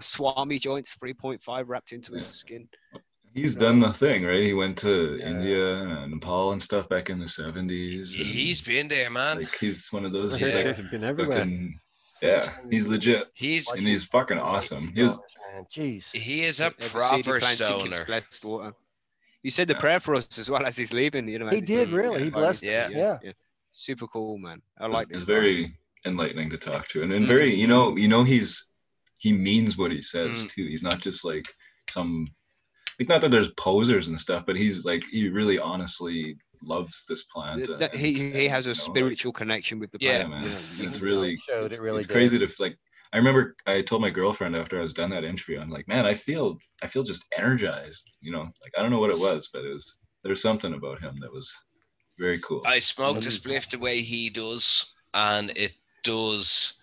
[0.00, 2.68] Swami joints, 3.5 wrapped into his skin.
[3.34, 4.42] He's done the thing, right?
[4.42, 5.26] He went to Yeah.
[5.30, 8.18] India and Nepal and stuff back in the 70s.
[8.18, 9.38] and, He's been there, man.
[9.38, 10.32] like he's one of those.
[10.38, 10.38] Yeah.
[10.46, 11.38] He's like He's been everywhere.
[11.38, 11.78] fucking
[12.22, 12.52] yeah.
[12.70, 14.92] He's legit He's and he's fucking awesome.
[14.94, 15.18] He was.
[15.74, 16.14] Jeez.
[16.14, 18.04] he is a Ever see the proper stoner.
[18.04, 18.74] blessed water?
[19.42, 19.80] You said the Yeah.
[19.80, 21.26] prayer for us as well as he's leaving.
[21.28, 22.24] You know, He did leaving, really.
[22.24, 22.62] He blessed.
[22.62, 22.86] Yeah.
[22.86, 23.20] us.
[23.24, 23.32] Yeah.
[23.70, 24.60] Super cool, man.
[24.78, 25.16] I like this.
[25.22, 25.32] it's guy.
[25.34, 25.72] very
[26.04, 27.28] enlightening to talk to, and, and Mm.
[27.28, 28.66] very you know you know he's
[29.22, 30.50] he means what he says Mm.
[30.50, 30.66] too.
[30.66, 31.46] He's not just like
[31.88, 32.28] some
[32.98, 37.22] like not that there's posers and stuff, but he's like he really honestly loves this
[37.24, 37.64] plant.
[37.64, 40.22] Th- that and- he he has a you know, like, spiritual connection with the plant.
[40.24, 40.42] Yeah, man.
[40.42, 42.12] you know, you it's really Showed it's, it really it's did.
[42.14, 42.76] crazy to like
[43.12, 46.06] i remember i told my girlfriend after i was done that interview i'm like man
[46.06, 49.50] i feel i feel just energized you know like i don't know what it was
[49.52, 51.52] but it was there's something about him that was
[52.18, 54.64] very cool I smoked a spliff the way he does,
[55.14, 55.72] and it
[56.04, 56.74] does.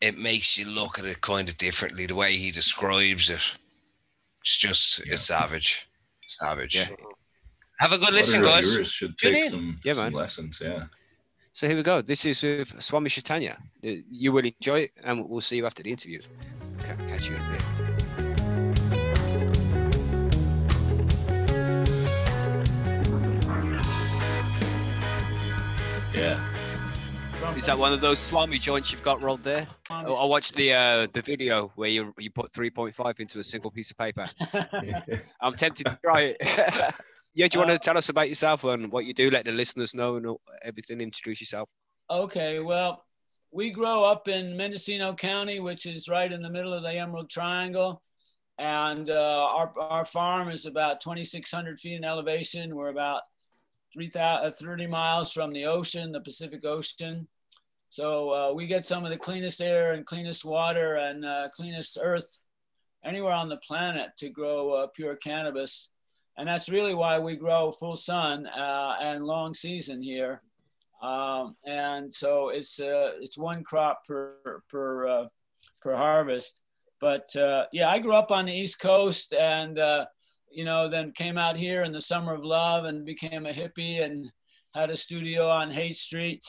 [0.00, 2.06] It makes you look at it kind of differently.
[2.06, 3.42] The way he describes it,
[4.40, 5.12] it's just Yeah.
[5.12, 5.86] it's savage,
[6.26, 6.74] savage.
[6.76, 6.88] Yeah.
[7.78, 8.64] Have a good listen, guys.
[8.66, 10.12] reviewers should take some, Yeah, some man.
[10.12, 10.60] lessons.
[10.64, 10.84] Yeah.
[11.52, 12.00] So here we go.
[12.00, 13.58] This is with Swami Chaitanya.
[13.84, 16.20] Uh, You will enjoy it, and we'll see you after the interview.
[16.80, 18.70] Ca- Catch you in a bit.
[26.14, 26.38] Yeah.
[27.56, 29.66] Is that one of those Swami joints you've got rolled there?
[29.90, 33.70] I I watched the uh, the video where you you put 3.5 into a single
[33.70, 34.26] piece of paper.
[35.40, 36.36] I'm tempted to try it.
[37.34, 39.30] yeah, do you want to tell us about yourself and what you do?
[39.30, 41.00] Let the listeners know and everything.
[41.00, 41.68] Introduce yourself.
[42.08, 43.04] Okay, well,
[43.50, 47.28] we grow up in Mendocino County, which is right in the middle of the Emerald
[47.28, 48.02] Triangle.
[48.58, 52.76] And uh, our, our farm is about 2,600 feet in elevation.
[52.76, 53.22] We're about
[53.94, 57.26] 3,000 uh, 30 miles from the ocean, the Pacific Ocean.
[57.90, 61.98] So uh, we get some of the cleanest air and cleanest water and uh, cleanest
[62.00, 62.40] earth
[63.04, 65.90] anywhere on the planet to grow uh, pure cannabis.
[66.38, 70.40] And that's really why we grow full sun uh, and long season here
[71.02, 75.26] um, and so it's uh, it's one crop per per uh,
[75.80, 76.60] per harvest.
[77.00, 77.30] But
[77.72, 79.78] yeah, I grew up on the East Coast, and
[80.50, 84.02] you know, then came out here in the summer of love and became a hippie
[84.02, 84.30] and
[84.74, 86.44] had a studio on Haight Street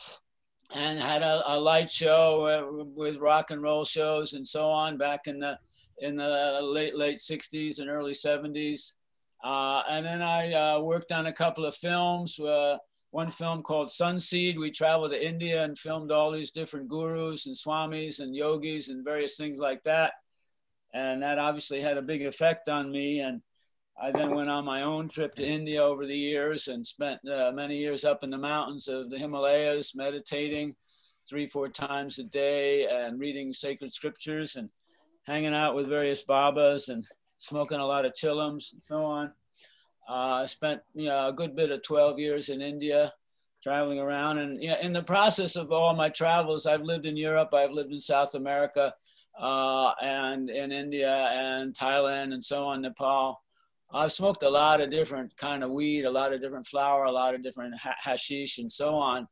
[0.74, 4.98] and had a, a light show uh, with rock and roll shows and so on
[4.98, 5.58] back in the
[6.00, 8.94] in the late late 60s and early 70s.
[9.44, 12.40] Uh, and then I uh, worked on a couple of films.
[12.40, 12.78] Uh,
[13.12, 14.58] one film called Sunseed.
[14.58, 19.04] We traveled to India and filmed all these different gurus and swamis and yogis and
[19.04, 20.14] various things like that.
[20.94, 23.20] And that obviously had a big effect on me.
[23.20, 23.42] And
[24.04, 27.52] I then went on my own trip to India over the years and spent uh,
[27.54, 30.76] many years up in the mountains of the Himalayas, meditating
[31.30, 34.70] three, four times a day and reading sacred scriptures and
[35.28, 37.06] hanging out with various babas and
[37.38, 39.28] smoking a lot of chillums and so on.
[40.10, 43.14] Uh, I spent you know, a good bit of 12 years in India,
[43.62, 44.40] traveling around.
[44.40, 47.70] And you know, in the process of all my travels, I've lived in Europe, I've
[47.70, 48.96] lived in South America,
[49.40, 53.40] uh, and in India and Thailand and so on, Nepal.
[53.94, 57.12] I've smoked a lot of different kind of weed, a lot of different flower, a
[57.12, 59.28] lot of different ha- hashish and so on.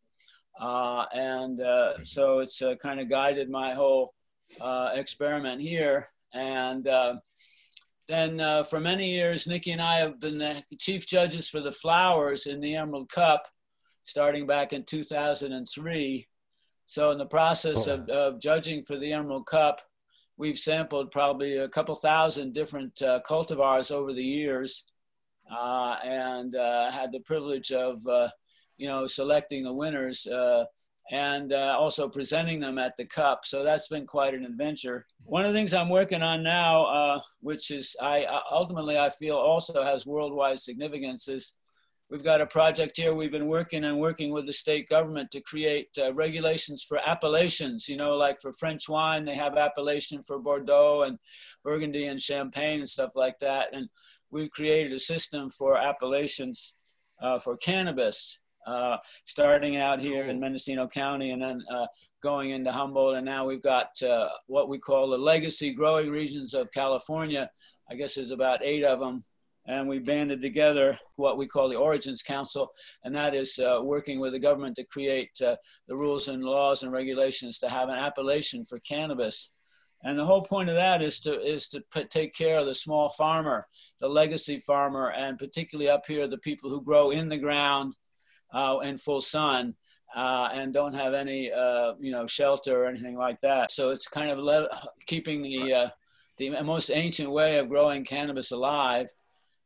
[0.60, 4.14] Uh, and uh, so it's uh, kind of guided my whole
[4.60, 6.10] uh, experiment here.
[6.34, 7.16] And uh,
[8.10, 11.72] then uh, for many years, Nikki and I have been the chief judges for the
[11.72, 13.48] flowers in the Emerald Cup,
[14.04, 16.28] starting back in 2003.
[16.86, 19.80] So in the process of, of judging for the Emerald Cup,
[20.40, 24.86] we've sampled probably a couple thousand different uh, cultivars over the years,
[25.52, 28.30] uh, and uh, had the privilege of, uh,
[28.78, 30.64] you know, selecting the winners uh,
[31.12, 33.40] and uh, also presenting them at the cup.
[33.44, 35.06] So that's been quite an adventure.
[35.26, 39.84] One of the things I'm working on now, which is I- ultimately I feel also
[39.84, 41.54] has worldwide significance, is
[42.10, 43.14] we've got a project here.
[43.14, 47.88] We've been working and working with the state government to create uh, regulations for appellations.
[47.88, 51.18] You know, like for French wine, they have appellation for Bordeaux and
[51.64, 53.68] Burgundy and Champagne and stuff like that.
[53.74, 53.90] And
[54.32, 56.76] we've created a system for appellations
[57.22, 61.88] uh, for cannabis uh, starting out here in Mendocino County and then uh,
[62.22, 63.16] going into Humboldt.
[63.16, 67.50] And now we've got uh, what we call the legacy growing regions of California.
[67.90, 69.24] I guess there's about eight of them.
[69.70, 72.70] And we banded together what we call the Origins Council,
[73.04, 75.56] and that is uh, working with the government to create uh,
[75.88, 79.52] the rules and laws and regulations to have an appellation for cannabis.
[80.04, 82.74] And the whole point of that is to is to put, take care of the
[82.74, 83.68] small farmer,
[84.00, 87.94] the legacy farmer, and particularly up here, the people who grow in the ground
[88.52, 89.76] uh, in full sun
[90.16, 93.72] uh, and don't have any uh, you know shelter or anything like that.
[93.72, 94.70] So it's kind of le-
[95.06, 95.90] keeping the uh,
[96.38, 99.10] the most ancient way of growing cannabis alive,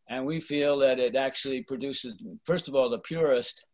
[0.09, 3.65] and we feel that it actually produces first of all the purest.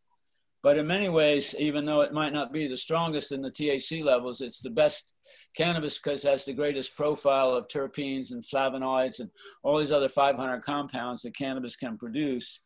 [0.62, 4.04] But in many ways, even though it might not be the strongest in the THC
[4.04, 5.14] levels, it's the best
[5.56, 9.30] cannabis because it has the greatest profile of terpenes and flavonoids and
[9.64, 12.60] all these other 500 compounds that cannabis can produce.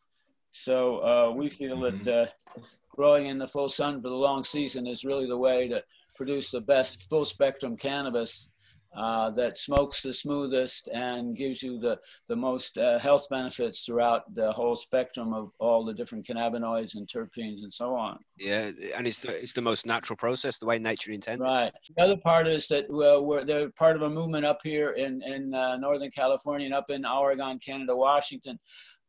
[0.50, 2.60] So uh, we feel that uh,
[2.90, 5.82] growing in the full sun for the long season is really the way to
[6.16, 8.48] produce the best full spectrum cannabis
[8.96, 14.22] uh, that smokes the smoothest and gives you the, the most uh, health benefits throughout
[14.34, 18.18] the whole spectrum of all the different cannabinoids and terpenes and so on.
[18.38, 21.42] Yeah, and it's the, it's the most natural process, the way nature intended.
[21.42, 21.72] Right.
[21.96, 25.54] The other part is that we're they're part of a movement up here in in
[25.54, 28.58] uh, Northern California and up in Oregon, Canada, Washington,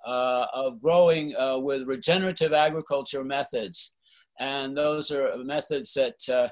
[0.06, 3.94] uh, of growing uh, with regenerative agriculture methods,
[4.40, 6.52] and those are methods that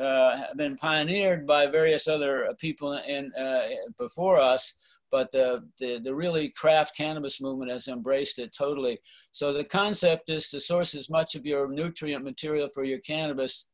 [0.00, 3.62] uh, been pioneered by various other people in uh,
[3.98, 4.74] before us,
[5.10, 8.98] but the, the, the really craft cannabis movement has embraced it totally.
[9.32, 13.66] So the concept is to source as much of your nutrient material for your cannabis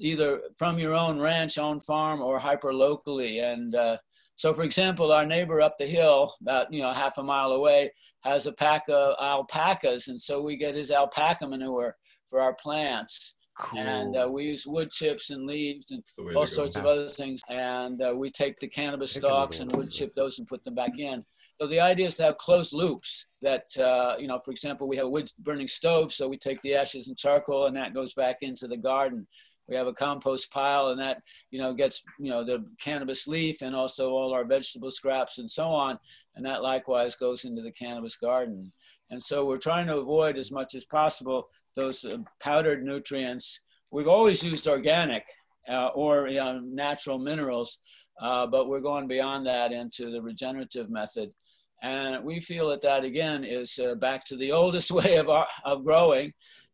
[0.00, 3.38] either from your own ranch, own farm, or hyper locally.
[3.38, 3.98] And uh,
[4.34, 7.92] so, for example, our neighbor up the hill, about you know half a mile away,
[8.22, 11.96] has a pack of alpacas, and so we get his alpaca manure
[12.26, 13.34] for our plants.
[13.60, 13.80] Cool.
[13.80, 16.86] And uh, we use wood chips and leaves and That's the way all sorts of
[16.86, 17.40] other things.
[17.48, 20.74] And uh, we take the cannabis Take stalks and wood chip those and put them
[20.74, 21.24] back in.
[21.60, 24.96] So the idea is to have closed loops that, uh, you know, for example, we
[24.96, 26.10] have a wood burning stove.
[26.10, 29.26] So we take the ashes and charcoal and that goes back into the garden.
[29.68, 31.18] We have a compost pile and that,
[31.50, 35.48] you know, gets, you know, the cannabis leaf and also all our vegetable scraps and
[35.48, 35.98] so on.
[36.34, 38.72] And that likewise goes into the cannabis garden.
[39.10, 41.50] And so we're trying to avoid as much as possible
[41.80, 43.60] those uh, powdered nutrients.
[43.90, 45.24] We've always used organic
[45.68, 47.78] uh, or you know, natural minerals,
[48.20, 51.30] uh, but we're going beyond that into the regenerative method.
[51.82, 55.46] And we feel that that again is uh, back to the oldest way of, our,
[55.64, 56.32] of growing.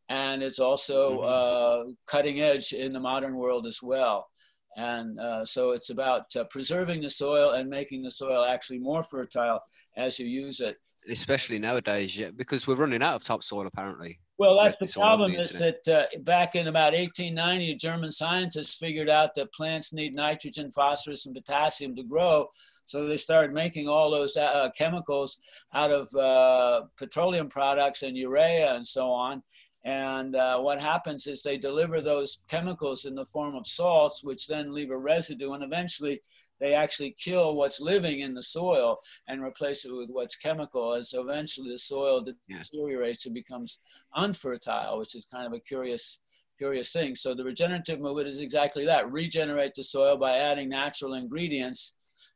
[0.09, 4.29] And it's also uh, cutting edge in the modern world as well.
[4.77, 9.61] And uh, so it's about preserving the soil and making the soil actually more fertile
[9.97, 10.77] as you use it.
[11.09, 14.19] Especially nowadays, yeah, because we're running out of topsoil apparently.
[14.39, 17.75] Well, that's the this all over problem the is that uh, back in about 1890,
[17.77, 22.49] German scientists figured out that plants need nitrogen, phosphorus, and potassium to grow.
[22.87, 25.39] So they started making all those uh, chemicals
[25.75, 29.43] out of uh, petroleum products and urea and so on.
[29.85, 34.49] And uh, what happens is they deliver those chemicals in the form of salts, which
[34.49, 36.21] then leave a residue, and eventually
[36.61, 38.99] they actually kill what's living in the soil
[39.29, 40.95] and replace it with what's chemical.
[40.95, 43.79] And so eventually the soil deteriorates and becomes
[44.15, 46.21] unfertile, which is kind of a curious,
[46.59, 47.15] curious thing.
[47.15, 51.93] So the regenerative movement is exactly that: regenerate the soil by adding natural ingredients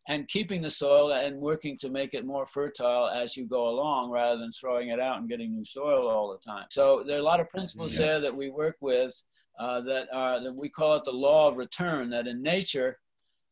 [0.08, 4.10] and keeping the soil and working to make it more fertile as you go along,
[4.10, 6.66] rather than throwing it out and getting new soil all the time.
[6.70, 7.98] So there are a lot of principles Yeah.
[7.98, 9.14] there that we work with
[9.58, 12.10] uh, that are that we call it the law of return.
[12.10, 12.98] That in nature.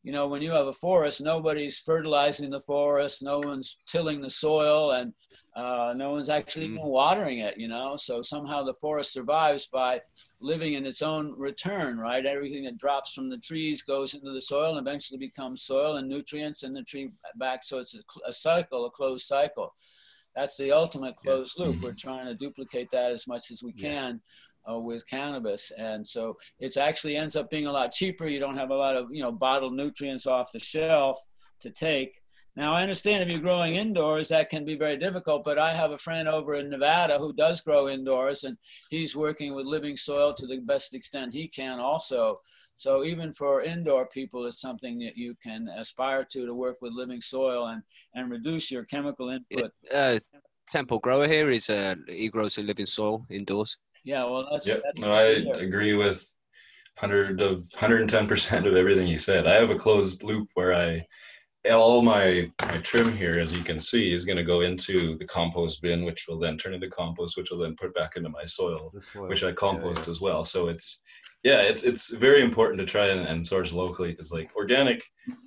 [0.09, 4.29] You know, when you have a forest, nobody's fertilizing the forest, no one's tilling the
[4.31, 5.13] soil, and
[5.55, 6.77] uh, no one's actually Mm.
[6.77, 7.95] even watering it, you know.
[7.95, 10.01] So somehow the forest survives by
[10.41, 12.25] living in its own return, right?
[12.25, 16.09] Everything that drops from the trees goes into the soil and eventually becomes soil and
[16.09, 17.61] nutrients in the tree back.
[17.63, 19.75] So it's a, a cycle, a closed cycle.
[20.35, 21.83] That's the ultimate closed loop.
[21.83, 24.21] We're trying to duplicate that as much as we can
[24.69, 25.71] uh, with cannabis.
[25.77, 28.27] And so it's actually ends up being a lot cheaper.
[28.27, 31.17] You don't have a lot of, you know, bottled nutrients off the shelf
[31.61, 32.13] to take.
[32.55, 35.91] Now, I understand if you're growing indoors, that can be very difficult, but I have
[35.91, 38.57] a friend over in Nevada who does grow indoors and
[38.89, 42.41] he's working with living soil to the best extent he can also.
[42.77, 46.93] So even for indoor people, it's something that you can aspire to, to work with
[46.93, 47.83] living soil and,
[48.15, 49.71] and reduce your chemical input.
[49.93, 50.19] Uh,
[50.69, 53.77] Temple grower here is uh, he grows in living soil indoors.
[54.03, 54.81] Yeah, well, that's, Yep.
[54.83, 55.23] that's No, I
[55.61, 56.25] agree with
[56.97, 59.47] hundred of hundred and ten percent of everything you said.
[59.47, 61.05] I have a closed loop where I
[61.69, 65.25] all my my trim here, as you can see, is going to go into the
[65.25, 68.45] compost bin, which will then turn into compost, which will then put back into my
[68.45, 69.27] soil, soil.
[69.27, 70.09] which I Yeah, compost yeah.
[70.09, 70.45] as well.
[70.45, 71.01] So it's
[71.43, 75.01] yeah, it's it's very important to try and, and source locally because like organic,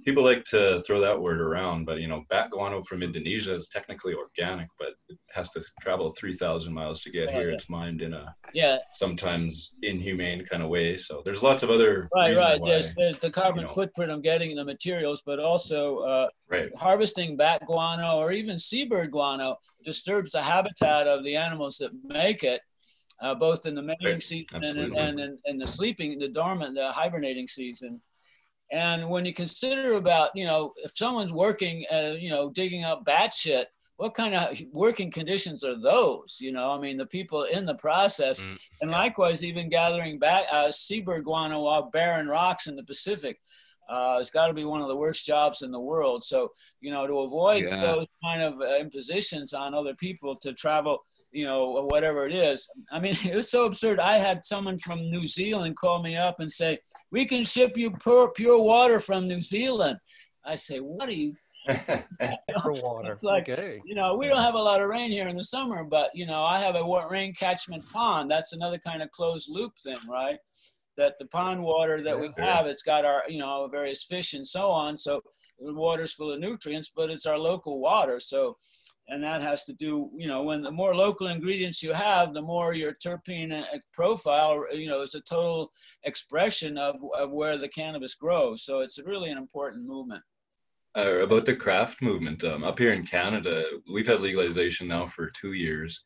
[0.07, 3.68] people like to throw that word around, but you know, bat guano from Indonesia is
[3.68, 7.49] technically organic, but it has to travel three thousand miles to get Oh, here.
[7.51, 7.55] yeah.
[7.57, 10.97] It's mined in a yeah, sometimes inhumane kind of way.
[10.97, 12.61] So there's lots of other right, right.
[12.61, 12.70] why.
[12.70, 13.72] There's, there's the carbon you know.
[13.74, 16.70] footprint of getting the materials, but also uh, Right.
[16.76, 22.45] harvesting bat guano or even seabird guano disturbs the habitat of the animals that make
[22.45, 22.61] it,
[23.22, 24.98] uh, both in the mating season and, Absolutely.
[24.98, 28.00] and in, in the sleeping, the dormant, the hibernating season.
[28.70, 33.04] And when you consider about, you know, if someone's working, uh, you know, digging up
[33.04, 36.38] bat shit, what kind of working conditions are those?
[36.40, 40.46] You know, I mean, the people in the process, Mm, and likewise, even gathering bat,
[40.50, 43.38] uh, seabird guano off barren rocks in the Pacific.
[43.88, 46.24] Uh, it's got to be one of the worst jobs in the world.
[46.24, 46.50] So,
[46.80, 47.80] you know, to avoid Yeah.
[47.80, 52.68] those kind of uh, impositions on other people to travel, you know, whatever it is.
[52.91, 53.99] I mean, it was so absurd.
[54.00, 56.79] I had someone from New Zealand call me up and say,
[57.11, 59.99] "We can ship you pure, pure water from New Zealand."
[60.45, 61.34] I say, "What are you
[62.63, 63.13] For water.
[63.13, 63.80] It's like- okay.
[63.84, 66.26] you know, we don't have a lot of rain here in the summer, but you
[66.26, 68.30] know, I have a rain catchment pond.
[68.30, 70.38] That's another kind of closed loop thing, right?
[70.96, 72.57] That the pond water that we Yeah.
[72.57, 74.96] have, it's got our, you know, various fish and so on.
[74.96, 75.22] So
[75.59, 78.18] the water's full of nutrients, but it's our local water.
[78.18, 78.57] So
[79.08, 82.42] and that has to do, you know, when the more local ingredients you have, the
[82.42, 85.72] more your terpene profile, you know, is a total
[86.04, 88.64] expression of, of where the cannabis grows.
[88.64, 90.22] So it's really an important movement.
[90.96, 95.30] Uh, about the craft movement, um, up here in Canada, we've had legalization now for
[95.30, 96.04] two years.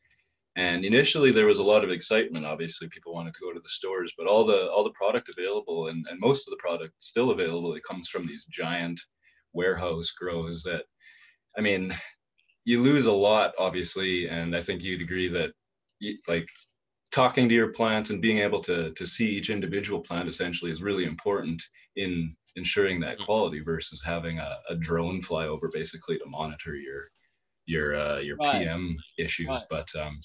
[0.55, 2.45] And initially there was a lot of excitement.
[2.45, 5.89] Obviously, people wanted to go to the stores, but all the all the product available
[5.89, 8.99] and, and most of the product still available, it comes from these giant
[9.53, 10.85] warehouse grows that
[11.57, 11.93] I mean,
[12.67, 15.53] you lose a lot, obviously, and I think you'd agree that,
[15.99, 16.49] you, like,
[17.11, 20.83] talking to your plants and being able to to see each individual plant essentially is
[20.83, 21.63] really important
[21.95, 27.07] in ensuring that quality versus having a, a drone fly over basically to monitor your
[27.67, 28.63] your uh, your Right.
[28.63, 29.47] PM issues.
[29.47, 29.63] Right.
[29.69, 30.19] But um,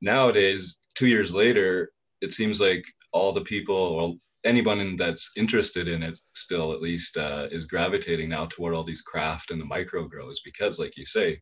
[0.00, 1.90] nowadays, two years later,
[2.20, 7.16] it seems like all the people, well, anyone that's interested in it still at least
[7.16, 11.04] uh, is gravitating now toward all these craft and the micro grows because like you
[11.04, 11.40] say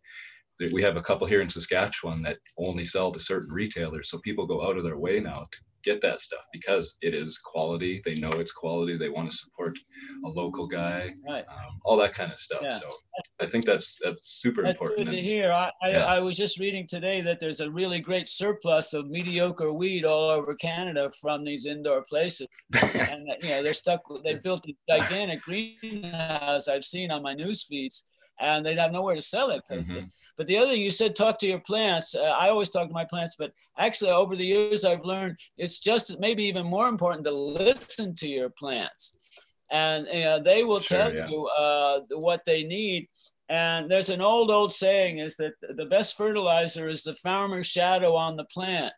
[0.72, 4.47] we have a couple here in saskatchewan that only sell to certain retailers so people
[4.47, 8.14] go out of their way now to get that stuff because it is quality they
[8.16, 9.78] know it's quality they want to support
[10.24, 11.44] a local guy Right.
[11.48, 12.70] um, all that kind of stuff Yeah.
[12.70, 12.89] so
[13.40, 15.52] i think that's that's super That's important good to hear.
[15.52, 16.05] I, I, Yeah.
[16.05, 20.30] I was just reading today that there's a really great surplus of mediocre weed all
[20.30, 22.48] over Canada from these indoor places.
[23.10, 24.09] and you know they're stuck.
[24.10, 28.05] with- They built a gigantic greenhouse I've seen on my news feeds,
[28.40, 29.62] and they'd have nowhere to sell it.
[29.70, 30.10] Mhm.
[30.36, 32.15] But the other thing you said, talk to your plants.
[32.15, 35.81] Uh, I always talk to my plants, but actually over the years I've learned it's
[35.81, 39.16] just maybe even more important to listen to your plants,
[39.70, 41.28] and you know, they will Sure, tell yeah.
[41.28, 43.09] you uh, what they need.
[43.51, 48.15] And there's an old old saying is that the best fertilizer is the farmer's shadow
[48.15, 48.93] on the plant.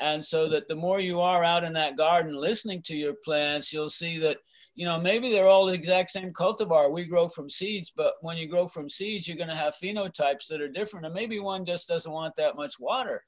[0.00, 3.72] And so that the more you are out in that garden listening to your plants,
[3.72, 4.36] you'll see that,
[4.78, 6.92] you know, maybe they're all the exact same cultivar.
[6.92, 10.46] We grow from seeds, but when you grow from seeds, you're going to have phenotypes
[10.46, 11.04] that are different.
[11.04, 13.24] And maybe one just doesn't want that much water.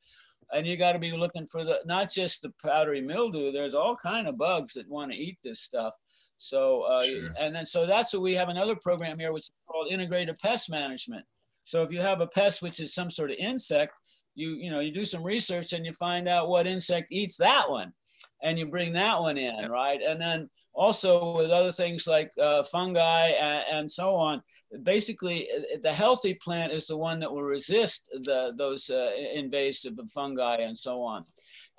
[0.52, 3.96] And you got to be looking for the, not just the powdery mildew, there's all
[3.96, 5.94] kind of bugs that want to eat this stuff.
[6.38, 7.30] So, uh, Sure.
[7.36, 10.70] and then, so that's what we have another program here, which is called integrated pest
[10.70, 11.24] management.
[11.64, 13.94] So if you have a pest, which is some sort of insect,
[14.36, 17.68] you you know you do some research and you find out what insect eats that
[17.68, 17.92] one
[18.44, 22.62] and you bring that one in right and then also with other things like uh,
[22.64, 24.42] fungi and, and so on
[24.82, 29.98] basically uh, the healthy plant is the one that will resist the those uh, invasive
[30.12, 31.24] fungi and so on.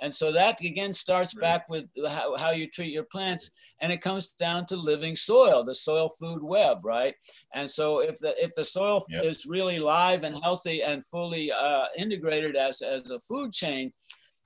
[0.01, 3.49] And so that again starts back with how, how you treat your plants
[3.81, 7.15] and it comes down to living soil the soil food web right?
[7.53, 9.25] And so if the if the soil Yep.
[9.25, 13.93] is really live and healthy and fully uh, integrated as as a food chain,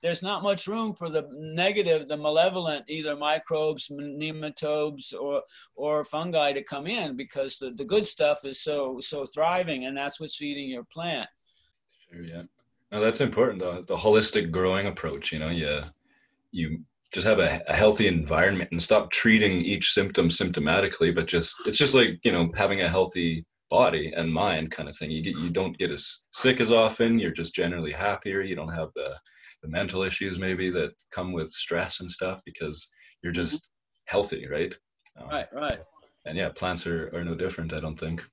[0.02, 5.42] there's not much room for the negative, the malevolent, either microbes, nematodes, or
[5.74, 9.96] or fungi to come in because the, the good stuff is so so thriving, and
[9.96, 11.28] that's what's feeding your plant.
[12.10, 12.42] Sure, yeah.
[12.92, 13.58] No, that's important.
[13.58, 15.80] The, the holistic growing approach, you know, you,
[16.52, 16.80] you
[17.12, 21.78] just have a, a healthy environment and stop treating each symptom symptomatically, but just, it's
[21.78, 25.10] just like, you know, having a healthy body and mind kind of thing.
[25.10, 27.18] You get, you don't get as sick as often.
[27.18, 28.42] You're just generally happier.
[28.42, 29.12] You don't have the,
[29.66, 32.88] the mental issues maybe that come with stress and stuff because
[33.22, 33.68] you're just
[34.06, 34.74] healthy, right?
[35.20, 35.80] Um, Right, right.
[36.24, 38.24] And yeah, plants are, are no different, I don't think.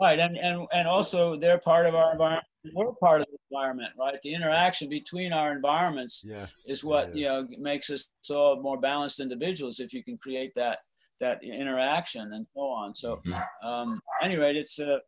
[0.00, 2.44] Right, and, and and also they're part of our environment.
[2.74, 4.18] We're part of the environment, right?
[4.22, 6.46] The interaction between our environments Yeah.
[6.66, 7.14] is what Yeah.
[7.14, 10.80] you know makes us all more balanced individuals if you can create that
[11.20, 12.94] that interaction and so on.
[12.94, 13.48] So, Mhm.
[13.64, 14.98] um, anyway, it's uh,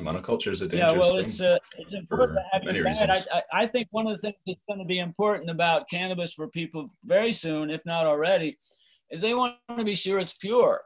[0.00, 1.26] Monoculture is a yeah, well, thing.
[1.26, 2.88] it's uh, it's important to have many diet.
[2.88, 3.28] reasons.
[3.32, 6.48] I, I think one of the things that's going to be important about cannabis for
[6.48, 8.58] people very soon, if not already,
[9.10, 10.82] is they want to be sure it's pure,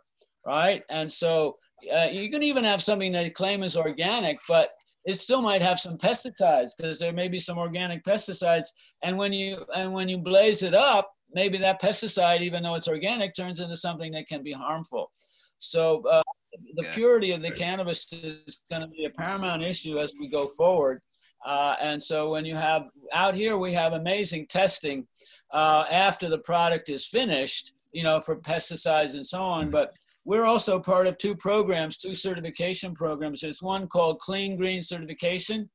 [0.46, 0.82] right?
[0.90, 1.56] And so
[1.92, 4.70] uh, you can even have something that claim is organic, but
[5.04, 8.66] it still might have some pesticides because there may be some organic pesticides.
[9.02, 12.88] And when you and when you blaze it up, maybe that pesticide, even though it's
[12.88, 15.10] organic, turns into something that can be harmful.
[15.60, 16.22] So uh,
[16.74, 16.94] the Yeah.
[16.94, 21.00] purity of the cannabis is going to be a paramount issue as we go forward.
[21.44, 25.06] Uh, and so when you have out here, we have amazing testing
[25.52, 29.68] uh, after the product is finished, you know, for pesticides and so on.
[29.68, 29.72] Mhm.
[29.72, 29.92] But
[30.24, 33.40] we're also part of two programs, two certification programs.
[33.40, 35.70] There's one called Clean Green Certification,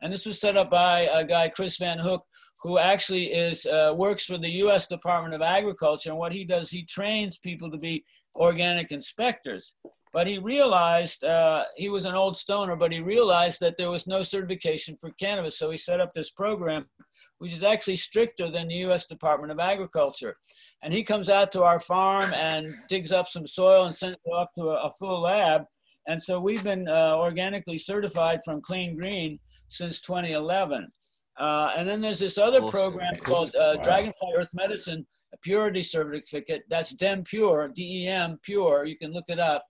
[0.00, 2.24] and this was set up by a guy, Chris Van Hook,
[2.62, 4.86] who actually is uh, works for the U.S.
[4.86, 6.10] Department of Agriculture.
[6.10, 8.04] And what he does, he trains people to be
[8.36, 9.74] organic inspectors.
[10.12, 14.08] But he realized uh, he was an old stoner, but he realized that there was
[14.08, 15.58] no certification for cannabis.
[15.58, 16.86] So he set up this program,
[17.38, 19.06] which is actually stricter than the U.S.
[19.06, 20.36] Department of Agriculture.
[20.82, 24.30] And he comes out to our farm and digs up some soil and sends it
[24.30, 25.62] off to a, a full lab.
[26.08, 29.38] And so we've been uh, organically certified from Clean Green
[29.68, 30.86] since 2011.
[31.38, 33.76] Uh, and then there's this other program called uh.
[33.76, 36.64] Dragonfly Earth Medicine a Purity Certificate.
[36.68, 38.86] That's DEM Pure, D-E-M Pure.
[38.86, 39.64] You can look it up.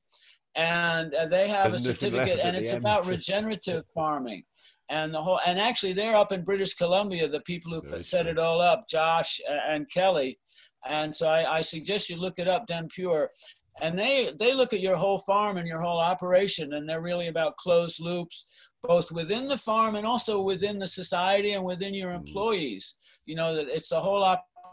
[0.56, 2.80] And uh, they have a There's nothing certificate, and it's end.
[2.80, 4.44] about regenerative farming.
[4.88, 7.28] And the whole, and actually, they're up in British Columbia.
[7.28, 8.32] The people who Very set true.
[8.32, 10.38] it all up, Josh and Kelly.
[10.88, 13.30] And so I, I suggest you look it up, DEM Pure
[13.82, 17.28] and they they look at your whole farm and your whole operation and they're really
[17.28, 18.44] about closed loops
[18.82, 22.96] both within the farm and also within the society and within your employees
[23.26, 24.22] you know that it's the whole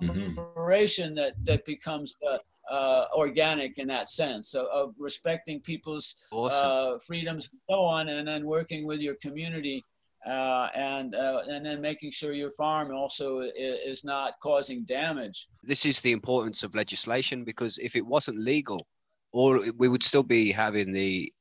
[0.02, 0.38] Mhm.
[0.38, 2.38] operation that that becomes uh,
[2.72, 6.96] uh, organic in that sense of, of respecting people's Awesome.
[6.96, 9.84] uh, freedoms and so on and then working with your community
[10.26, 15.48] uh, and uh, and then making sure your farm also is, is not causing damage
[15.64, 18.88] this is the importance of legislation because if it wasn't legal,
[19.32, 21.32] or we would still be having the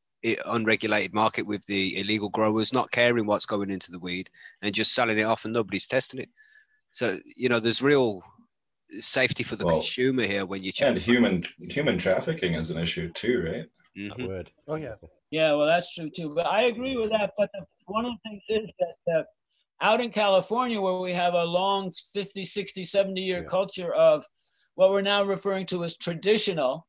[0.46, 4.28] unregulated market with the illegal growers not caring what's going into the weed
[4.62, 6.28] and just selling it off and nobody's testing it.
[6.90, 8.22] So you know, there's real
[8.90, 10.88] safety for the Well, consumer here when you check.
[10.88, 13.64] And human human trafficking is an issue too, right?
[14.08, 14.28] That Mhm.
[14.28, 14.50] word.
[14.68, 14.96] Oh yeah.
[15.30, 16.34] Yeah, well, that's true too.
[16.34, 17.32] But I agree with that.
[17.36, 19.22] But the, one of the things is that uh,
[19.80, 23.48] out in California, where we have a long 50, 60, 70 year Yeah.
[23.48, 24.24] culture of
[24.74, 26.86] what we're now referring to as traditional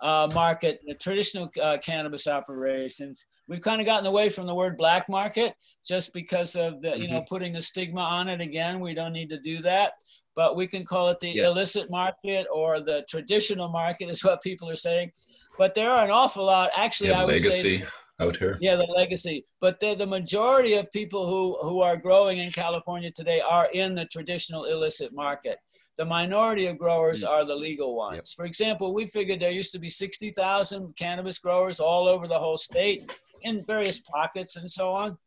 [0.00, 4.76] uh, market, the traditional uh, cannabis operations, we've kind of gotten away from the word
[4.76, 5.54] black market
[5.86, 8.80] just because of the, you know, putting a stigma on it again.
[8.80, 9.92] We don't need to do that.
[10.34, 11.46] But we can call it the Yeah.
[11.46, 15.12] illicit market or the traditional market, is what people are saying.
[15.58, 16.70] But there are an awful lot.
[16.74, 17.84] Actually, Yeah, I would say legacy
[18.20, 18.56] out here.
[18.60, 19.44] yeah, the legacy.
[19.60, 23.94] But the, the majority of people who, who are growing in California today are in
[23.94, 25.58] the traditional illicit market.
[25.98, 27.28] The minority of growers mm.
[27.28, 28.32] are the legal ones.
[28.32, 32.56] For example, we figured there used to be 60,000 cannabis growers all over the whole
[32.56, 35.18] state in various pockets and so on.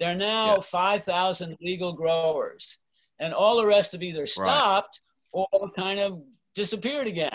[0.00, 0.60] There are now Yeah.
[0.60, 2.78] 5,000 legal growers,
[3.20, 5.00] and all the rest have either stopped
[5.32, 6.22] or kind of
[6.54, 7.30] disappeared again.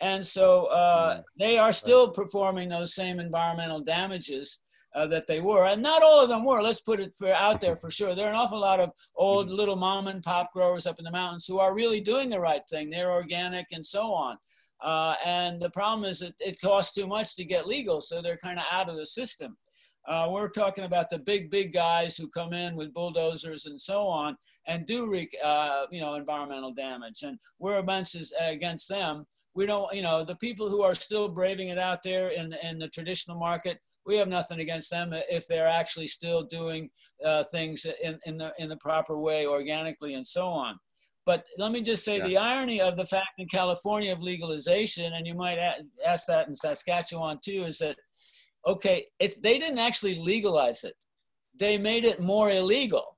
[0.00, 4.58] And so uh, they are still performing those same environmental damages
[4.94, 5.66] uh, that they were.
[5.66, 6.62] And not all of them were.
[6.62, 8.14] Let's put it for, out there for sure.
[8.14, 11.10] There are an awful lot of old little mom and pop growers up in the
[11.10, 12.90] mountains who are really doing the right thing.
[12.90, 14.38] They're organic and so on.
[14.80, 18.36] Uh, and the problem is that it costs too much to get legal, so they're
[18.36, 19.56] kind of out of the system.
[20.06, 24.06] Uh, we're talking about the big, big guys who come in with bulldozers and so
[24.06, 24.36] on
[24.68, 27.22] and do wreak, uh, you know, environmental damage.
[27.22, 29.26] And we're against, against them.
[29.54, 32.78] We don't, you know, the people who are still braving it out there in, in
[32.78, 36.88] the traditional market, we have nothing against them if they're actually still doing
[37.24, 40.78] uh, things in, in, the, in the proper way, organically and so on.
[41.26, 42.26] But let me just say Yeah.
[42.26, 45.58] the irony of the fact in California of legalization, and you might
[46.06, 47.96] ask that in Saskatchewan too, is that
[48.66, 50.94] okay, it's they didn't actually legalize it;
[51.54, 53.17] they made it more illegal.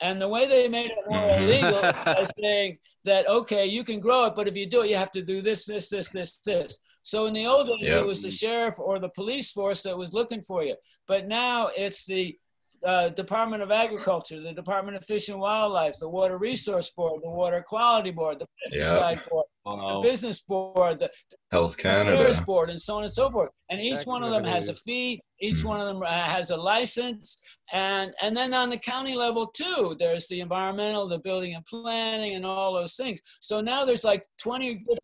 [0.00, 1.38] And the way they made it more Mhm.
[1.42, 4.90] illegal is by saying that okay, you can grow it, but if you do it,
[4.90, 6.78] you have to do this, this, this, this, this.
[7.02, 7.98] So in the old days, Yeah.
[8.00, 11.70] it was the sheriff or the police force that was looking for you, but now
[11.76, 12.36] it's the
[12.84, 17.30] uh, Department of Agriculture, the Department of Fish and Wildlife, the Water Resource Board, the
[17.30, 18.96] Water Quality Board, the Yeah.
[18.96, 21.10] Pesticide Board, the Business Board, the
[21.50, 22.42] Health Affairs Canada.
[22.44, 23.50] Board, and so on and so forth.
[23.70, 25.20] And each Tax one of them has a fee.
[25.40, 25.64] Each Mhm.
[25.64, 27.38] one of them uh, has a license,
[27.72, 32.34] and and then on the county level too, there's the environmental, the building and planning,
[32.36, 33.20] and all those things.
[33.40, 35.00] So now there's like 20 groups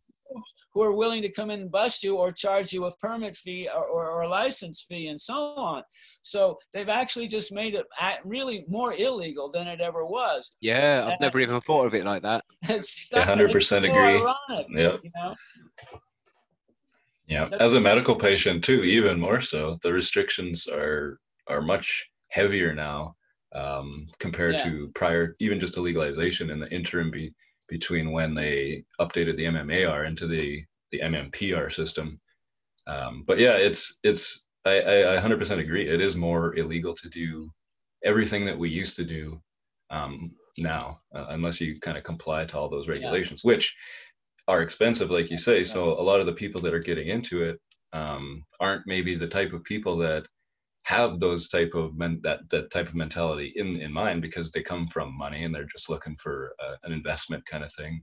[0.74, 3.68] who are willing to come in and bust you or charge you a permit fee
[3.74, 5.82] or, or, or a license fee and so on.
[6.22, 7.86] So they've actually just made it
[8.24, 10.56] really more illegal than it ever was.
[10.60, 12.44] Yeah, I've never even thought of it like that.
[12.68, 13.90] It's 100% agree.
[13.92, 15.00] ironic, Yep.
[15.04, 15.34] You know?
[17.26, 19.78] Yeah, as a medical patient too, even more so.
[19.82, 21.18] The restrictions are
[21.48, 23.14] are much heavier now
[23.54, 24.64] um, compared Yeah.
[24.64, 27.32] to prior, even just to legalization in the interim be,
[27.72, 32.20] between when they updated the MMAR into the the MMPR system.
[32.86, 35.88] Um, but yeah, it's it's I, I, I 100% agree.
[35.88, 37.50] It is more illegal to do
[38.04, 39.40] everything that we used to do
[39.88, 43.74] um, now, uh, unless you kind of comply to all those regulations, which
[44.48, 45.64] are expensive, like you say.
[45.64, 47.58] So a lot of the people that are getting into it
[47.94, 50.26] um, aren't maybe the type of people that
[50.84, 54.62] have those type of men- that that type of mentality in in mind because they
[54.62, 58.02] come from money and they're just looking for uh, an investment kind of thing.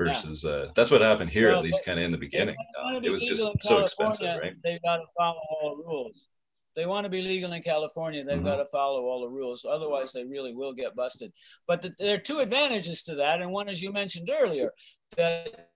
[0.00, 2.54] Versus, uh, that's what happened here Well, at least, kind of in the beginning.
[2.80, 4.54] Uh, it was just so expensive, right?
[4.62, 6.28] They've got to follow all the rules.
[6.76, 8.22] They want to be legal in California.
[8.22, 8.44] They've Mhm.
[8.44, 9.64] got to follow all the rules.
[9.64, 11.32] Otherwise, they really will get busted.
[11.66, 14.72] But the, there are two advantages to that, and one, as you mentioned earlier,
[15.16, 15.67] that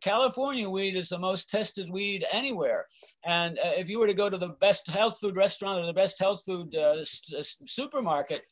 [0.00, 2.86] California weed is the most tested weed anywhere.
[3.24, 5.92] And uh, if you were to go to the best health food restaurant or the
[5.92, 8.42] best health food uh, supermarket,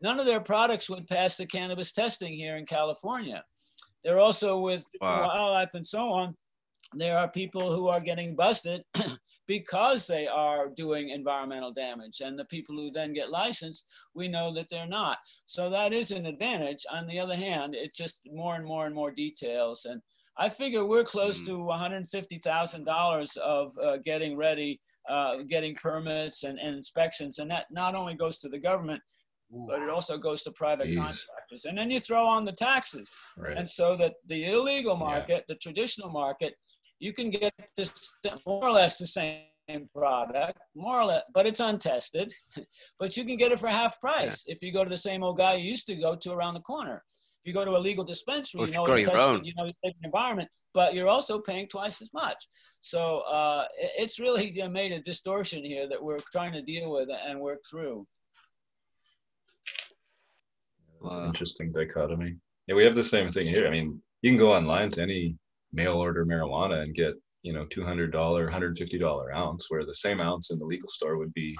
[0.00, 3.44] none of their products would pass the cannabis testing here in California.
[4.02, 5.22] They're also with wow.
[5.22, 6.36] wildlife and so on.
[6.92, 8.84] There are people who are getting busted
[9.46, 12.20] because they are doing environmental damage.
[12.20, 15.18] And the people who then get licensed, we know that they're not.
[15.46, 16.84] So that is an advantage.
[16.92, 19.86] On the other hand, it's just more and more and more details.
[19.86, 20.00] And
[20.38, 21.46] I figure we're close mm.
[21.46, 27.38] to $150,000 of uh, getting ready, uh, getting permits and, and, inspections.
[27.38, 29.00] And that not only goes to the government,
[29.54, 29.66] Ooh.
[29.68, 30.96] but it also goes to private Jeez.
[30.96, 31.64] contractors.
[31.64, 33.08] And then you throw on the taxes.
[33.36, 33.56] Right.
[33.56, 35.54] And so that the illegal market, yeah.
[35.54, 36.54] the traditional market,
[36.98, 37.92] you can get this
[38.46, 39.42] more or less the same
[39.94, 42.32] product, more or less, but it's untested.
[42.98, 44.54] but you can get it for half price yeah.
[44.54, 46.60] if you go to the same old guy you used to go to around the
[46.60, 47.02] corner.
[47.44, 49.98] If you go to a legal dispensary, well, you know it's tested, you know it's
[50.02, 52.48] environment, but you're also paying twice as much.
[52.80, 56.90] So uh, it's really you know, made a distortion here that we're trying to deal
[56.90, 58.06] with and work through.
[61.02, 62.36] It's an interesting dichotomy.
[62.66, 63.66] Yeah, we have the same thing here.
[63.66, 65.36] I mean, you can go online to any
[65.74, 67.12] mail order marijuana and get
[67.42, 71.54] you know $200 $150 ounce where the same ounce in the legal store would be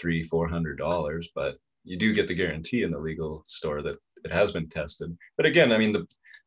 [0.00, 3.96] three four hundred dollars but you do get the guarantee in the legal store that
[4.24, 6.06] it has been tested but again i mean the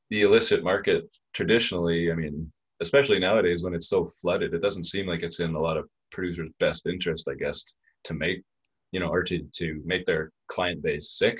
[0.09, 5.07] the illicit market traditionally i mean especially nowadays when it's so flooded it doesn't seem
[5.07, 8.41] like it's in a lot of producers best interest i guess to make
[8.91, 11.39] you know or to to make their client base sick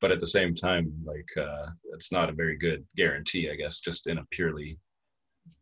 [0.00, 3.80] but at the same time like uh, it's not a very good guarantee i guess
[3.80, 4.78] just in a purely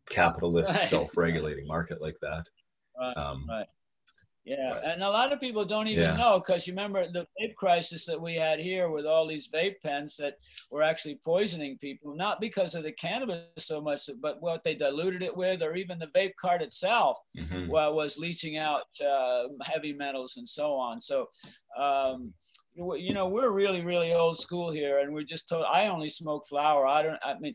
[0.09, 0.81] capitalist right.
[0.81, 2.43] self-regulating market like that.
[2.99, 3.17] Right.
[3.17, 3.67] Um, right.
[4.49, 6.17] Yeah, and a lot of people don't even yeah.
[6.17, 9.75] know because you remember the vape crisis that we had here with all these vape
[9.83, 10.37] pens that
[10.71, 15.21] were actually poisoning people, not because of the cannabis so much, but what they diluted
[15.21, 17.67] it with, or even the vape cart itself mm-hmm.
[17.67, 20.99] was leaching out uh, heavy metals and so on.
[20.99, 21.27] So,
[21.77, 22.33] um,
[22.75, 26.45] you know we're really really old school here and we're just told i only smoke
[26.47, 27.53] flower i don't i mean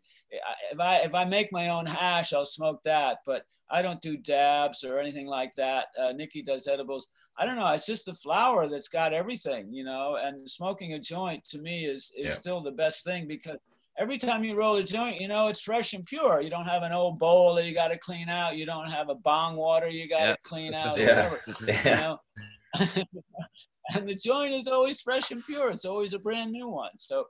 [0.71, 4.17] if i if i make my own hash i'll smoke that but i don't do
[4.17, 7.09] dabs or anything like that uh, nikki does edibles
[7.39, 10.99] i don't know it's just the flower that's got everything you know and smoking a
[10.99, 12.31] joint to me is is yeah.
[12.31, 13.59] still the best thing because
[13.99, 16.83] every time you roll a joint you know it's fresh and pure you don't have
[16.83, 19.89] an old bowl that you got to clean out you don't have a bong water
[19.89, 20.37] you got to yeah.
[20.43, 21.31] clean out yeah.
[21.31, 21.85] Whatever, yeah.
[21.85, 22.21] you know
[23.95, 25.71] and the joint is always fresh and pure.
[25.71, 26.93] It's always a brand new one.
[26.99, 27.27] So,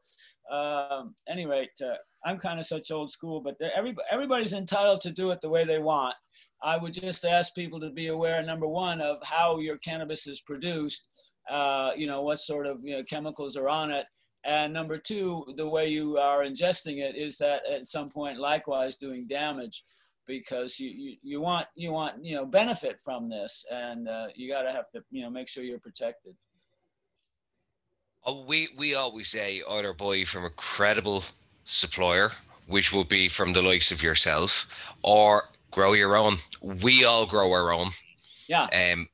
[0.51, 1.94] um, any rate, uh,
[2.24, 5.64] I'm kind of such old school, but every, everybody's entitled to do it the way
[5.64, 6.14] they want.
[6.62, 10.40] I would just ask people to be aware, number one, of how your cannabis is
[10.40, 11.09] produced.
[11.51, 14.06] Uh, you know what sort of you know, chemicals are on it,
[14.44, 18.96] and number two, the way you are ingesting it is that at some point likewise
[18.96, 19.84] doing damage
[20.26, 24.48] because you, you, you want you want you know benefit from this and uh, you
[24.48, 26.34] got to have to you know make sure you're protected
[28.24, 31.22] oh, we we always say either boy from a credible
[31.65, 32.32] supplier
[32.66, 34.69] which would be from the likes of yourself
[35.03, 37.89] or grow your own we all grow our own
[38.49, 39.09] yeah um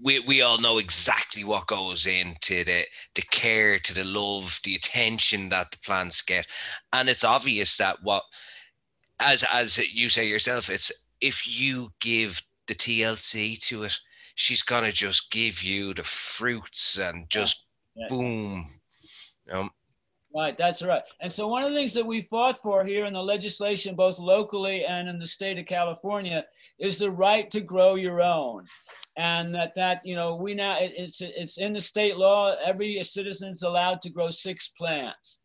[0.00, 4.76] we, we all know exactly what goes into the the care to the love the
[4.76, 6.46] attention that the plants get
[6.92, 8.22] and it's obvious that what
[9.20, 13.98] as as you say yourself, it's if you give the TLC to it,
[14.34, 17.66] she's gonna just give you the fruits and just
[17.96, 18.06] yeah.
[18.08, 18.66] boom.
[19.46, 19.68] You know?
[20.34, 21.02] Right, that's right.
[21.20, 24.18] And so one of the things that we fought for here in the legislation, both
[24.18, 26.44] locally and in the state of California,
[26.78, 28.66] is the right to grow your own.
[29.16, 33.02] And that, that you know, we now, it, it's, it's in the state law, every
[33.04, 35.40] citizen is allowed to grow six plants.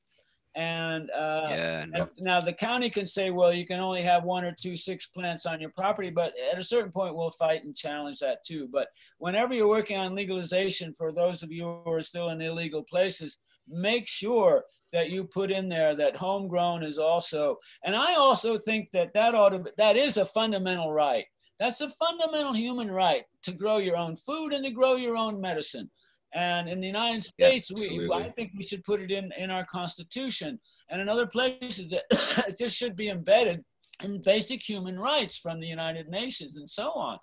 [0.55, 2.01] And, uh, yeah, no.
[2.01, 5.07] and now the county can say, well, you can only have one or two six
[5.07, 8.67] plants on your property, but at a certain point, we'll fight and challenge that too.
[8.71, 12.83] But whenever you're working on legalization, for those of you who are still in illegal
[12.83, 17.57] places, make sure that you put in there that homegrown is also.
[17.83, 21.25] And I also think that that ought to, that is a fundamental right.
[21.59, 25.41] That's a fundamental human right to grow your own food and to grow your own
[25.41, 25.89] medicine.
[26.33, 29.51] And in the United States, yeah, we, I think we should put it in, in
[29.51, 30.59] our Constitution.
[30.89, 33.63] And in other places, it just should be embedded
[34.03, 37.19] in basic human rights from the United Nations and so on.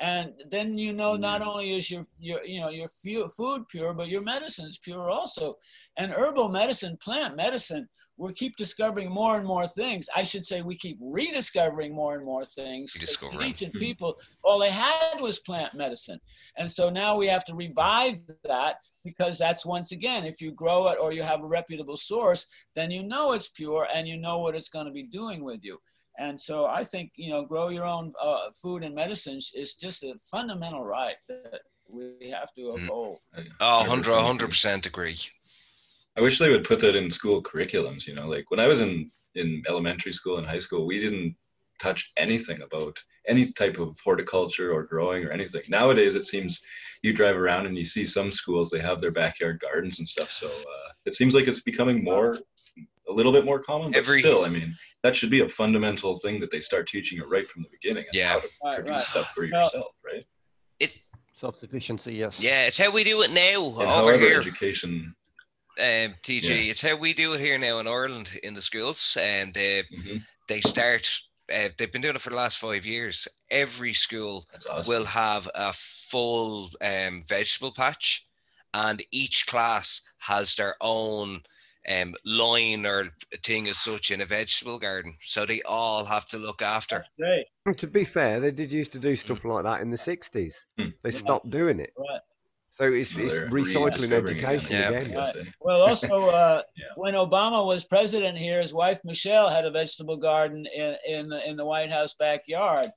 [0.00, 1.46] And then you know not mm.
[1.46, 5.56] only is your your you know your food pure, but your medicine is pure also.
[5.96, 7.88] And herbal medicine, plant medicine,
[8.22, 10.08] we keep discovering more and more things.
[10.14, 12.92] I should say we keep rediscovering more and more things.
[13.42, 16.20] Ancient people, all they had was plant medicine.
[16.56, 20.88] And so now we have to revive that because that's once again, if you grow
[20.88, 22.46] it or you have a reputable source,
[22.76, 25.64] then you know it's pure and you know what it's going to be doing with
[25.64, 25.78] you.
[26.18, 30.04] And so I think you know, grow your own uh, food and medicines is just
[30.04, 32.84] a fundamental right that we have to Mm.
[32.84, 33.18] uphold.
[33.60, 35.16] Oh, 100% 100, agree.
[36.16, 36.22] 100% agree.
[36.22, 38.06] I wish they would put that in school curriculums.
[38.06, 41.34] You know, like when I was in in elementary school and high school, we didn't
[41.80, 45.62] touch anything about any type of horticulture or growing or anything.
[45.68, 46.60] Nowadays, it seems
[47.02, 50.30] you drive around and you see some schools they have their backyard gardens and stuff.
[50.30, 52.34] So uh, it seems like it's becoming more
[53.08, 53.90] a little bit more common.
[53.90, 57.18] But Every- still, I mean, that should be a fundamental thing that they start teaching
[57.18, 58.04] it right from the beginning.
[58.08, 58.32] It's Yeah.
[58.34, 59.00] how to Right, produce right.
[59.00, 60.24] stuff for yourself, right?
[60.78, 60.98] It,
[61.32, 62.40] Self-sufficiency, yes.
[62.42, 64.38] yeah, it's how we do it now And over however, here.
[64.38, 65.16] education.
[65.82, 66.44] Um, TG.
[66.48, 66.70] Yeah.
[66.70, 70.24] It's how we do it here now in Ireland in the schools, and uh, Mhm,
[70.48, 71.08] they start.
[71.52, 73.26] Uh, they've been doing it for the last five years.
[73.50, 74.90] Every school awesome.
[74.94, 78.26] will have a full um, vegetable patch,
[78.72, 81.42] and each class has their own
[81.88, 83.10] um, line or
[83.44, 85.14] thing as such in a vegetable garden.
[85.20, 87.04] So they all have to look after.
[87.18, 87.46] Great.
[87.76, 90.54] To be fair, they did used to do stuff like that in the 60s.
[90.78, 90.88] Hmm.
[91.02, 91.92] They stopped doing it.
[91.98, 92.20] Right.
[92.74, 94.88] So it's, Well, it's recycling rediscovering it education Yeah.
[94.90, 95.18] again.
[95.18, 95.52] I.
[95.60, 96.84] Well, also, uh, Yeah.
[96.96, 101.46] when Obama was president here, his wife Michelle had a vegetable garden in in the,
[101.48, 102.90] in the White House backyard,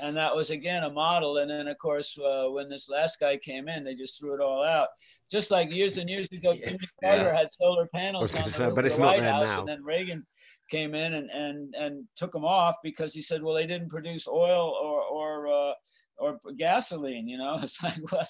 [0.00, 1.38] and that was again a model.
[1.38, 4.40] And then, of course, uh, when this last guy came in, they just threw it
[4.40, 4.88] all out.
[5.28, 6.68] Just like years and years ago, Yeah.
[6.70, 9.48] Jimmy Carter had solar panels on the say, but of it's the not White House,
[9.48, 9.58] now.
[9.60, 10.24] and then Reagan
[10.70, 14.28] came in and and and took them off because he said, well, they didn't produce
[14.28, 15.72] oil or or uh,
[16.18, 17.26] or gasoline.
[17.26, 18.28] You know, it's like what.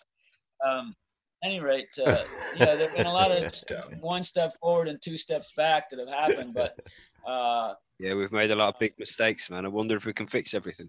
[0.64, 0.94] Um,
[1.44, 2.24] any rate, uh,
[2.56, 3.52] yeah, there've been a lot of
[4.00, 6.78] one step forward and two steps back that have happened, but
[7.26, 9.64] uh, Yeah, we've made a lot of big mistakes, man.
[9.64, 10.88] I wonder if we can fix everything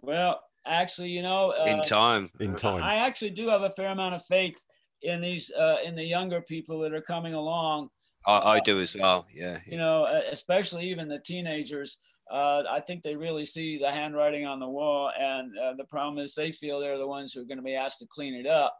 [0.00, 2.30] well, actually, you know, in uh, time.
[2.40, 2.82] In time.
[2.82, 4.64] I actually do have a fair amount of faith
[5.02, 7.88] in these uh, in the younger people that are coming along.
[8.26, 9.26] I, I do as well.
[9.32, 9.58] Yeah.
[9.66, 11.98] You know, uh, especially even the teenagers.
[12.30, 16.22] Uh, I think they really see the handwriting on the wall, and uh, the problem
[16.22, 18.46] is they feel they're the ones who are going to be asked to clean it
[18.46, 18.76] up.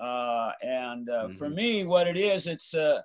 [0.00, 1.54] Uh, and uh, for Mhm.
[1.54, 3.02] me, what it is, it's uh,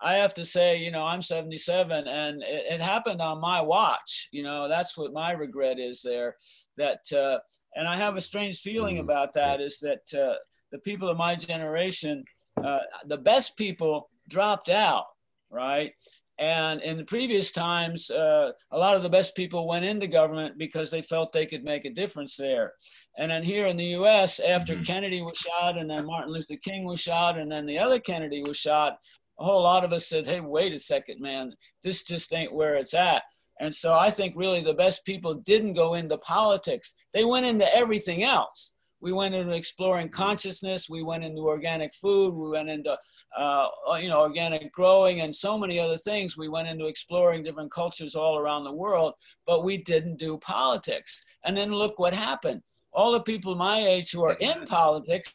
[0.00, 4.28] I have to say, you know, I'm 77, and it, it happened on my watch.
[4.32, 6.36] You know, that's what my regret is there.
[6.76, 7.38] That uh,
[7.76, 9.04] and I have a strange feeling Mhm.
[9.06, 10.36] about that is that uh,
[10.72, 12.24] the people of my generation,
[12.62, 15.06] uh, the best people dropped out,
[15.50, 15.92] right?
[16.38, 20.58] And in the previous times, uh, a lot of the best people went into government
[20.58, 22.72] because they felt they could make a difference there.
[23.16, 24.86] And then here in the US, after Mhm.
[24.86, 28.42] Kennedy was shot and then Martin Luther King was shot and then the other Kennedy
[28.42, 28.98] was shot,
[29.38, 31.52] a whole lot of us said, hey, wait a second, man,
[31.84, 33.22] this just ain't where it's at.
[33.60, 37.72] And so I think really the best people didn't go into politics, they went into
[37.74, 38.72] everything else.
[39.04, 40.88] We went into exploring consciousness.
[40.88, 42.34] We went into organic food.
[42.42, 42.96] We went into,
[43.36, 43.68] uh,
[44.00, 46.38] you know, organic growing and so many other things.
[46.38, 49.12] We went into exploring different cultures all around the world,
[49.46, 51.22] but we didn't do politics.
[51.44, 52.62] And then look what happened.
[52.94, 55.34] All the people my age who are in politics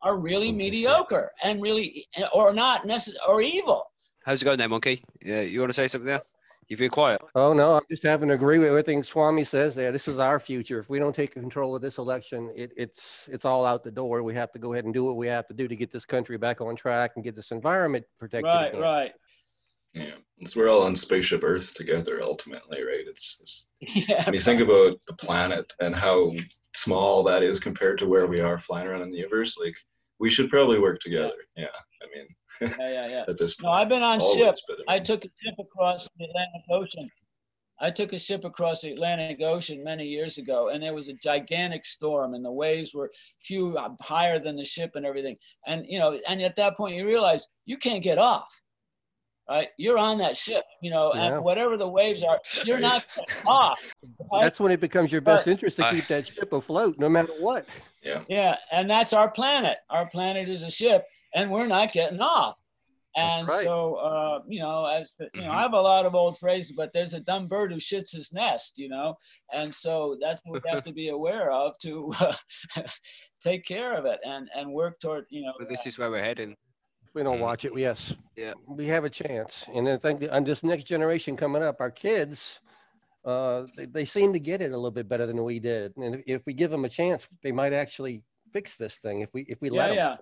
[0.00, 3.84] are really mediocre and really, or not necessarily, or evil.
[4.24, 5.04] How's it going there, Monkey?
[5.22, 6.22] Yeah, you want to say something there?
[6.68, 7.22] You've been quiet.
[7.34, 9.90] Oh, no, I'm just having to agree with everything Swami says there.
[9.90, 10.78] This is our future.
[10.78, 14.22] If we don't take control of this election, it, it's, it's all out the door.
[14.22, 16.04] We have to go ahead and do what we have to do to get this
[16.04, 18.44] country back on track and get this environment protected.
[18.44, 18.80] Right, again.
[18.82, 19.12] right.
[19.94, 23.04] Yeah, it's we're all on spaceship Earth together ultimately, right?
[23.08, 23.70] It's, it's
[24.08, 26.34] Yeah, when you think about the planet and how
[26.74, 29.74] small that is compared to where we are flying around in the universe, like
[30.20, 31.34] we should probably work together.
[31.56, 31.66] Yeah,
[32.02, 32.26] I mean,
[32.60, 33.06] yeah, yeah.
[33.08, 33.24] yeah.
[33.28, 34.54] at this point, No, I've been on always, ship.
[34.68, 37.10] but I took a ship across the Atlantic Ocean.
[37.80, 41.12] I took a ship across the Atlantic Ocean many years ago, and there was a
[41.22, 43.08] gigantic storm, and the waves were
[43.40, 45.36] huge, uh, higher than the ship, and everything.
[45.66, 48.48] And you know, and at that point, you realize you can't get off.
[49.50, 51.36] Right, you're on that ship, you know, Yeah.
[51.36, 53.06] and whatever the waves are, you're not
[53.46, 53.80] off.
[54.30, 54.42] right?
[54.42, 57.08] That's when it becomes your best But- interest to I- keep that ship afloat, no
[57.08, 57.64] matter what.
[58.02, 59.78] yeah, Yeah, and that's our planet.
[59.88, 61.06] Our planet is a ship,
[61.38, 62.56] and we're not getting off.
[63.16, 63.64] And right.
[63.64, 65.54] so, uh, you know, as you know, Mhm.
[65.58, 68.32] I have a lot of old phrases, but there's a dumb bird who shits his
[68.32, 69.16] nest, you know,
[69.52, 72.34] and so that's what we have to be aware of to uh,
[73.40, 75.52] take care of it and and work toward, you know.
[75.58, 76.52] But this is where we're heading.
[77.06, 77.48] If we don't Mm.
[77.48, 78.14] watch it, yes.
[78.36, 78.52] Yeah.
[78.66, 79.64] We have a chance.
[79.74, 82.60] And I think on this next generation coming up, our kids,
[83.24, 85.96] uh, they, they seem to get it a little bit better than we did.
[85.96, 89.30] And if, if we give them a chance, they might actually fix this thing if
[89.34, 89.96] we if we yeah, them.
[89.96, 90.16] yeah,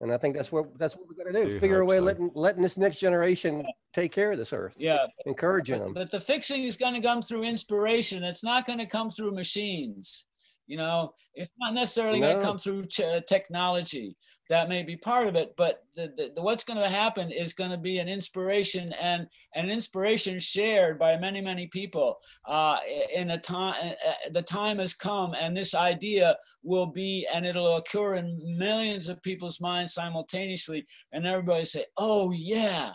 [0.00, 1.50] And I think that's what that's what we're gonna do.
[1.50, 2.02] Do Figure a way so.
[2.04, 4.76] letting letting this next generation take care of this earth.
[4.78, 5.06] yeah.
[5.26, 5.92] Encouraging them.
[5.92, 8.22] But the fixing is going to come through inspiration.
[8.24, 10.24] It's not going to come through machines.
[10.66, 14.16] You know, it's not necessarily going to come through ch- technology,
[14.50, 17.52] that may be part of it, but the, the, the what's going to happen is
[17.52, 22.18] going to be an inspiration and an inspiration shared by many, many people.
[22.44, 22.78] Uh,
[23.14, 23.94] in a time,
[24.32, 29.22] the time has come, and this idea will be, and it'll occur in millions of
[29.22, 32.94] people's minds simultaneously, and everybody say, "Oh yeah,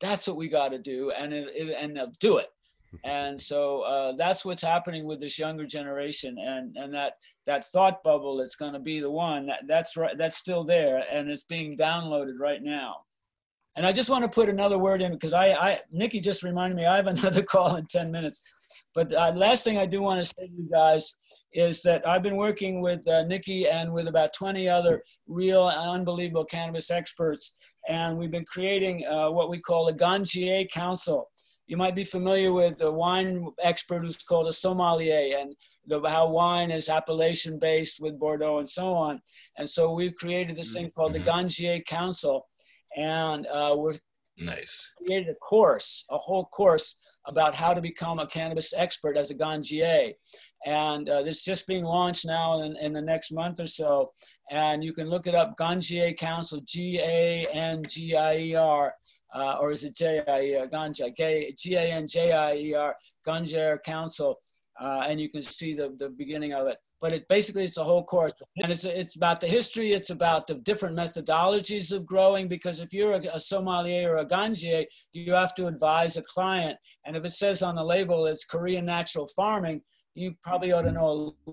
[0.00, 2.48] that's what we got to do," and it, it, and they'll do it
[3.04, 7.14] and so uh, that's what's happening with this younger generation and and that
[7.46, 11.04] that thought bubble that's going to be the one that, that's right that's still there
[11.12, 12.96] and it's being downloaded right now.
[13.76, 16.76] And i just want to put another word in because i i nikki just reminded
[16.76, 18.40] me i have another call in 10 minutes.
[18.94, 21.14] But uh, last thing i do want to say to you guys
[21.52, 26.44] is that i've been working with uh, nikki and with about 20 other real unbelievable
[26.44, 27.52] cannabis experts
[27.86, 31.28] and we've been creating uh, what we call the ganjier council
[31.68, 35.54] you might be familiar with the wine expert who's called a sommelier and
[35.86, 39.20] the, how wine is appellation based with Bordeaux and so on.
[39.58, 41.26] And so we've created this thing called the Mhm.
[41.26, 42.48] Ganjier Council.
[42.96, 43.96] And uh, we're
[44.38, 44.92] Nice.
[45.04, 46.94] created a course, a whole course
[47.26, 50.14] about how to become a cannabis expert as a ganjier.
[50.64, 54.12] And uh, it's just being launched now in, in the next month or so.
[54.50, 58.94] And you can look it up, Ganjier Council, G A N G I E R,
[59.34, 61.14] uh, or is it J I E R, Ganja,
[63.26, 64.36] Ganjier Council.
[64.80, 66.76] Uh, and you can see the, the beginning of it.
[67.00, 69.92] But it's basically it's a whole course, and it's it's about the history.
[69.92, 72.48] It's about the different methodologies of growing.
[72.48, 76.76] Because if you're a, a sommelier or a ganjier, you have to advise a client,
[77.04, 79.80] and if it says on the label it's Korean natural farming,
[80.16, 81.52] you probably ought to know a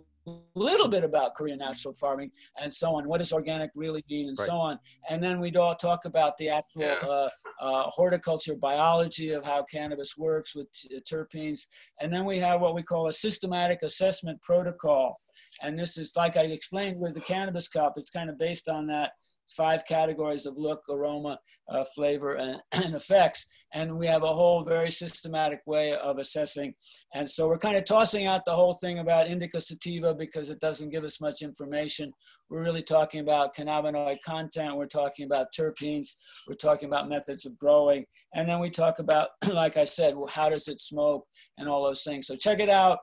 [0.55, 2.31] little bit about Korean natural farming
[2.61, 3.07] and so on.
[3.07, 4.47] What does organic really mean, and Right.
[4.47, 4.79] so on.
[5.09, 6.95] And then we'd all talk about the actual Yeah.
[6.95, 7.29] uh,
[7.61, 11.67] uh, horticulture biology of how cannabis works with t- terpenes.
[12.01, 15.19] And then we have what we call a systematic assessment protocol.
[15.61, 18.87] And this is like I explained with the cannabis cup, it's kind of based on
[18.87, 19.13] that
[19.49, 21.39] five categories of look, aroma,
[21.69, 23.45] uh, flavor, and, and effects.
[23.73, 26.73] And we have a whole very systematic way of assessing.
[27.13, 30.59] And so we're kind of tossing out the whole thing about indica sativa because it
[30.59, 32.11] doesn't give us much information.
[32.49, 34.77] We're really talking about cannabinoid content.
[34.77, 36.15] We're talking about terpenes.
[36.47, 38.05] We're talking about methods of growing.
[38.33, 41.25] And then we talk about, like I said, well, how does it smoke
[41.57, 42.27] and all those things.
[42.27, 42.99] So check it out.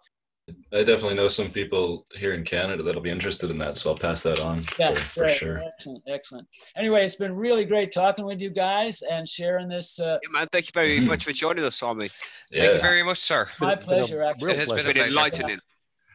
[0.72, 3.96] I definitely know some people here in Canada that'll be interested in that, so I'll
[3.98, 5.36] pass that on Yeah, for, for great.
[5.36, 5.62] sure.
[5.78, 6.48] Excellent, excellent.
[6.76, 9.98] Anyway, it's been really great talking with you guys and sharing this.
[10.00, 11.06] Uh, Yeah, man, thank you very Mhm.
[11.06, 12.08] much for joining us, Swami.
[12.52, 13.48] Thank you very much, sir.
[13.60, 15.58] my Been a- pleasure, It has been been enlightening.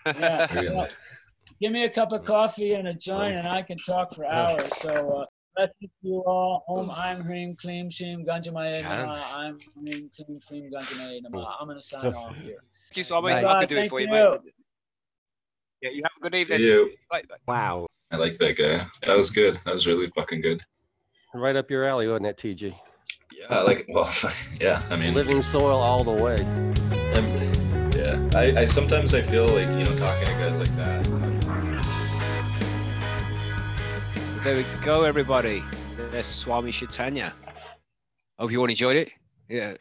[0.06, 0.88] Yeah, Very yeah.
[1.62, 4.76] Give me a cup of coffee and a joint, and I can talk for hours.
[4.78, 5.26] So uh,
[5.58, 6.92] let's you all home.
[6.92, 9.08] I'm Hreem Kleem Shim Ganjamaya Can.
[9.08, 9.26] Nama.
[9.34, 11.58] I'm Hreem Kleem Shim Ganjamaya Nama.
[11.60, 12.58] I'm going to sign off here.
[12.90, 13.34] Thank you, Swami.
[13.34, 13.46] Right.
[13.46, 14.12] I can do it for you, you.
[14.14, 14.40] mate.
[15.82, 16.62] Yeah, you have a good see evening.
[16.62, 16.92] you.
[17.10, 17.36] Bye, bye.
[17.48, 17.88] Wow.
[18.12, 18.88] I like that guy.
[19.06, 19.60] That was good.
[19.66, 20.62] That was really fucking good.
[21.34, 22.74] Right up your alley, wasn't it, TG?
[23.34, 23.86] Yeah, I like.
[23.90, 24.10] Well,
[24.62, 24.82] yeah.
[24.90, 26.38] I mean, Living soil all the way.
[27.14, 27.48] I'm-
[27.96, 28.30] yeah.
[28.36, 31.27] I, I sometimes I feel like you know talking to guys like that.
[34.48, 35.62] There we go, everybody.
[35.98, 37.34] There's Swami Chaitanya.
[38.40, 39.12] Hope you all enjoyed it.
[39.50, 39.74] Yeah,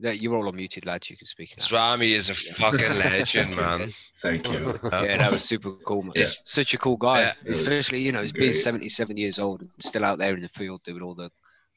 [0.00, 1.10] you're all unmuted, lads.
[1.10, 1.50] You can speak.
[1.54, 1.62] now.
[1.62, 3.90] Swami is a fucking legend, man.
[4.22, 4.80] Thank you.
[4.84, 6.12] Yeah, that was super cool, man.
[6.14, 6.28] Yeah.
[6.44, 7.20] Such a cool guy.
[7.20, 7.32] Yeah.
[7.50, 8.54] Especially, you know, he's being great.
[8.54, 11.30] 77 years old and still out there in the field doing all the,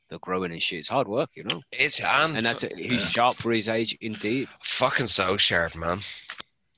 [0.07, 0.79] the growing and shit.
[0.79, 1.61] It's hard work, you know.
[1.73, 2.77] It's and, And that's it.
[2.77, 3.09] He's Yeah.
[3.09, 4.47] sharp for his age, indeed.
[4.63, 5.99] fucking so sharp, man.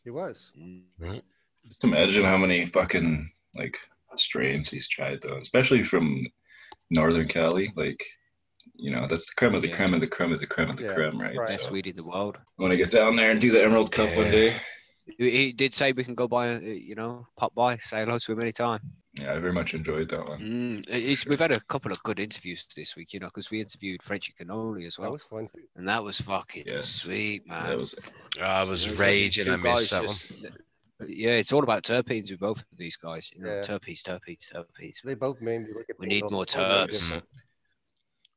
[0.04, 0.54] He was.
[0.60, 1.22] Mm.
[1.68, 3.78] Just imagine how many fucking like
[4.20, 6.26] strains he's tried though, especially from
[6.90, 7.72] Northern Cali.
[7.76, 8.04] Like,
[8.76, 9.76] you know, that's the creme of the Yeah.
[9.76, 11.38] creme of the creme of the creme of the Yeah, creme, right?
[11.38, 11.48] right.
[11.48, 12.38] So weed in the world.
[12.38, 14.56] I want to get down there and do the Emerald Cup one day.
[15.18, 18.20] He, he did say we can go by, uh, you know, pop by, say hello
[18.20, 18.82] to him anytime.
[19.20, 20.40] Yeah, I very much enjoyed that one.
[20.40, 23.60] Mm, it's, we've had a couple of good interviews this week, you know, because we
[23.60, 25.06] interviewed Frenchy Cannoli as well.
[25.06, 25.12] That well.
[25.14, 25.50] was fun.
[25.76, 26.80] And that was fucking Yeah.
[26.80, 27.68] sweet, man.
[27.70, 27.96] That was
[28.42, 29.50] I was Those raging.
[29.50, 30.52] I missed that guys one.
[31.02, 33.30] Just- Yeah, it's all about terpenes with both of these guys.
[33.36, 33.62] You know, Yeah.
[33.62, 35.02] terpenes, terpenes, terpenes.
[35.04, 37.22] They both made me look at We need more totally terps.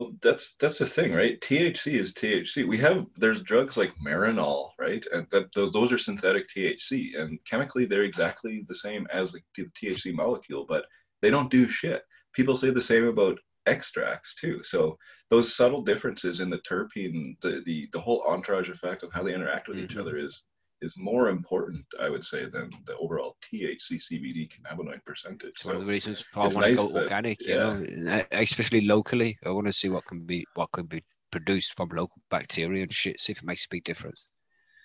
[0.00, 1.40] well, that's that's the thing, right?
[1.40, 2.64] THC is THC.
[2.66, 5.04] We have there's drugs like Marinol, right?
[5.12, 9.40] And that those, those are synthetic THC, and chemically they're exactly the same as the,
[9.56, 10.86] the THC molecule, but
[11.22, 12.02] they don't do shit.
[12.32, 14.62] People say the same about extracts too.
[14.64, 14.98] So
[15.30, 19.32] those subtle differences in the terpene, the the, the whole entourage effect of how they
[19.34, 20.00] interact with each Mhm.
[20.00, 20.44] other is
[20.82, 25.50] is more important, I would say, than the overall THC CBD cannabinoid percentage.
[25.50, 27.54] It's one of the reasons why I it's want to nice go that- organic, you
[27.54, 27.72] yeah.
[27.72, 29.38] know, uh, especially locally.
[29.44, 32.92] I want to see what can be what can be produced from local bacteria and
[32.92, 33.20] shit.
[33.20, 34.26] See if it makes a big difference.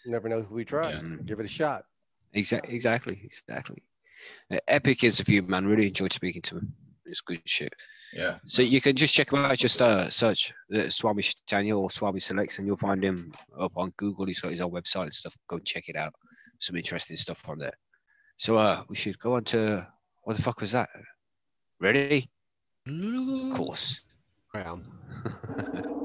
[0.06, 0.91] Never know who we try.
[0.94, 1.02] Yeah.
[1.26, 1.84] Give it a shot.
[2.34, 3.84] Exactly, exactly, exactly.
[4.52, 5.66] Uh, epic interview, man.
[5.66, 6.74] Really enjoyed speaking to him.
[7.06, 7.74] It's good shit.
[8.14, 8.38] Yeah.
[8.45, 9.57] So you can just check him out.
[9.57, 13.91] Just uh, search uh, Swami Daniel or Swami Selects, and you'll find him up on
[13.98, 14.26] Google.
[14.26, 15.36] He's got his own website and stuff.
[15.48, 16.14] Go and check it out.
[16.60, 17.73] Some interesting stuff on there.
[18.38, 19.88] So uh, we should go on to
[20.23, 20.90] what the fuck was that?
[21.80, 22.30] Ready?
[22.88, 24.02] Of course.
[24.53, 24.86] I am.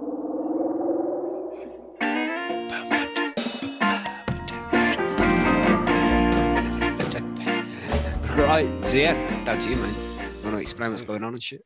[8.37, 9.95] right, so yeah, it's down to you, man.
[9.95, 11.65] You want to explain what's going on and shit?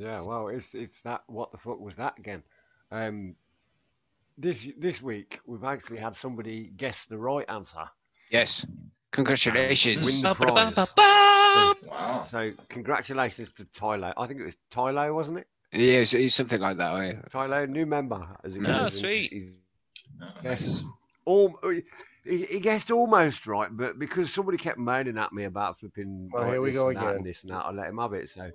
[0.00, 1.22] Yeah, well, it's it's that.
[1.26, 2.42] What the fuck was that again?
[2.90, 3.36] Um,
[4.38, 7.84] this this week we've actually had somebody guess the right answer.
[8.30, 8.64] Yes.
[9.12, 10.06] Congratulations.
[10.06, 10.76] Win the prize.
[11.86, 12.24] Wow.
[12.26, 14.14] So congratulations to Tylo.
[14.16, 15.48] I think it was Tylo, wasn't it?
[15.72, 16.94] Yeah, it's, it's something like that.
[16.94, 17.12] eh?
[17.30, 18.26] Tylo, new member.
[18.44, 18.98] As it Ah, goes.
[19.00, 19.32] Sweet.
[19.32, 19.52] he's-
[20.22, 20.82] Oh, Yes.
[21.24, 21.58] All,
[22.24, 26.28] he, he guessed almost right, but because somebody kept moaning at me about flipping.
[26.32, 27.16] Well, right, here we this go and that again.
[27.16, 28.28] And this and that, I let him have it.
[28.30, 28.50] So,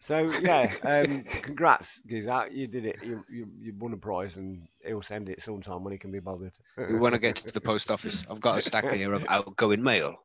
[0.00, 0.72] so yeah.
[0.84, 2.46] Um, congrats, Giza.
[2.50, 2.96] You did it.
[3.04, 6.20] You, you you won a prize, and he'll send it sometime when he can be
[6.20, 6.52] bothered.
[6.76, 8.24] We want to get to the post office.
[8.30, 10.16] I've got a stack here of outgoing mail.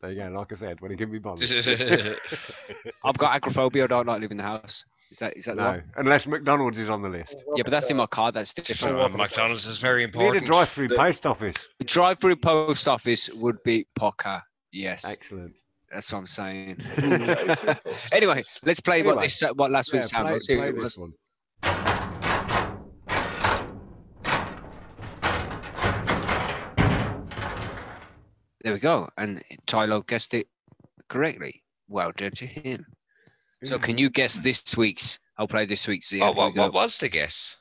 [0.00, 0.28] There you go.
[0.28, 1.50] Like I said, when he can be bothered.
[3.04, 3.84] I've got agoraphobia.
[3.84, 4.86] I don't like leaving the house.
[5.10, 5.82] Is that is that the no, one?
[5.96, 7.34] unless McDonald's is on the list.
[7.56, 8.30] Yeah, but that's in my car.
[8.30, 8.98] That's different.
[8.98, 10.46] Uh, McDonald's is very We need a important.
[10.46, 11.56] drive-through The- post office.
[11.84, 14.42] Drive-through post office would be poker.
[14.70, 15.52] Yes, Excellent.
[15.92, 16.76] That's what I'm saying.
[18.12, 20.46] Anyway, let's play what this what last Yeah, week's sound play, was.
[20.46, 21.12] Here play this one.
[28.62, 29.08] There we go.
[29.16, 30.48] And Tylo guessed it
[31.08, 31.62] correctly.
[31.88, 32.84] Well done to him.
[33.64, 35.18] So can you guess this week's?
[35.36, 36.12] I'll play this week's.
[36.12, 37.56] Yeah, Oh, here we what, what was the guess?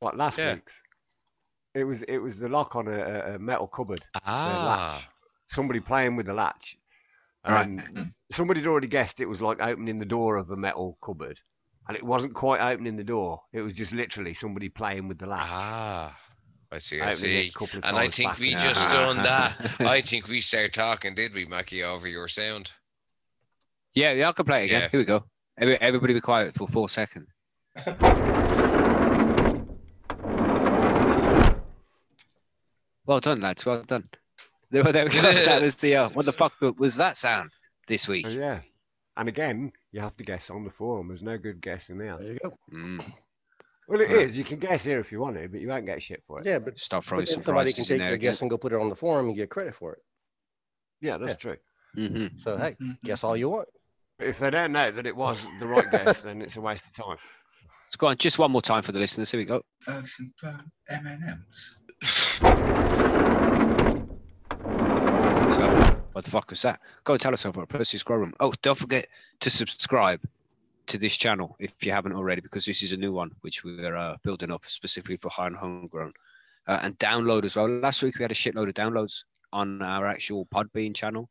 [0.00, 0.54] What last Yeah.
[0.54, 0.72] week's?
[1.74, 4.00] It was it was the lock on a, a- a metal cupboard.
[4.26, 5.08] Ah, latch.
[5.50, 6.76] Somebody playing with the latch.
[7.46, 7.66] Right.
[7.66, 11.40] And somebody had already guessed it was like opening the door of a metal cupboard.
[11.88, 13.40] And it wasn't quite opening the door.
[13.52, 15.48] It was just literally somebody playing with the latch.
[15.50, 16.16] ah.
[16.70, 17.48] I see, I see.
[17.48, 18.92] a couple And I think we and just forth.
[18.92, 19.76] done that.
[19.80, 22.70] I think we started talking, did we, Mackie, over your sound?
[23.94, 24.82] Yeah, yeah, I can play it again.
[24.82, 24.88] Yeah.
[24.88, 25.24] Here we go.
[25.58, 27.28] Everybody be quiet for four seconds.
[33.04, 33.66] Well done, lads.
[33.66, 34.08] Well done.
[34.72, 37.50] There, there we that was the uh, what the fuck was that sound
[37.86, 38.24] this week?
[38.26, 38.60] Oh, yeah.
[39.18, 41.08] And again, you have to guess on the forum.
[41.08, 42.16] There's no good guessing there.
[42.16, 42.54] There you go.
[42.72, 43.12] Mm,
[43.86, 44.22] Well, it Right.
[44.28, 44.38] is.
[44.38, 46.46] You can guess here if you want to, but you won't get shit for it.
[46.46, 48.56] Yeah, but, start but throwing then some somebody can take there their guess and go
[48.56, 49.98] put it on the forum and get credit for it.
[51.02, 51.54] Yeah, that's Yeah.
[51.54, 51.56] true.
[52.08, 52.74] hmm So hey,
[53.04, 53.68] guess all you want.
[54.18, 56.86] But if they don't know that it was the right guess, then it's a waste
[56.86, 57.18] of time.
[57.88, 59.30] Let's go on just one more time for the listeners.
[59.30, 59.60] Here we go.
[59.86, 60.32] I think
[60.88, 61.76] M&Ms.
[65.62, 65.68] So,
[66.10, 66.80] what the fuck was that?
[67.04, 68.34] Go tell us over at Percy's Grow Room.
[68.40, 69.06] Oh, don't forget
[69.38, 70.20] to subscribe
[70.88, 73.94] to this channel if you haven't already, because this is a new one which we're
[73.94, 76.14] uh, building up specifically for high and homegrown.
[76.66, 77.68] Uh, and download as well.
[77.68, 79.22] Last week we had a shitload of downloads
[79.52, 81.30] on our actual Podbean channel.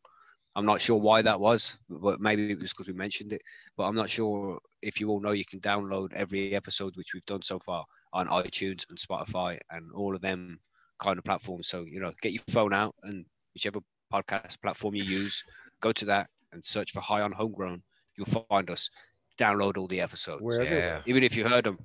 [0.55, 3.41] I'm not sure why that was, but maybe it was because we mentioned it.
[3.75, 7.25] But I'm not sure if you all know you can download every episode which we've
[7.25, 7.83] done so far
[8.13, 10.61] on iTunes and Spotify and all of them
[10.99, 11.67] kind of platforms.
[11.67, 13.79] So you know, get your phone out and whichever
[14.11, 15.43] podcast platform you use,
[15.81, 17.81] go to that and search for High on Homegrown.
[18.17, 18.89] You'll find us.
[19.37, 20.95] Download all the episodes, We're everywhere.
[20.97, 21.01] Yeah.
[21.05, 21.79] even if you heard them.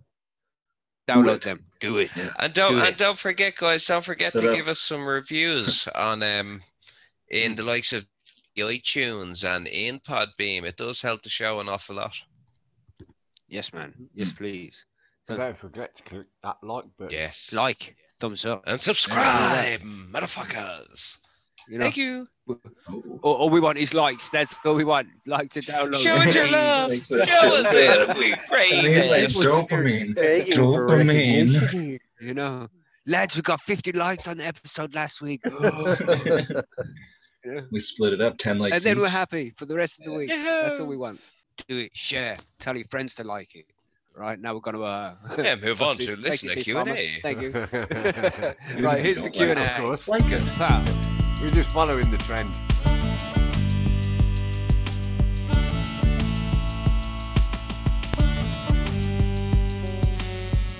[1.08, 1.64] Download them.
[1.80, 2.10] Do it.
[2.38, 2.98] And don't Do and it.
[2.98, 4.56] don't forget, guys, don't forget Set to up.
[4.56, 6.60] give us some reviews on um
[7.30, 8.06] in the likes of
[8.58, 10.64] iTunes and in Podbean.
[10.64, 12.16] It does help the show an awful lot.
[13.48, 13.94] Yes, man.
[14.12, 14.84] Yes, please.
[15.26, 17.12] So don't forget to click that like button.
[17.16, 17.52] Yes.
[17.52, 18.62] Like, thumbs up.
[18.66, 21.18] and subscribe, motherfuckers.
[21.68, 22.28] You know, Thank you.
[23.22, 24.28] all, all we want is likes.
[24.28, 25.08] That's all we want.
[25.26, 25.98] Like to download.
[25.98, 26.92] Show us your love.
[27.04, 27.80] Show us true.
[27.80, 28.16] it.
[28.16, 28.72] We great.
[28.72, 29.30] I mean, like, man.
[29.30, 30.14] dopamine.
[30.14, 31.98] Begging for Dopamine.
[32.20, 32.68] You know,
[33.06, 35.40] lads, we got 50 likes on the episode last week,
[37.70, 39.02] we split it up 10 likes and then each.
[39.02, 40.28] we're happy for the rest of the week.
[40.28, 41.20] That's all we want.
[41.68, 41.96] Do it.
[41.96, 42.36] Share.
[42.58, 43.66] Tell your friends to like it.
[44.14, 44.82] Right now, we're going to.
[44.84, 46.18] Uh, Yeah, move on to this?
[46.18, 47.20] listener Thank you, Keith Q&A.
[47.20, 47.48] Thank you.
[48.78, 49.80] You right, here's the Q like and of A.
[49.80, 50.08] course.
[50.08, 51.25] Like it.
[51.36, 51.44] Pal.
[51.44, 52.50] We're just following the trend.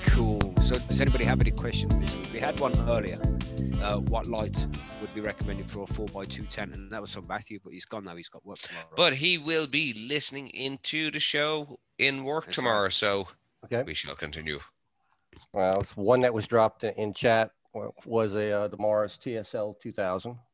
[0.05, 0.39] Cool.
[0.63, 2.29] So, does anybody have any questions this week?
[2.33, 3.19] We had one earlier.
[3.83, 4.65] Uh, what light
[4.99, 6.73] would be recommended for a 4x210?
[6.73, 8.15] And that was from Matthew, but he's gone now.
[8.15, 8.87] He's got work tomorrow.
[8.95, 12.63] But he will be listening into the show in work That's right.
[12.63, 13.27] tomorrow, so
[13.65, 13.83] Okay.
[13.83, 14.59] we shall continue.
[15.53, 17.51] Well, it's one that was dropped in- in chat
[18.05, 20.46] was a uh, the Mars TSL 2000 Well,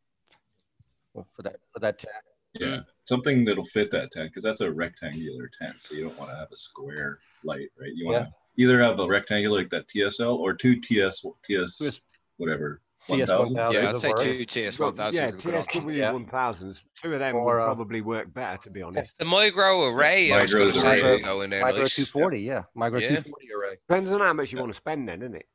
[1.14, 2.14] for that for that tent.
[2.54, 2.80] Yeah.
[3.06, 6.38] something that'll fit that tent because that's a rectangular tent, so you don't want to
[6.38, 7.92] have a square light, right?
[7.96, 8.34] You want to
[8.64, 12.00] either have a rectangular like that TSL or two TS TS
[12.38, 13.58] whatever TS 1000.
[13.58, 13.74] 1000.
[13.84, 15.20] Yeah, I'd say two TS one thousand.
[15.20, 15.82] yeah, would be a good option.
[15.90, 16.12] TSW Yeah.
[16.14, 16.80] 1000s.
[17.02, 19.18] Two of them Or, would uh, probably work better, to be honest.
[19.18, 21.16] The micro array, I was going to say, array.
[21.16, 22.64] would go in there Micro 240, yeah.
[22.76, 23.08] Micro Yeah.
[23.08, 23.76] 240 array.
[23.90, 25.48] Depends on how much you want to spend, then, isn't it?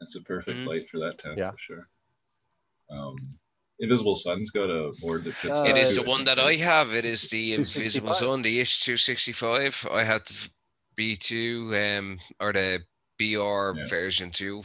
[0.00, 0.66] That's a perfect Mhm.
[0.68, 1.50] light for that tent Yeah.
[1.50, 1.88] for sure.
[2.90, 3.16] Um,
[3.80, 5.58] Invisible Sun's got a board that fits.
[5.58, 6.94] Uh, It that is too, the one think, that I have.
[6.94, 9.86] It is the Invisible Sun, the Ish 265.
[9.92, 10.48] I had the
[10.96, 12.80] B2 um, or the
[13.18, 13.88] BR Yeah.
[13.88, 14.62] version 2.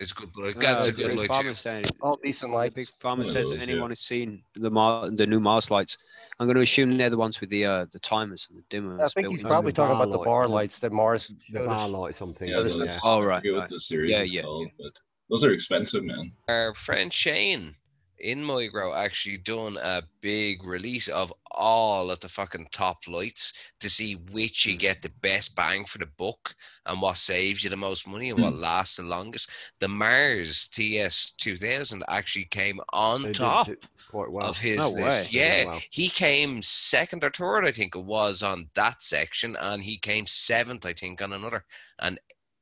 [0.00, 1.54] It's good, but that's a good big light farmer too.
[1.54, 2.74] saying, All decent the lights.
[2.74, 3.72] big farmer One says those, yeah.
[3.72, 5.96] anyone has seen the Mar- the new Mars lights.
[6.38, 9.00] I'm going to assume they're the ones with the uh, the timers and the dimmers.
[9.00, 12.16] I think he's probably talking about the bar bar lights that Mars The bar light,
[12.16, 12.48] something.
[12.48, 14.98] Yeah, Yeah, those, that's- I right, forget the series Yeah, yeah, called, but
[15.30, 16.32] those are expensive, man.
[16.48, 17.74] Our friend Shane
[18.20, 23.88] in Migro actually done a big release of all of the fucking top lights to
[23.88, 26.54] see which you get the best bang for the buck
[26.86, 29.50] and what saves you the most money and what lasts the longest.
[29.80, 33.68] The Mars TS 2000 actually came on They top
[34.12, 34.46] well.
[34.48, 35.32] of his No list.
[35.32, 35.78] Yeah, Wow.
[35.90, 40.26] he came second or third, I think it was, on that section, and he came
[40.26, 41.64] seventh, I think, on another.
[41.98, 42.18] And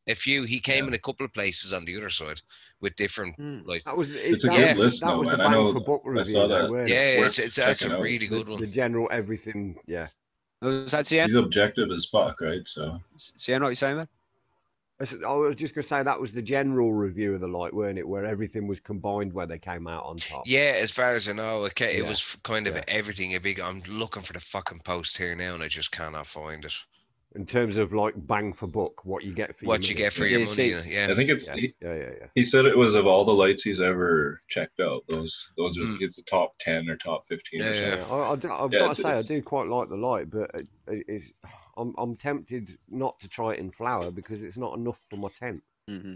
[0.09, 0.89] a few, he came Yeah.
[0.89, 2.41] in a couple of places on the other side
[2.81, 3.61] with different Hmm.
[3.65, 3.85] like.
[3.85, 5.47] That was It's a that good was, list, That though, was the man.
[5.47, 6.33] I know- for book I review.
[6.33, 6.71] saw though, that.
[6.71, 7.25] weren't Yeah, it?
[7.25, 8.03] it's, it's that's a checking out.
[8.03, 9.79] really The, good the general everything.
[9.87, 10.09] Yeah.
[10.63, 11.23] Was that the?
[11.23, 12.67] He's objective as fuck, right?
[12.67, 14.09] So See, I know what you're saying, man.
[14.99, 18.09] I was just gonna say that was the general review of the light, weren't it?
[18.09, 20.45] Where everything was combined, where they came out on top.
[20.47, 22.85] Yeah, as far as I know, okay, it Yeah, was kind of yeah.
[22.89, 23.35] everything.
[23.35, 23.61] A big.
[23.61, 26.73] I'm looking for the fucking post here now, and I just cannot find it.
[27.37, 30.05] In terms of like bang for buck, what you get for What your you money.
[30.05, 30.85] get for your you money?
[30.87, 31.09] see- Yeah.
[31.11, 32.27] I think it's Yeah, he, yeah, yeah, yeah.
[32.35, 35.05] he said it was of all the lights he's ever checked out.
[35.07, 36.01] Those those are Mm.
[36.01, 38.07] it's the top ten or top fifteen Yeah, or yeah.
[38.11, 40.67] I, I, I've Yeah, got to say, I do quite like the light, but it,
[40.89, 41.33] it- it's,
[41.77, 45.29] I'm, I'm tempted not to try it in flower because it's not enough for my
[45.29, 45.63] tent.
[45.87, 46.15] hmm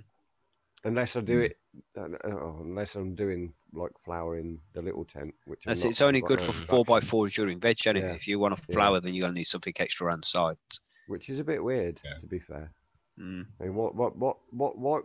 [0.84, 1.44] Unless I do Mm.
[1.44, 1.59] it,
[1.98, 6.22] uh, uh, unless I'm doing like flower in the little tent, which That's, it's only
[6.22, 7.86] good for four by four during veg.
[7.86, 8.06] Anyway.
[8.06, 8.14] Yeah.
[8.14, 8.74] If you want a Yeah.
[8.74, 10.80] flower, then you're going to need something extra around the sides.
[11.11, 12.19] Which is a bit weird, Yeah.
[12.19, 12.70] to be fair.
[13.19, 13.45] Mm.
[13.61, 15.05] I mean, what, what, what, what, what?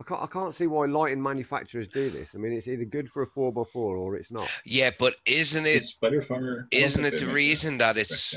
[0.00, 2.34] I can't, I can't see why lighting manufacturers do this.
[2.34, 4.50] I mean, it's either good for a four by four or it's not.
[4.64, 5.76] Yeah, but isn't it?
[5.76, 6.34] It's better for.
[6.34, 8.36] I don't Isn't it the reason that it's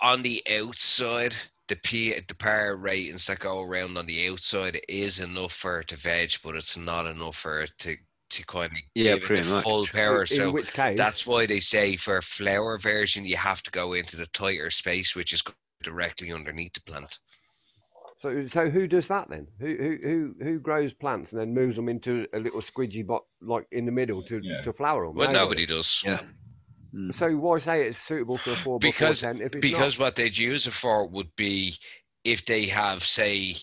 [0.00, 1.34] on the outside?
[1.68, 5.88] The P, the power ratings that go around on the outside is enough for it
[5.88, 7.96] to veg, but it's not enough for it to
[8.30, 9.64] to kind of Yeah, give it pretty the much.
[9.64, 10.22] full power.
[10.22, 13.70] in So which case, That's why they say for a flower version, you have to
[13.70, 15.42] go into the tighter space, which is
[15.82, 17.18] directly underneath the plant.
[18.18, 19.48] So, so who does that then?
[19.58, 23.24] Who, who, who, who grows plants and then moves them into a little squidgy bot
[23.40, 24.62] like in the middle to, Yeah.
[24.62, 25.16] to flower them?
[25.16, 26.02] Well, nobody does.
[26.04, 26.20] Yeah.
[26.94, 27.12] Mm.
[27.14, 29.98] So why say it's suitable for a four by four Because- tent if it's Because
[29.98, 30.04] not?
[30.04, 31.74] what they'd use it for would be
[32.22, 33.56] if they have, say,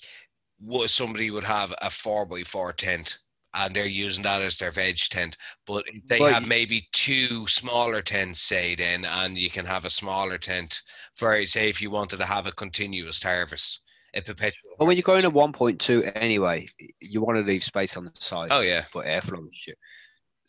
[0.60, 3.18] what somebody would have a four by four tent
[3.54, 5.38] and they're using that as their veg tent.
[5.66, 9.86] But if they But have maybe two smaller tents, say, then, and you can have
[9.86, 10.82] a smaller tent
[11.16, 13.82] for, say, if you wanted to have a continuous harvest,
[14.14, 14.76] a perpetual.
[14.78, 16.66] But when you're going to 1.2 anyway,
[17.02, 18.52] you want to leave space on the sides.
[18.52, 18.84] Oh, yeah.
[18.84, 19.78] For airflow and shit.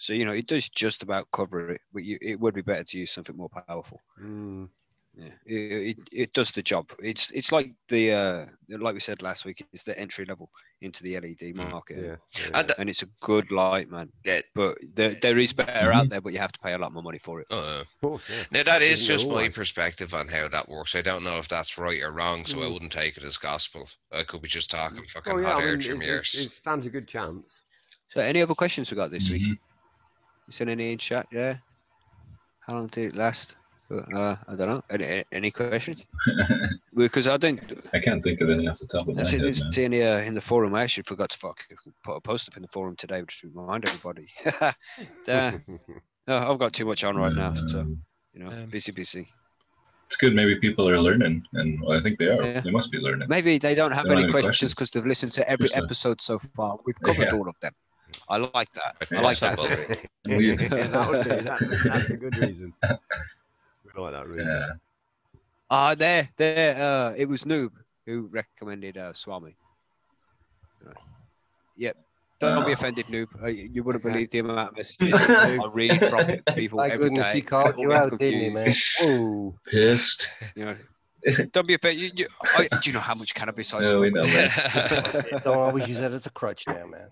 [0.00, 2.84] So you know it does just about cover it, but you, it would be better
[2.84, 4.00] to use something more powerful.
[4.18, 4.70] Mm,
[5.16, 6.88] Yeah, it, it, it does the job.
[7.02, 9.66] It's it's like the uh, like we said last week.
[9.72, 10.50] It's the entry level
[10.80, 12.60] into the LED market, yeah, yeah.
[12.60, 14.12] And and it's a good light, man.
[14.24, 14.40] Yeah.
[14.54, 17.02] But there, there is better out there, but you have to pay a lot more
[17.02, 17.48] money for it.
[17.50, 18.44] Uh, of course, yeah.
[18.52, 20.94] Now that is just my perspective on how that works.
[20.94, 22.72] I don't know if that's right or wrong, so I Mm.
[22.72, 23.88] wouldn't take it as gospel.
[24.12, 26.18] I could be just talking fucking Oh yeah, hot I air mean, trim it, it,
[26.18, 27.60] it stands a good chance.
[28.10, 29.42] So, any other questions we got this week?
[29.42, 29.58] Mhm.
[30.46, 31.26] You seen any in chat?
[31.32, 31.56] Yeah.
[32.60, 33.56] How long did it last?
[33.90, 34.82] Uh, I don't know.
[34.90, 36.06] Any, any questions?
[36.94, 37.60] Because I don't.
[37.94, 39.84] I can't think of any off the top of my I see, head, didn't see
[39.84, 40.74] any uh, in the forum.
[40.74, 41.60] I actually forgot to fuck,
[42.04, 44.26] put a post up in the forum today just to remind everybody.
[44.60, 44.72] uh,
[46.26, 48.02] no, I've got too much on right now, so Um,
[48.34, 49.28] you know, Um, busy, busy.
[50.06, 50.34] It's good.
[50.34, 52.42] Maybe people are learning, and well, I think they are.
[52.44, 52.60] Yeah.
[52.60, 53.28] They must be learning.
[53.28, 54.74] Maybe they don't have They don't any have any questions questions.
[54.74, 56.76] because they've listened to every Just, uh, episode so far.
[56.84, 57.36] We've covered Yeah.
[57.38, 57.72] all of them.
[58.28, 58.96] I like that.
[59.10, 59.20] I Yeah.
[59.20, 59.56] like that.
[59.56, 59.96] Possible.
[60.26, 62.74] yeah, We- that would be that, that's a good reason.
[63.94, 64.46] We like that reason.
[64.48, 64.66] Yeah.
[65.70, 66.76] Ah, there, there.
[66.82, 67.70] Uh, it was Noob
[68.06, 69.56] who recommended uh, Swami.
[70.84, 70.96] Right.
[71.76, 71.96] Yep.
[72.40, 72.74] Don't be Oh.
[72.74, 73.26] offended, Noob.
[73.42, 74.12] Uh, you you wouldn't Okay.
[74.14, 77.34] believe the amount of messages I read from people My every goodness, day.
[77.38, 78.64] he called you Always out, didn't he, man?
[78.64, 78.96] confused.
[79.02, 80.28] Oh, Pissed.
[80.56, 80.76] You know,
[81.52, 82.00] don't be offended.
[82.00, 82.26] You, you,
[82.56, 84.14] I, do you know how much cannabis I No, smoke?
[84.14, 87.08] know, don't always use that as a crutch now, man.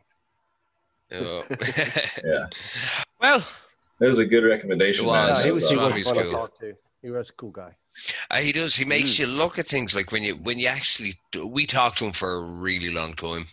[1.12, 1.44] Oh.
[2.24, 2.46] Yeah.
[3.20, 3.46] well,
[3.98, 5.38] That was a good recommendation, It was.
[5.40, 6.32] No, he was, he was is fun to cool.
[6.32, 6.52] talk.
[7.02, 7.76] He was a cool guy.
[8.30, 8.76] Uh, he does.
[8.76, 9.18] He makes Mm.
[9.20, 11.14] you look at things like when you when you actually.
[11.44, 13.46] We talked to him for a really long time,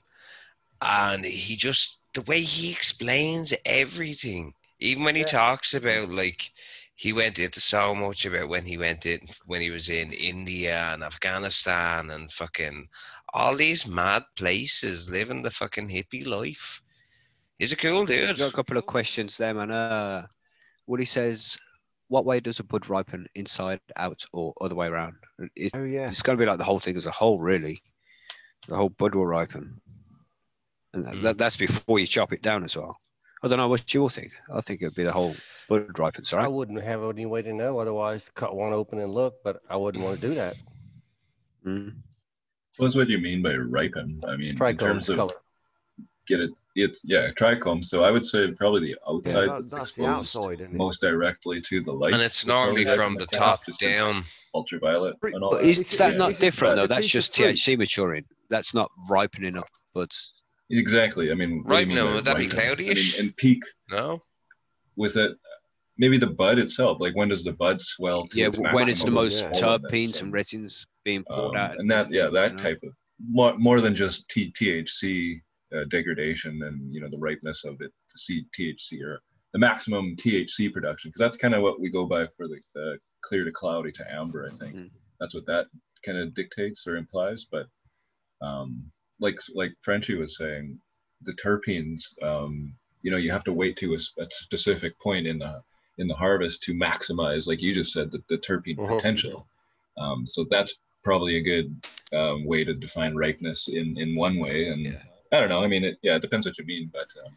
[0.81, 4.53] and he just the way he explains everything.
[4.79, 5.27] Even when he Yeah.
[5.27, 6.51] talks about like
[6.95, 10.93] he went into so much about when he went in when he was in India
[10.93, 12.87] and Afghanistan and fucking
[13.33, 16.81] all these mad places living the fucking hippie life.
[17.59, 18.29] He's a cool dude.
[18.29, 19.71] I've got a couple of questions there, man.
[19.71, 20.27] Uh,
[20.87, 21.57] Woody says,
[22.07, 23.27] "What way does a bud ripen?
[23.35, 25.15] Inside, out, or other way around?"
[25.55, 26.07] It's, Oh yeah.
[26.07, 27.81] it's got to be like the whole thing as a whole, really.
[28.67, 29.79] The whole bud will ripen,
[30.93, 31.21] and Mm.
[31.23, 32.97] that- that's before you chop it down as well.
[33.43, 34.31] I don't know what you all think.
[34.51, 35.35] I think it'd be the whole
[35.69, 37.77] bud ripens, I wouldn't have any way to know.
[37.79, 39.35] Otherwise, cut one open and look.
[39.43, 40.55] But I wouldn't want to do that.
[41.65, 41.95] Mm.
[42.77, 44.21] What's what you mean by ripen?
[44.27, 45.33] I mean, in terms of color.
[46.27, 47.83] get it, it's yeah, trichome.
[47.83, 51.61] So I would say probably the outside that- that's, that's the exposed outside, most directly
[51.61, 52.13] to the light.
[52.13, 54.23] and it's normally be from the the top just down.
[54.53, 55.67] ultraviolet and all But that.
[55.69, 56.87] is It's- that it's- not different though?
[56.87, 57.33] That's just.
[57.33, 58.25] THC maturing.
[58.49, 60.33] That's not ripening up buds.
[60.69, 61.31] Exactly.
[61.31, 62.59] I mean, what do you Right, mean no, by would that be ripen?
[62.59, 63.19] I mean, cloudyish?
[63.19, 64.21] and peak No,
[64.95, 65.35] was that
[65.97, 66.99] maybe the bud itself?
[66.99, 68.27] Like when does the bud swell?
[68.27, 69.51] To Yeah, its when it's the most yeah.
[69.51, 72.63] terpenes and and, resins being poured um, out, and that yeah, that you know?
[72.63, 72.93] type of
[73.29, 75.41] more, more than just T- THC
[75.75, 79.19] uh, degradation and you know the ripeness of it to see THC or
[79.53, 82.97] the maximum THC production because that's kind of what we go by for the, the
[83.21, 84.49] clear to cloudy to amber.
[84.53, 84.89] I think Mhm.
[85.19, 85.65] that's what that
[86.05, 87.45] kind of dictates or implies.
[87.45, 87.67] But
[88.41, 90.79] um, like like Frenchie was saying,
[91.21, 93.99] the terpenes, um, you know, you have to wait to a
[94.29, 95.61] specific point in the
[95.97, 98.97] in the harvest to maximize, like you just said, the, the terpene Mhm.
[98.97, 99.47] potential.
[99.97, 101.67] Um, so that's probably a good
[102.11, 104.67] um, way to define ripeness in in one way.
[104.67, 105.01] And Yeah.
[105.31, 105.63] I don't know.
[105.63, 107.33] I mean, it, yeah, it depends what you mean, but um,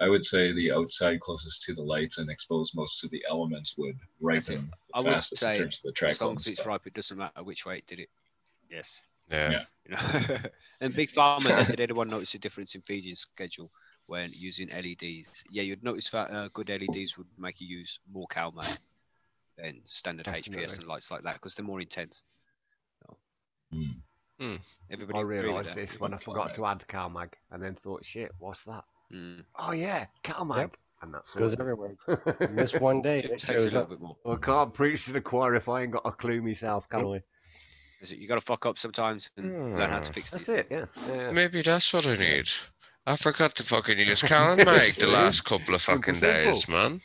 [0.00, 3.76] I would say the outside closest to the lights and exposed most to the elements
[3.78, 6.66] would ripen I the would say in terms of the As long as it's stuff.
[6.66, 8.10] ripe, it doesn't matter which way it did it.
[8.70, 9.02] Yes.
[9.30, 9.50] yeah.
[9.50, 9.64] Yeah.
[9.86, 10.38] You know?
[10.80, 13.70] and Big Pharma, did anyone notice a difference in feeding schedule
[14.06, 15.44] when using LEDs?
[15.48, 18.80] Yeah, you'd notice that uh, good LEDs would make you use more CalMag
[19.56, 22.22] than standard HPS and lights like that because they're more intense.
[23.00, 23.16] So,
[23.72, 23.96] Mm.
[24.40, 24.56] Hmm.
[24.90, 28.64] Everybody I realised this when I forgot to add CalMag and then thought, shit, what's
[28.64, 28.84] that?
[29.12, 29.44] Mm.
[29.58, 30.56] Oh yeah, CalMag.
[30.58, 30.76] Yep.
[31.02, 31.60] And that's Goes all.
[31.60, 31.96] everywhere.
[32.40, 33.90] You miss one day, It it shows up.
[33.90, 34.16] bit more.
[34.26, 37.22] I can't preach to the choir if I ain't got a clue myself, can I?
[38.00, 40.56] Is it, you got to fuck up sometimes and learn how to fix That's these
[40.60, 40.84] it, yeah.
[41.08, 41.30] yeah, yeah.
[41.30, 42.48] Maybe that's what I need.
[43.06, 47.00] I forgot to fucking use CalMag the last couple of fucking days, man.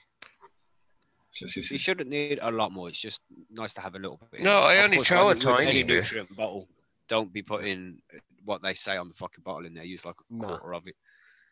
[1.72, 2.89] You shouldn't need a lot more.
[2.89, 4.41] It's just nice to have a little bit.
[4.41, 5.97] No, I Of only course, throw a tiny bit.
[5.97, 6.68] nutrient bottle.
[7.10, 7.99] Don't be putting
[8.45, 9.84] what they say on the fucking bottle in there.
[9.84, 10.48] Use like a No.
[10.48, 10.95] quarter of it.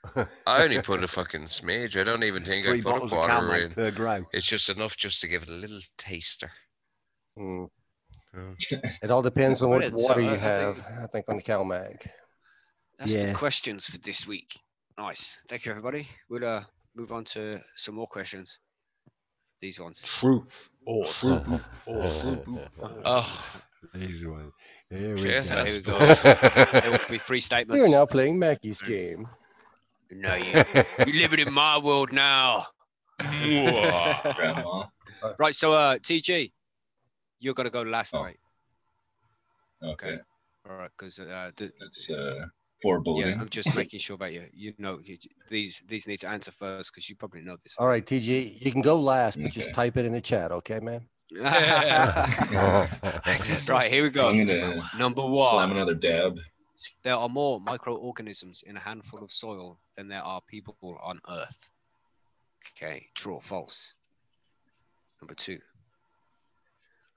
[0.47, 1.99] I only put a fucking smidge.
[1.99, 3.71] I don't even think I put a quarter in.
[3.73, 4.23] per grow.
[4.31, 6.51] It's just enough just to give it a little taster.
[7.37, 7.67] Mm.
[8.33, 8.79] Yeah.
[9.01, 9.95] It all depends on what Brilliant.
[9.97, 10.85] water So, you I- I have.
[11.03, 12.07] I think on the CalMag.
[12.99, 13.27] That's Yeah.
[13.27, 14.59] the questions for this week.
[14.97, 15.39] Nice.
[15.49, 16.07] Thank you, everybody.
[16.29, 16.63] We'll uh,
[16.95, 18.59] move on to some more questions.
[19.59, 20.01] These ones.
[20.03, 20.71] Truth.
[20.87, 21.03] Oh,
[23.05, 23.59] Oh,
[23.95, 24.51] Easy one.
[24.89, 25.55] Here we Shit, go.
[25.55, 26.79] that's Here we go.
[26.81, 27.87] there will be three We statements.
[27.87, 29.27] are now playing Mackey's game.
[30.11, 30.63] No, you,
[31.05, 32.65] you're living in my world now.
[33.41, 34.85] Grandma.
[35.39, 35.55] right.
[35.55, 36.51] So, uh, TG,
[37.39, 38.23] you're gonna go last, Oh.
[38.23, 38.37] right?
[39.83, 40.17] Okay,
[40.67, 42.45] All right, because uh, the, that's uh,
[42.81, 43.29] foreboding.
[43.29, 44.45] yeah, I'm just making sure about you.
[44.51, 45.17] You know, you,
[45.49, 47.75] these these need to answer first because you probably know this.
[47.77, 49.73] All right, TG, you can go last, but just Okay.
[49.73, 51.07] type it in the chat, okay, man?
[51.35, 52.87] right,
[53.89, 54.31] here we go.
[54.97, 55.71] Number slam one.
[55.71, 56.39] another dab.
[57.03, 61.69] There are more microorganisms in a handful of soil than there are people on Earth.
[62.75, 63.95] Okay, true or false?
[65.21, 65.59] Number two.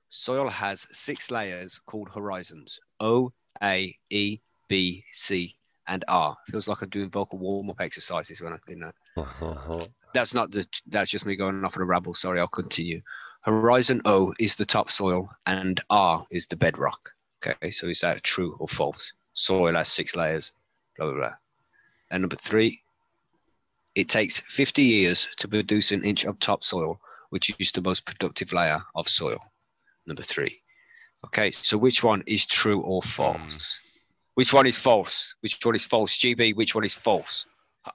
[0.09, 3.33] Soil has six layers called horizons O,
[3.63, 5.55] A, E, B, C,
[5.87, 6.37] and R.
[6.49, 9.89] Feels like I'm doing vocal warm up exercises when I'm doing that.
[10.15, 12.15] That's not the, that's just me going off on a rabble.
[12.15, 13.01] Sorry, I'll continue.
[13.43, 17.01] Horizon O is the topsoil and R is the bedrock.
[17.47, 19.15] Okay, so is that true or false?
[19.33, 20.53] Soil has six layers,
[20.97, 21.35] blah, blah, blah.
[22.11, 22.83] And number three,
[23.95, 27.01] it takes 50 years to produce an inch of topsoil,
[27.31, 29.41] which is the most productive layer of soil.
[30.07, 30.61] Number three.
[31.25, 33.79] Okay, so which one is true or false?
[33.83, 33.89] Hmm.
[34.35, 35.35] Which one is false?
[35.41, 36.19] Which one is false?
[36.19, 37.47] GB, which one is false?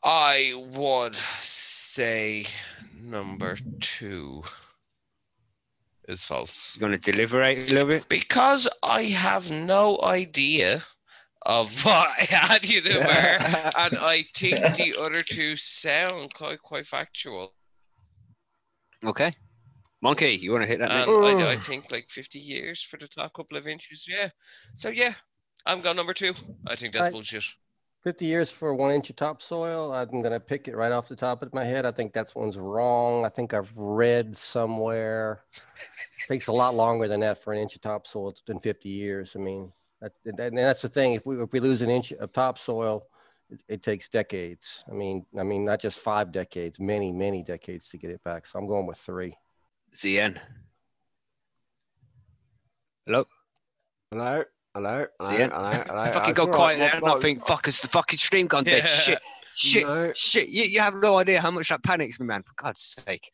[0.04, 2.48] I would say
[3.00, 4.44] number two
[6.08, 6.76] is false.
[6.76, 8.10] You're going to deliberate a little bit?
[8.10, 10.84] Because I have no idea
[11.46, 16.62] of what I had you to are, and I think the other two sound quite
[16.62, 17.54] quite factual.
[19.04, 19.32] Okay.
[20.02, 21.10] Monkey, you want to hit that And?
[21.10, 24.06] I, I think like 50 years for the top couple of inches.
[24.08, 24.30] Yeah.
[24.76, 25.14] So yeah,
[25.66, 26.34] I'm going number two.
[26.68, 27.12] I think that's Right.
[27.12, 27.44] bullshit.
[28.06, 29.92] 50 years for one inch of topsoil.
[29.92, 31.88] I'm going to pick it right off the top of my head.
[31.88, 33.26] I think that one's wrong.
[33.26, 35.42] I think I've read somewhere.
[35.56, 39.36] It takes a lot longer than that for an inch of topsoil than 50 years.
[39.36, 41.16] I mean, that, and and that's the thing.
[41.16, 43.08] If we, if we lose an inch of topsoil,
[43.50, 44.84] it, it takes decades.
[44.88, 48.46] I mean, I mean, not just five decades, many, many decades to get it back.
[48.46, 49.34] So I'm going with three.
[49.96, 50.38] ZN.
[53.08, 53.26] Hello?
[54.12, 54.44] Hello,
[54.76, 55.52] hello, hello, See it?
[55.52, 56.06] hello, hello.
[56.06, 58.64] Fucking That's go quiet what- there and I think, fuck, has the fucking stream gone
[58.66, 58.84] dead?
[58.84, 58.86] Yeah.
[58.86, 59.20] Shit,
[59.56, 60.50] shit, No, shit.
[60.50, 62.44] You, you have no idea how much that panics me, man.
[62.44, 63.32] For God's sake.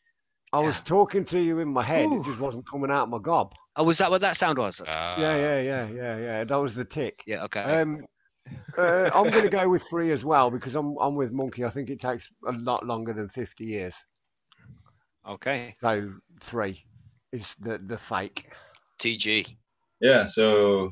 [0.54, 2.06] I was talking to you in my head.
[2.06, 2.20] Ooh.
[2.22, 3.54] It just wasn't coming out of my gob.
[3.78, 4.82] Oh, was that what that sound was?
[4.88, 5.20] Ah.
[5.20, 6.44] Yeah, yeah, yeah, yeah, yeah.
[6.44, 7.22] That was the tick.
[7.26, 7.62] Yeah, okay.
[7.62, 8.06] Um,
[8.78, 11.64] uh, I'm going to go with three as well because I'm I'm with Monkey.
[11.66, 13.96] I think it takes a lot longer than 50 years.
[15.28, 15.74] okay.
[15.80, 16.12] So
[16.42, 16.84] three
[17.32, 18.50] is the the fake.
[19.00, 19.48] TG.
[20.02, 20.92] Yeah, so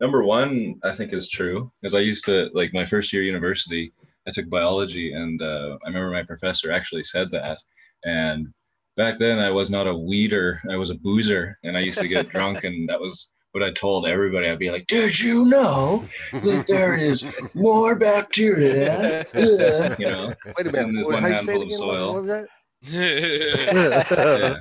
[0.00, 3.92] number one, I think is true because I used to like my first year university.
[4.28, 7.58] I took biology, and uh, I remember my professor actually said that.
[8.04, 8.48] And
[8.96, 12.08] back then, I was not a weeder; I was a boozer, and I used to
[12.08, 14.48] get drunk, and that was what I told everybody.
[14.48, 17.24] I'd be like, "Did you know that there is
[17.54, 20.92] more bacteria?" uh," you know, Wait a And minute.
[20.94, 22.12] there's what- one you say it handful of soil.
[22.14, 22.48] What was that?
[22.82, 24.58] yeah.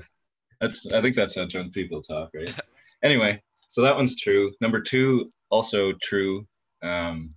[0.61, 2.53] That's I think that's how drunk people talk, right?
[3.03, 4.51] Anyway, so that one's true.
[4.61, 6.45] Number two, also true.
[6.83, 7.33] Um,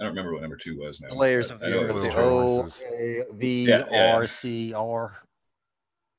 [0.00, 1.10] I don't remember what number two was now.
[1.10, 1.96] The layers of the know earth.
[1.96, 2.22] it the true.
[2.22, 2.80] O was.
[2.92, 4.14] A V Yeah, yeah.
[4.14, 5.22] R C R.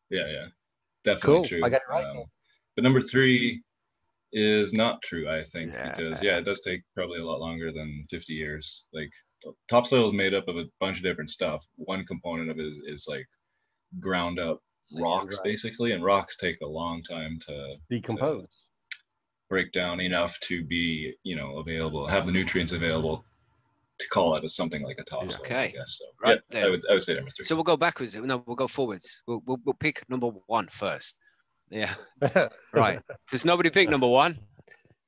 [0.10, 0.46] Yeah, yeah,
[1.04, 1.46] definitely Cool.
[1.46, 1.62] true.
[1.64, 2.06] I got it right.
[2.06, 2.24] Um,
[2.76, 3.62] but number three
[4.34, 5.96] is not true, I think, Yeah.
[5.96, 8.88] because yeah, it does take probably a lot longer than 50 years.
[8.94, 9.10] Like
[9.70, 11.66] topsoil is made up of a bunch of different stuff.
[11.76, 13.26] One component of it is, is like
[14.00, 15.44] ground up Sand, rocks, right.
[15.44, 18.68] basically, and rocks take a long time to Decompose.
[19.52, 23.26] Break down enough to be, you know, available, have the nutrients available
[24.00, 25.42] to call it as something like a topsoil.
[25.42, 25.74] Okay.
[25.76, 26.06] guess so.
[26.24, 27.44] Right yeah, I would, I would say number three.
[27.44, 28.16] So we'll go backwards.
[28.16, 29.22] No, we'll go forwards.
[29.28, 31.18] We'll, we'll, we'll pick number one first.
[31.70, 31.94] Yeah,
[32.74, 33.02] right.
[33.26, 34.40] Because nobody picked number one.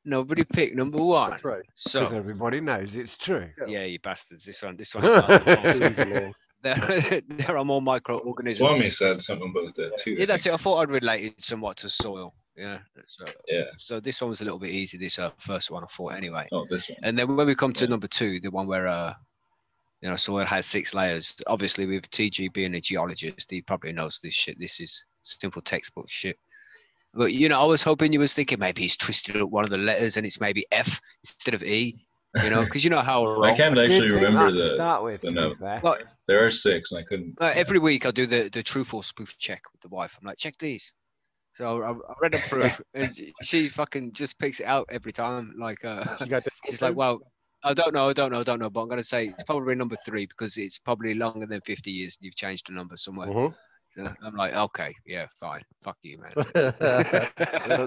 [0.05, 1.31] Nobody picked number one.
[1.31, 1.63] That's right.
[1.75, 3.47] So everybody knows it's true.
[3.65, 4.45] yeah, you bastards.
[4.45, 5.47] This one, this one is not.
[5.47, 5.83] It's awesome.
[5.83, 6.33] easy, man.
[6.61, 8.57] there, there are more microorganisms.
[8.57, 10.15] Swami said something about that too.
[10.19, 10.53] Yeah, that's it.
[10.53, 12.33] I thought I'd relate it somewhat to soil.
[12.55, 12.79] Yeah.
[13.17, 13.63] So, Yeah.
[13.77, 14.97] so this one was a little bit easy.
[14.97, 16.47] This uh, first one, I thought anyway.
[16.51, 16.97] Oh, this one.
[17.03, 17.89] And then when we come to Yeah.
[17.89, 19.13] number two, the one where uh,
[20.01, 21.35] you know, soil has six layers.
[21.47, 24.59] Obviously, with TG being a geologist, he probably knows this shit.
[24.59, 26.37] This is simple textbook shit.
[27.13, 29.69] But you know, I was hoping you was thinking maybe he's twisted up one of
[29.69, 32.05] the letters and it's maybe F instead of E.
[32.43, 34.69] You know, because you know how I can't actually think remember the.
[34.69, 35.21] start with.
[35.21, 35.59] the note.
[35.59, 35.79] fair.
[35.83, 35.97] Well,
[36.27, 37.35] There are six, and I couldn't.
[37.39, 40.17] uh, every week I do the the truth or spoof check with the wife.
[40.19, 40.91] I'm like, check these.
[41.53, 45.53] So I, I read them through, and she fucking just picks it out every time.
[45.59, 46.53] Like, uh, You got this.
[46.69, 47.19] She's like, well,
[47.63, 49.75] I don't know, I don't know, I don't know, but I'm gonna say it's probably
[49.75, 52.17] number three because it's probably longer than 50 years.
[52.19, 53.27] and You've changed the number somewhere.
[53.29, 53.55] Mhm.
[53.95, 56.31] So I'm like, okay, yeah, fine, fuck you, man.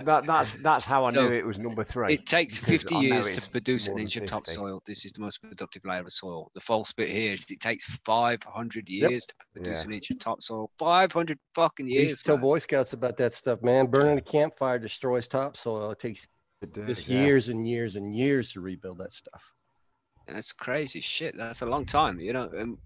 [0.06, 2.14] That, that's that's how I So, knew it was number three.
[2.14, 4.82] It takes 50 years to produce an more than inch of topsoil.
[4.86, 6.50] This is the most productive layer of soil.
[6.54, 9.10] The false bit here is it takes 500 Yep.
[9.10, 9.84] years to produce Yeah.
[9.86, 10.70] an inch of topsoil.
[10.78, 12.18] 500 fucking years.
[12.18, 12.38] to tell.
[12.38, 13.86] Boy Scouts about that stuff, man.
[13.86, 15.90] Burning a campfire destroys topsoil.
[15.90, 16.26] It takes
[16.62, 17.22] It does, just yeah.
[17.22, 19.52] years and years and years to rebuild that stuff.
[20.28, 21.36] That's crazy shit.
[21.36, 22.48] That's a long time, you know.
[22.56, 22.78] And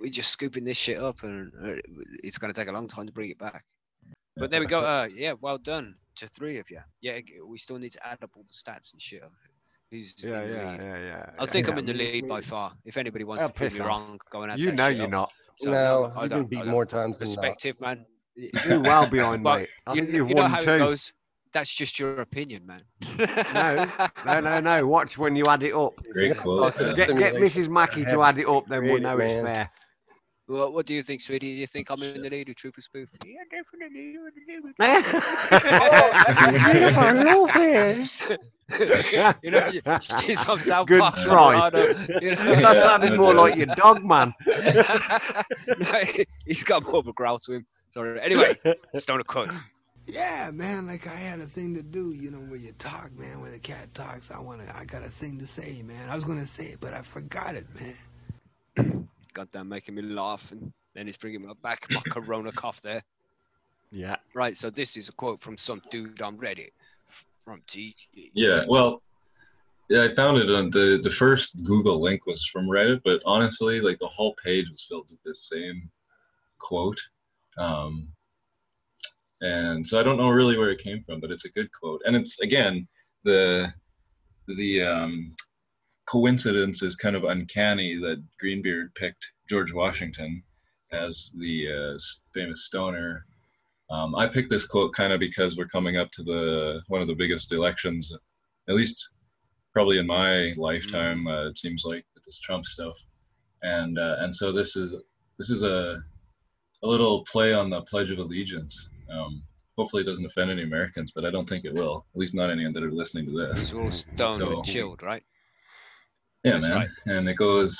[0.00, 1.80] we're just scooping this shit up, and uh,
[2.22, 3.64] it's going to take a long time to bring it back.
[4.36, 4.80] But there we go.
[4.80, 6.80] Uh, yeah, well done to three of you.
[7.00, 9.22] Yeah, we still need to add up all the stats and shit.
[9.22, 9.30] of
[9.90, 10.80] Who's Yeah, in the yeah, lead?
[10.80, 11.26] yeah, yeah.
[11.38, 11.72] I think yeah.
[11.74, 12.72] I'm in the Me- lead by far.
[12.86, 13.86] If anybody wants Oh, to prove me off.
[13.88, 14.58] wrong, going out.
[14.58, 15.10] You that know you're up.
[15.10, 15.32] not.
[15.58, 17.36] So, No, I you've don't- been beat more times than not.
[17.36, 18.06] Perspective, man.
[18.34, 19.66] You do well behind But me.
[19.86, 20.70] I you, think you've you know how two.
[20.72, 21.12] it goes.
[21.52, 22.82] That's just your opinion, man.
[23.18, 23.86] No,
[24.24, 24.86] no, no, no.
[24.86, 26.00] Watch when you add it up.
[26.12, 26.74] Great quote.
[26.76, 27.06] to the yeah.
[27.06, 27.34] Get, get.
[27.34, 27.68] Mrs.
[27.68, 29.46] Mackey to add it up, then we'll know man.
[29.46, 29.70] it's fair.
[30.46, 31.54] What, what do you think, sweetie?
[31.54, 33.10] Do you think I'm in the lead with truth or spoof?
[33.24, 34.10] Yeah, definitely.
[34.12, 34.42] you're in the
[34.78, 35.04] lead.
[39.42, 39.80] you know, she-
[40.26, 41.14] she's from South Good Park.
[41.16, 41.70] try.
[41.70, 42.54] Colorado, You know?
[42.62, 44.32] that sounded more like your dog, man.
[44.46, 46.02] no,
[46.46, 47.66] he's got more of a growl to him.
[47.92, 48.18] Sorry.
[48.20, 48.56] Anyway,
[48.96, 49.60] Stoner Quotes.
[50.06, 53.40] Yeah, man, like I had a thing to do, you know, when you talk, man,
[53.40, 56.08] when the cat talks, I wanna I got a thing to say, man.
[56.08, 57.66] I was gonna say it, but I forgot it,
[58.76, 59.08] man.
[59.34, 60.50] Goddamn, making me laugh.
[60.50, 63.02] And then he's bringing me back my corona cough there.
[63.92, 64.16] Yeah.
[64.34, 66.70] Right, so this is a quote from some dude on Reddit
[67.44, 67.94] from T.
[68.34, 69.02] Yeah, well,
[69.88, 73.80] yeah, I found it on the the first Google link was from Reddit, but honestly,
[73.80, 75.90] like the whole page was filled with this same
[76.58, 77.00] quote.
[77.58, 78.08] Um,
[79.42, 82.00] And so I don't know really where it came from, but it's a good quote.
[82.04, 82.86] And it's again
[83.24, 83.72] the
[84.46, 85.34] the um,
[86.08, 90.42] coincidence is kind of uncanny that Greenbeard picked George Washington
[90.92, 91.98] as the uh,
[92.34, 93.24] famous stoner.
[93.90, 97.08] Um, I picked this quote kind of because we're coming up to the one of
[97.08, 98.12] the biggest elections,
[98.68, 99.10] at least
[99.72, 101.26] probably in my lifetime.
[101.26, 102.96] Uh, it seems like with this Trump stuff,
[103.62, 104.94] and uh, and so this is
[105.38, 106.00] this is a
[106.82, 108.88] a little play on the Pledge of Allegiance.
[109.12, 109.42] Um,
[109.76, 112.06] hopefully, it doesn't offend any Americans, but I don't think it will.
[112.14, 113.62] At least not any that are listening to this.
[113.62, 115.22] It's all stoned So- and chilled, right?
[116.44, 116.72] Yeah, That's man.
[116.72, 116.88] right.
[117.06, 117.78] And it goes,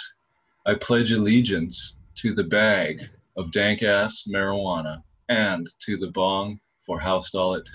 [0.66, 3.02] I pledge allegiance to the bag
[3.36, 7.68] of dank ass marijuana and to the bong for how tall it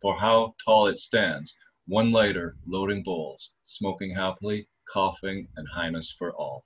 [0.00, 1.58] for how tall it stands.
[1.86, 6.64] One lighter, loading bowls, smoking happily, coughing, and highness for all.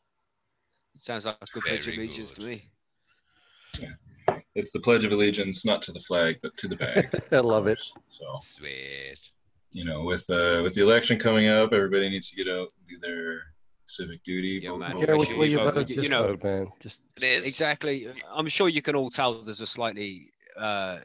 [0.98, 2.70] Sounds like a good pledge of allegiance to me.
[4.56, 7.04] It's the pledge of allegiance, not to the flag, but to the bag.
[7.32, 7.80] I love it.
[8.08, 9.20] So Sweet.
[9.72, 12.88] you know, with uh, with the election coming up, everybody needs to get out and
[12.88, 13.40] do their
[13.84, 14.60] civic duty.
[14.64, 14.96] Yeah, man.
[14.98, 16.72] Care which way you you vote, vote, you- you know- vote, man.
[16.80, 17.46] Just It is.
[17.46, 18.08] Exactly.
[18.34, 20.98] I'm sure you can all tell there's a slightly uh,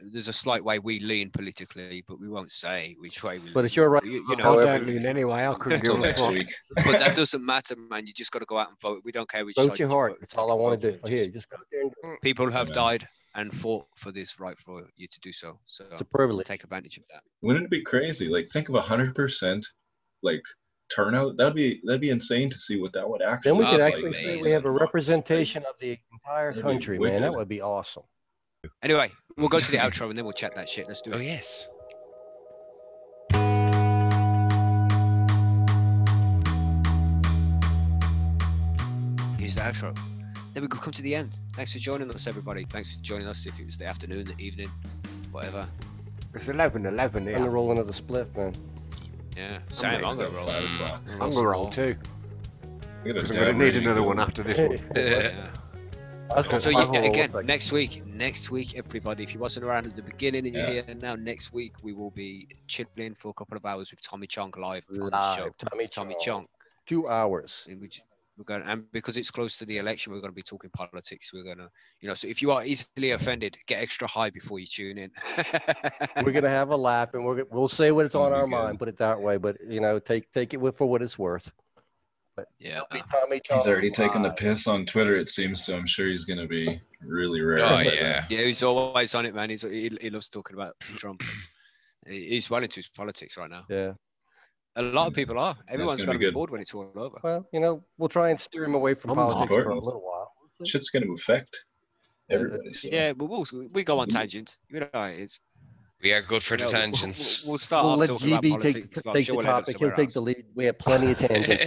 [0.00, 3.50] there's a slight way we lean politically, but we won't say which way we.
[3.52, 4.04] But if you're right.
[4.04, 5.46] You, you I know, However- don't lean anyway.
[5.46, 6.30] I couldn't until give a next fuck.
[6.32, 6.54] week.
[6.76, 8.06] but that doesn't matter, man.
[8.06, 9.02] You just got to go out and vote.
[9.04, 10.12] We don't care which Vote side your you heart.
[10.12, 10.18] vote.
[10.20, 10.98] That's all I want to do.
[10.98, 11.10] Vote.
[11.10, 12.16] Here, just go there and do.
[12.22, 12.74] People have Yeah.
[12.74, 15.58] died and fought for this right for you to do so.
[15.66, 16.46] So It's a privilege.
[16.46, 17.22] take advantage of that.
[17.42, 18.28] Wouldn't it be crazy?
[18.28, 19.66] Like think of a hundred percent
[20.22, 20.42] like
[20.94, 21.36] turnout.
[21.36, 23.50] That'd be that'd be insane to see what that would actually.
[23.50, 24.14] Then we could actually like.
[24.14, 27.20] say we have a representation of the entire country, man.
[27.22, 28.04] That would be awesome.
[28.82, 30.86] Anyway, we'll go to the outro and then we'll chat that shit.
[30.86, 31.16] Let's do it.
[31.16, 31.68] Oh yes.
[39.38, 39.98] Here's the outro.
[40.54, 41.30] Then we could come to the end.
[41.54, 42.64] Thanks for joining us, everybody.
[42.64, 43.46] Thanks for joining us.
[43.46, 44.70] If it was the afternoon, the evening,
[45.32, 45.66] whatever.
[46.34, 47.50] It's 11 11 And the here.
[47.50, 48.54] rolling of the split, man.
[49.36, 50.08] Yeah, I'm gonna mm.
[50.08, 50.46] I'm gonna roll.
[50.46, 51.02] five o'clock.
[51.06, 51.96] I'll I'm going to roll too.
[53.04, 54.78] Because I'm going to need another one after this one.
[54.96, 55.48] Yeah.
[56.30, 59.96] I was- So yeah, again, next week, next week, everybody, if you wasn't around at
[59.96, 60.82] the beginning and you're Yeah.
[60.86, 64.26] here now, next week we will be chilling for a couple of hours with Tommy
[64.26, 65.50] Chong live on the show.
[65.58, 66.44] Tommy Tommy Chong.
[66.44, 66.48] Chong.
[66.86, 67.66] Two hours.
[67.68, 68.02] in which
[68.36, 71.32] we're going and because it's close to the election we're going to be talking politics
[71.34, 71.68] we're going to
[72.00, 75.10] you know so if you are easily offended get extra high before you tune in
[76.24, 78.78] We're gonna have a laugh, and we're we'll say what's on our mind.
[78.78, 81.50] Put it that way, but you know, take take it with for what it's worth.
[82.58, 85.64] Yeah It'll be Tommy Chong He's already taken the piss on Twitter, it seems.
[85.64, 87.64] So I'm sure he's gonna be really rare.
[87.64, 87.94] Oh by then.
[87.94, 88.24] yeah.
[88.28, 91.22] yeah he's always on it man he's, he, he loves talking about trump
[92.06, 93.92] he's well into his politics right now Yeah.
[94.76, 95.16] a lot of hmm.
[95.16, 98.08] people are everyone's gonna be be bored when it's all over Well, you know, we'll
[98.08, 100.32] try and steer him away from I'm politics for a little while.
[100.64, 101.64] Shit's gonna affect
[102.30, 102.72] uh, uh, everybody.
[102.72, 102.88] So.
[102.90, 104.18] yeah but we'll we go on mm-hmm.
[104.18, 105.40] tangents you know how it is
[106.02, 107.42] We are good for You the know, we'll- tangents.
[107.42, 109.48] we'll, we'll start We'll let talking about GB politics, take, take sure the we'll end
[109.48, 109.78] up topic.
[109.78, 110.44] He'll somewhere take the lead.
[110.54, 111.64] We have plenty of tangents.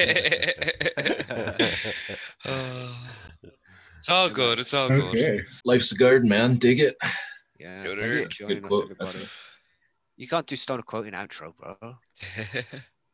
[3.98, 4.60] it's all good.
[4.60, 5.04] It's all good.
[5.06, 5.40] Okay.
[5.66, 6.56] Life's a garden, man.
[6.56, 6.96] Dig it.
[7.60, 8.84] yeah Good thanks for joining Good us, quote.
[8.84, 9.20] everybody.
[10.18, 11.76] You can't do stone a quote in outro, bro.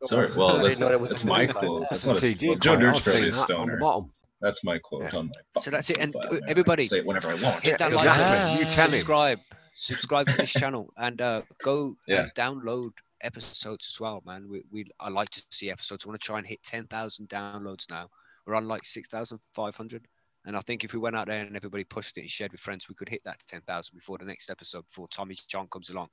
[0.04, 0.30] Sorry.
[0.36, 1.86] Well, didn't that's, know that was that's my quote.
[1.90, 4.06] That's not a TG Joe quote, Dirt's probably a that on the stoner.
[4.40, 5.18] That's my quote Yeah.
[5.20, 5.26] on
[5.56, 5.62] my.
[5.62, 6.50] So that's it, and, fucking profile, man.
[6.52, 7.66] everybody- say it whenever I want.
[7.66, 8.24] Hit that like exactly.
[8.56, 8.92] button, You tell him.
[8.92, 9.40] subscribe,
[9.78, 12.22] subscribe to this channel, and uh, go Yeah.
[12.24, 12.92] and download
[13.22, 14.48] episodes as well, man.
[14.50, 16.06] We, we I like to see episodes.
[16.06, 18.10] I want to try and hit ten thousand downloads now.
[18.46, 20.08] We're on like six thousand five hundred,
[20.46, 22.62] and I think if we went out there and everybody pushed it and shared with
[22.62, 25.90] friends, we could hit that ten thousand before the next episode, before Tommy Chong comes
[25.90, 26.10] along.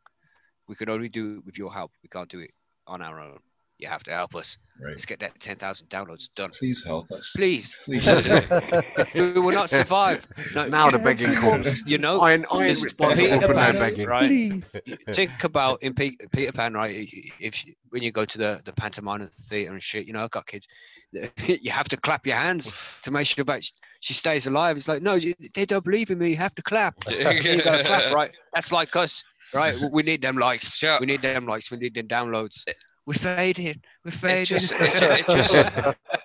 [0.69, 1.93] We can only do it with your help.
[2.03, 2.51] We can't do it
[2.87, 3.39] on our own.
[3.85, 4.57] You have to help us.
[4.81, 4.91] Right.
[4.93, 7.33] Let's get that ten thousand downloads done, Please help us.
[7.37, 7.77] please.
[7.85, 8.07] Please.
[9.15, 10.27] we will not survive.
[10.55, 11.83] No, Now the begging comes.
[11.87, 14.07] you know, I ain't, I ain't responsible Peter for no Pan, begging.
[14.09, 14.27] right?
[14.27, 14.75] Please.
[15.13, 17.07] think about in Pe- Peter Pan, right?
[17.39, 20.25] If when you go to the the pantomime and the theater and shit, you know,
[20.25, 20.67] I've got kids.
[21.47, 23.63] You have to clap your hands to make sure that
[24.01, 24.77] she stays alive.
[24.79, 25.21] It's like, no,
[25.55, 26.31] they don't believe in me.
[26.31, 26.95] You have to clap.
[27.09, 28.31] you gotta clap, right?
[28.55, 29.23] That's like us,
[29.55, 29.77] right?
[29.93, 30.75] We need them likes.
[30.75, 30.99] Sure.
[31.01, 31.71] We need them likes.
[31.71, 32.65] We need them downloads.
[33.07, 33.83] We're fading.
[34.05, 34.59] We're It fading.
[34.59, 35.55] just, it, ju- it just,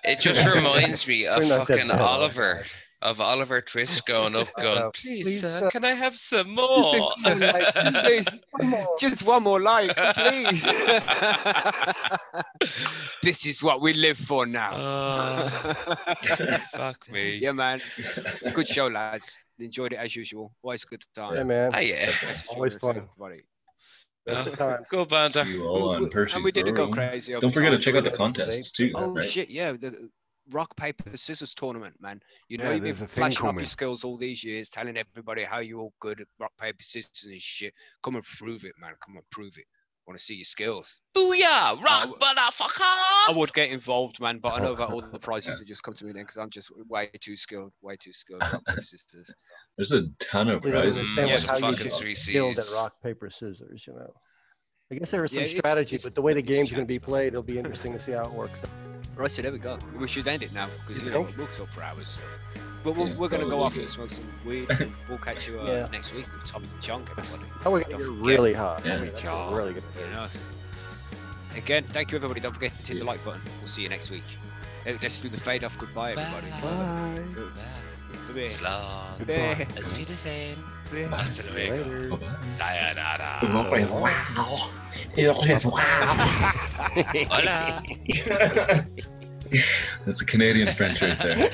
[0.04, 2.00] it just reminds me of We're not that fucking bad.
[2.00, 2.64] Oliver,
[3.02, 6.56] of Oliver Twist going up, going, Uh, please, please, sir, sir, can I have some
[6.56, 7.12] Just more?
[7.24, 7.74] one more like,
[8.04, 8.26] please.
[8.98, 10.62] Just one more like, please.
[13.22, 14.70] this is what we live for now.
[14.74, 15.48] Oh,
[16.72, 17.36] fuck me.
[17.36, 17.80] yeah, man.
[18.54, 19.36] Good show, lads.
[19.58, 20.52] Enjoyed it as usual.
[20.62, 21.36] Always good time.
[21.36, 21.72] Yeah, man.
[21.74, 22.10] Oh, yeah.
[22.48, 22.96] Always fun.
[22.96, 23.42] everybody.
[24.34, 24.88] Best of times.
[24.88, 25.44] Go banter.
[25.44, 27.34] See you all on we- Percy's and we did Brew go crazy.
[27.34, 28.16] over Don't forget to check out the Really?
[28.18, 28.90] contests too.
[28.94, 29.24] Oh right?
[29.24, 29.50] shit!
[29.50, 30.08] Yeah, the,
[30.52, 32.20] rock paper scissors tournament, man.
[32.48, 35.44] You know Yeah, you've been there's flashing up your skills all these years, telling everybody
[35.44, 37.72] how you're all good at rock paper scissors and shit.
[38.02, 38.94] Come and prove it, man.
[39.04, 39.64] Come and prove it.
[40.08, 41.02] Want to see your skills?
[41.16, 41.80] Booyah!
[41.80, 42.80] Rock, w- motherfucker!
[42.80, 45.94] I would get involved, man, but I know that all the prizes would just come
[45.94, 48.42] to me then because I'm just way too skilled, way too skilled.
[48.42, 49.32] at Rock paper scissors.
[49.80, 50.98] There's a ton of We don't prizes.
[50.98, 53.86] understand yeah, what- how you fucking get three skilled at rock paper scissors.
[53.86, 54.12] You know.
[54.92, 56.86] I guess there is some Yeah, strategy, it's- but the way the game's going to
[56.86, 58.62] be played, it'll be interesting to see how it works.
[59.16, 59.78] Right, so there we go.
[59.98, 61.38] We should end it now because You you know think?
[61.38, 62.08] we'll talk for hours.
[62.10, 62.20] So.
[62.84, 63.80] But we're, Yeah, we're going to go off good.
[63.84, 64.68] and smoke some weed.
[64.70, 65.88] and we'll catch you uh, Yeah.
[65.90, 67.44] next week with Tommy Chong, everybody.
[67.64, 68.84] Oh, we're going to get really hot.
[68.84, 68.96] Yeah.
[68.96, 69.82] I mean, that's really good.
[69.98, 70.26] You know.
[71.56, 72.40] Again, thank you everybody.
[72.40, 73.40] Don't forget to hit the like button.
[73.60, 74.24] We'll see you next week.
[74.84, 76.50] Let's do the fade off goodbye, everybody.
[76.50, 76.58] Bye.
[76.60, 77.54] Slán.
[77.54, 77.89] Bye.
[79.78, 80.56] Auf Wiedersehen.
[81.10, 82.18] Hasta luego.
[82.44, 83.40] Sayonara.
[87.28, 87.82] Hola.
[90.04, 91.50] That's a Canadian French right there.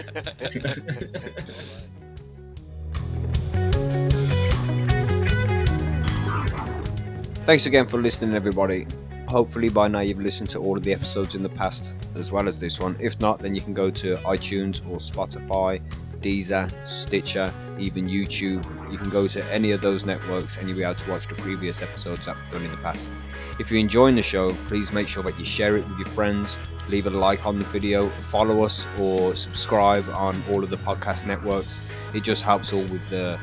[7.45, 8.87] Thanks again for listening, everybody.
[9.29, 12.49] Hopefully, by now you've listened to all of the episodes in the past as well
[12.49, 12.97] as this one.
[13.01, 15.81] If not, then you can go to iTunes or Spotify,
[16.21, 18.65] Deezer, Stitcher, even YouTube.
[18.91, 21.35] You can go to any of those networks and you'll be able to watch the
[21.35, 23.13] previous episodes we've done in the past.
[23.59, 26.59] If you're enjoying the show, please make sure that you share it with your friends,
[26.89, 31.27] leave a like on the video, follow us, or subscribe on all of the podcast
[31.27, 31.81] networks.
[32.15, 33.39] It just helps all with the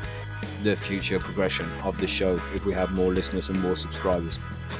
[0.62, 4.38] the future progression of the show if we have more listeners and more subscribers.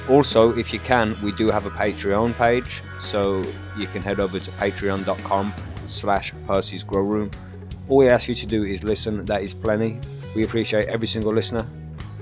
[0.09, 3.43] Also, if you can, we do have a Patreon page, so
[3.77, 5.53] you can head over to patreon.com
[5.85, 7.31] slash Percy's Grow Room.
[7.87, 9.99] All we ask you to do is listen, that is plenty.
[10.35, 11.65] We appreciate every single listener.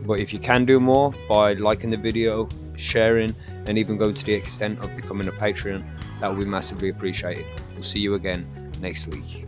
[0.06, 3.34] But if you can do more by liking the video, sharing,
[3.66, 5.86] and even going to the extent of becoming a Patreon,
[6.20, 7.46] that would be massively appreciated.
[7.74, 8.46] We'll see you again
[8.82, 9.46] next week.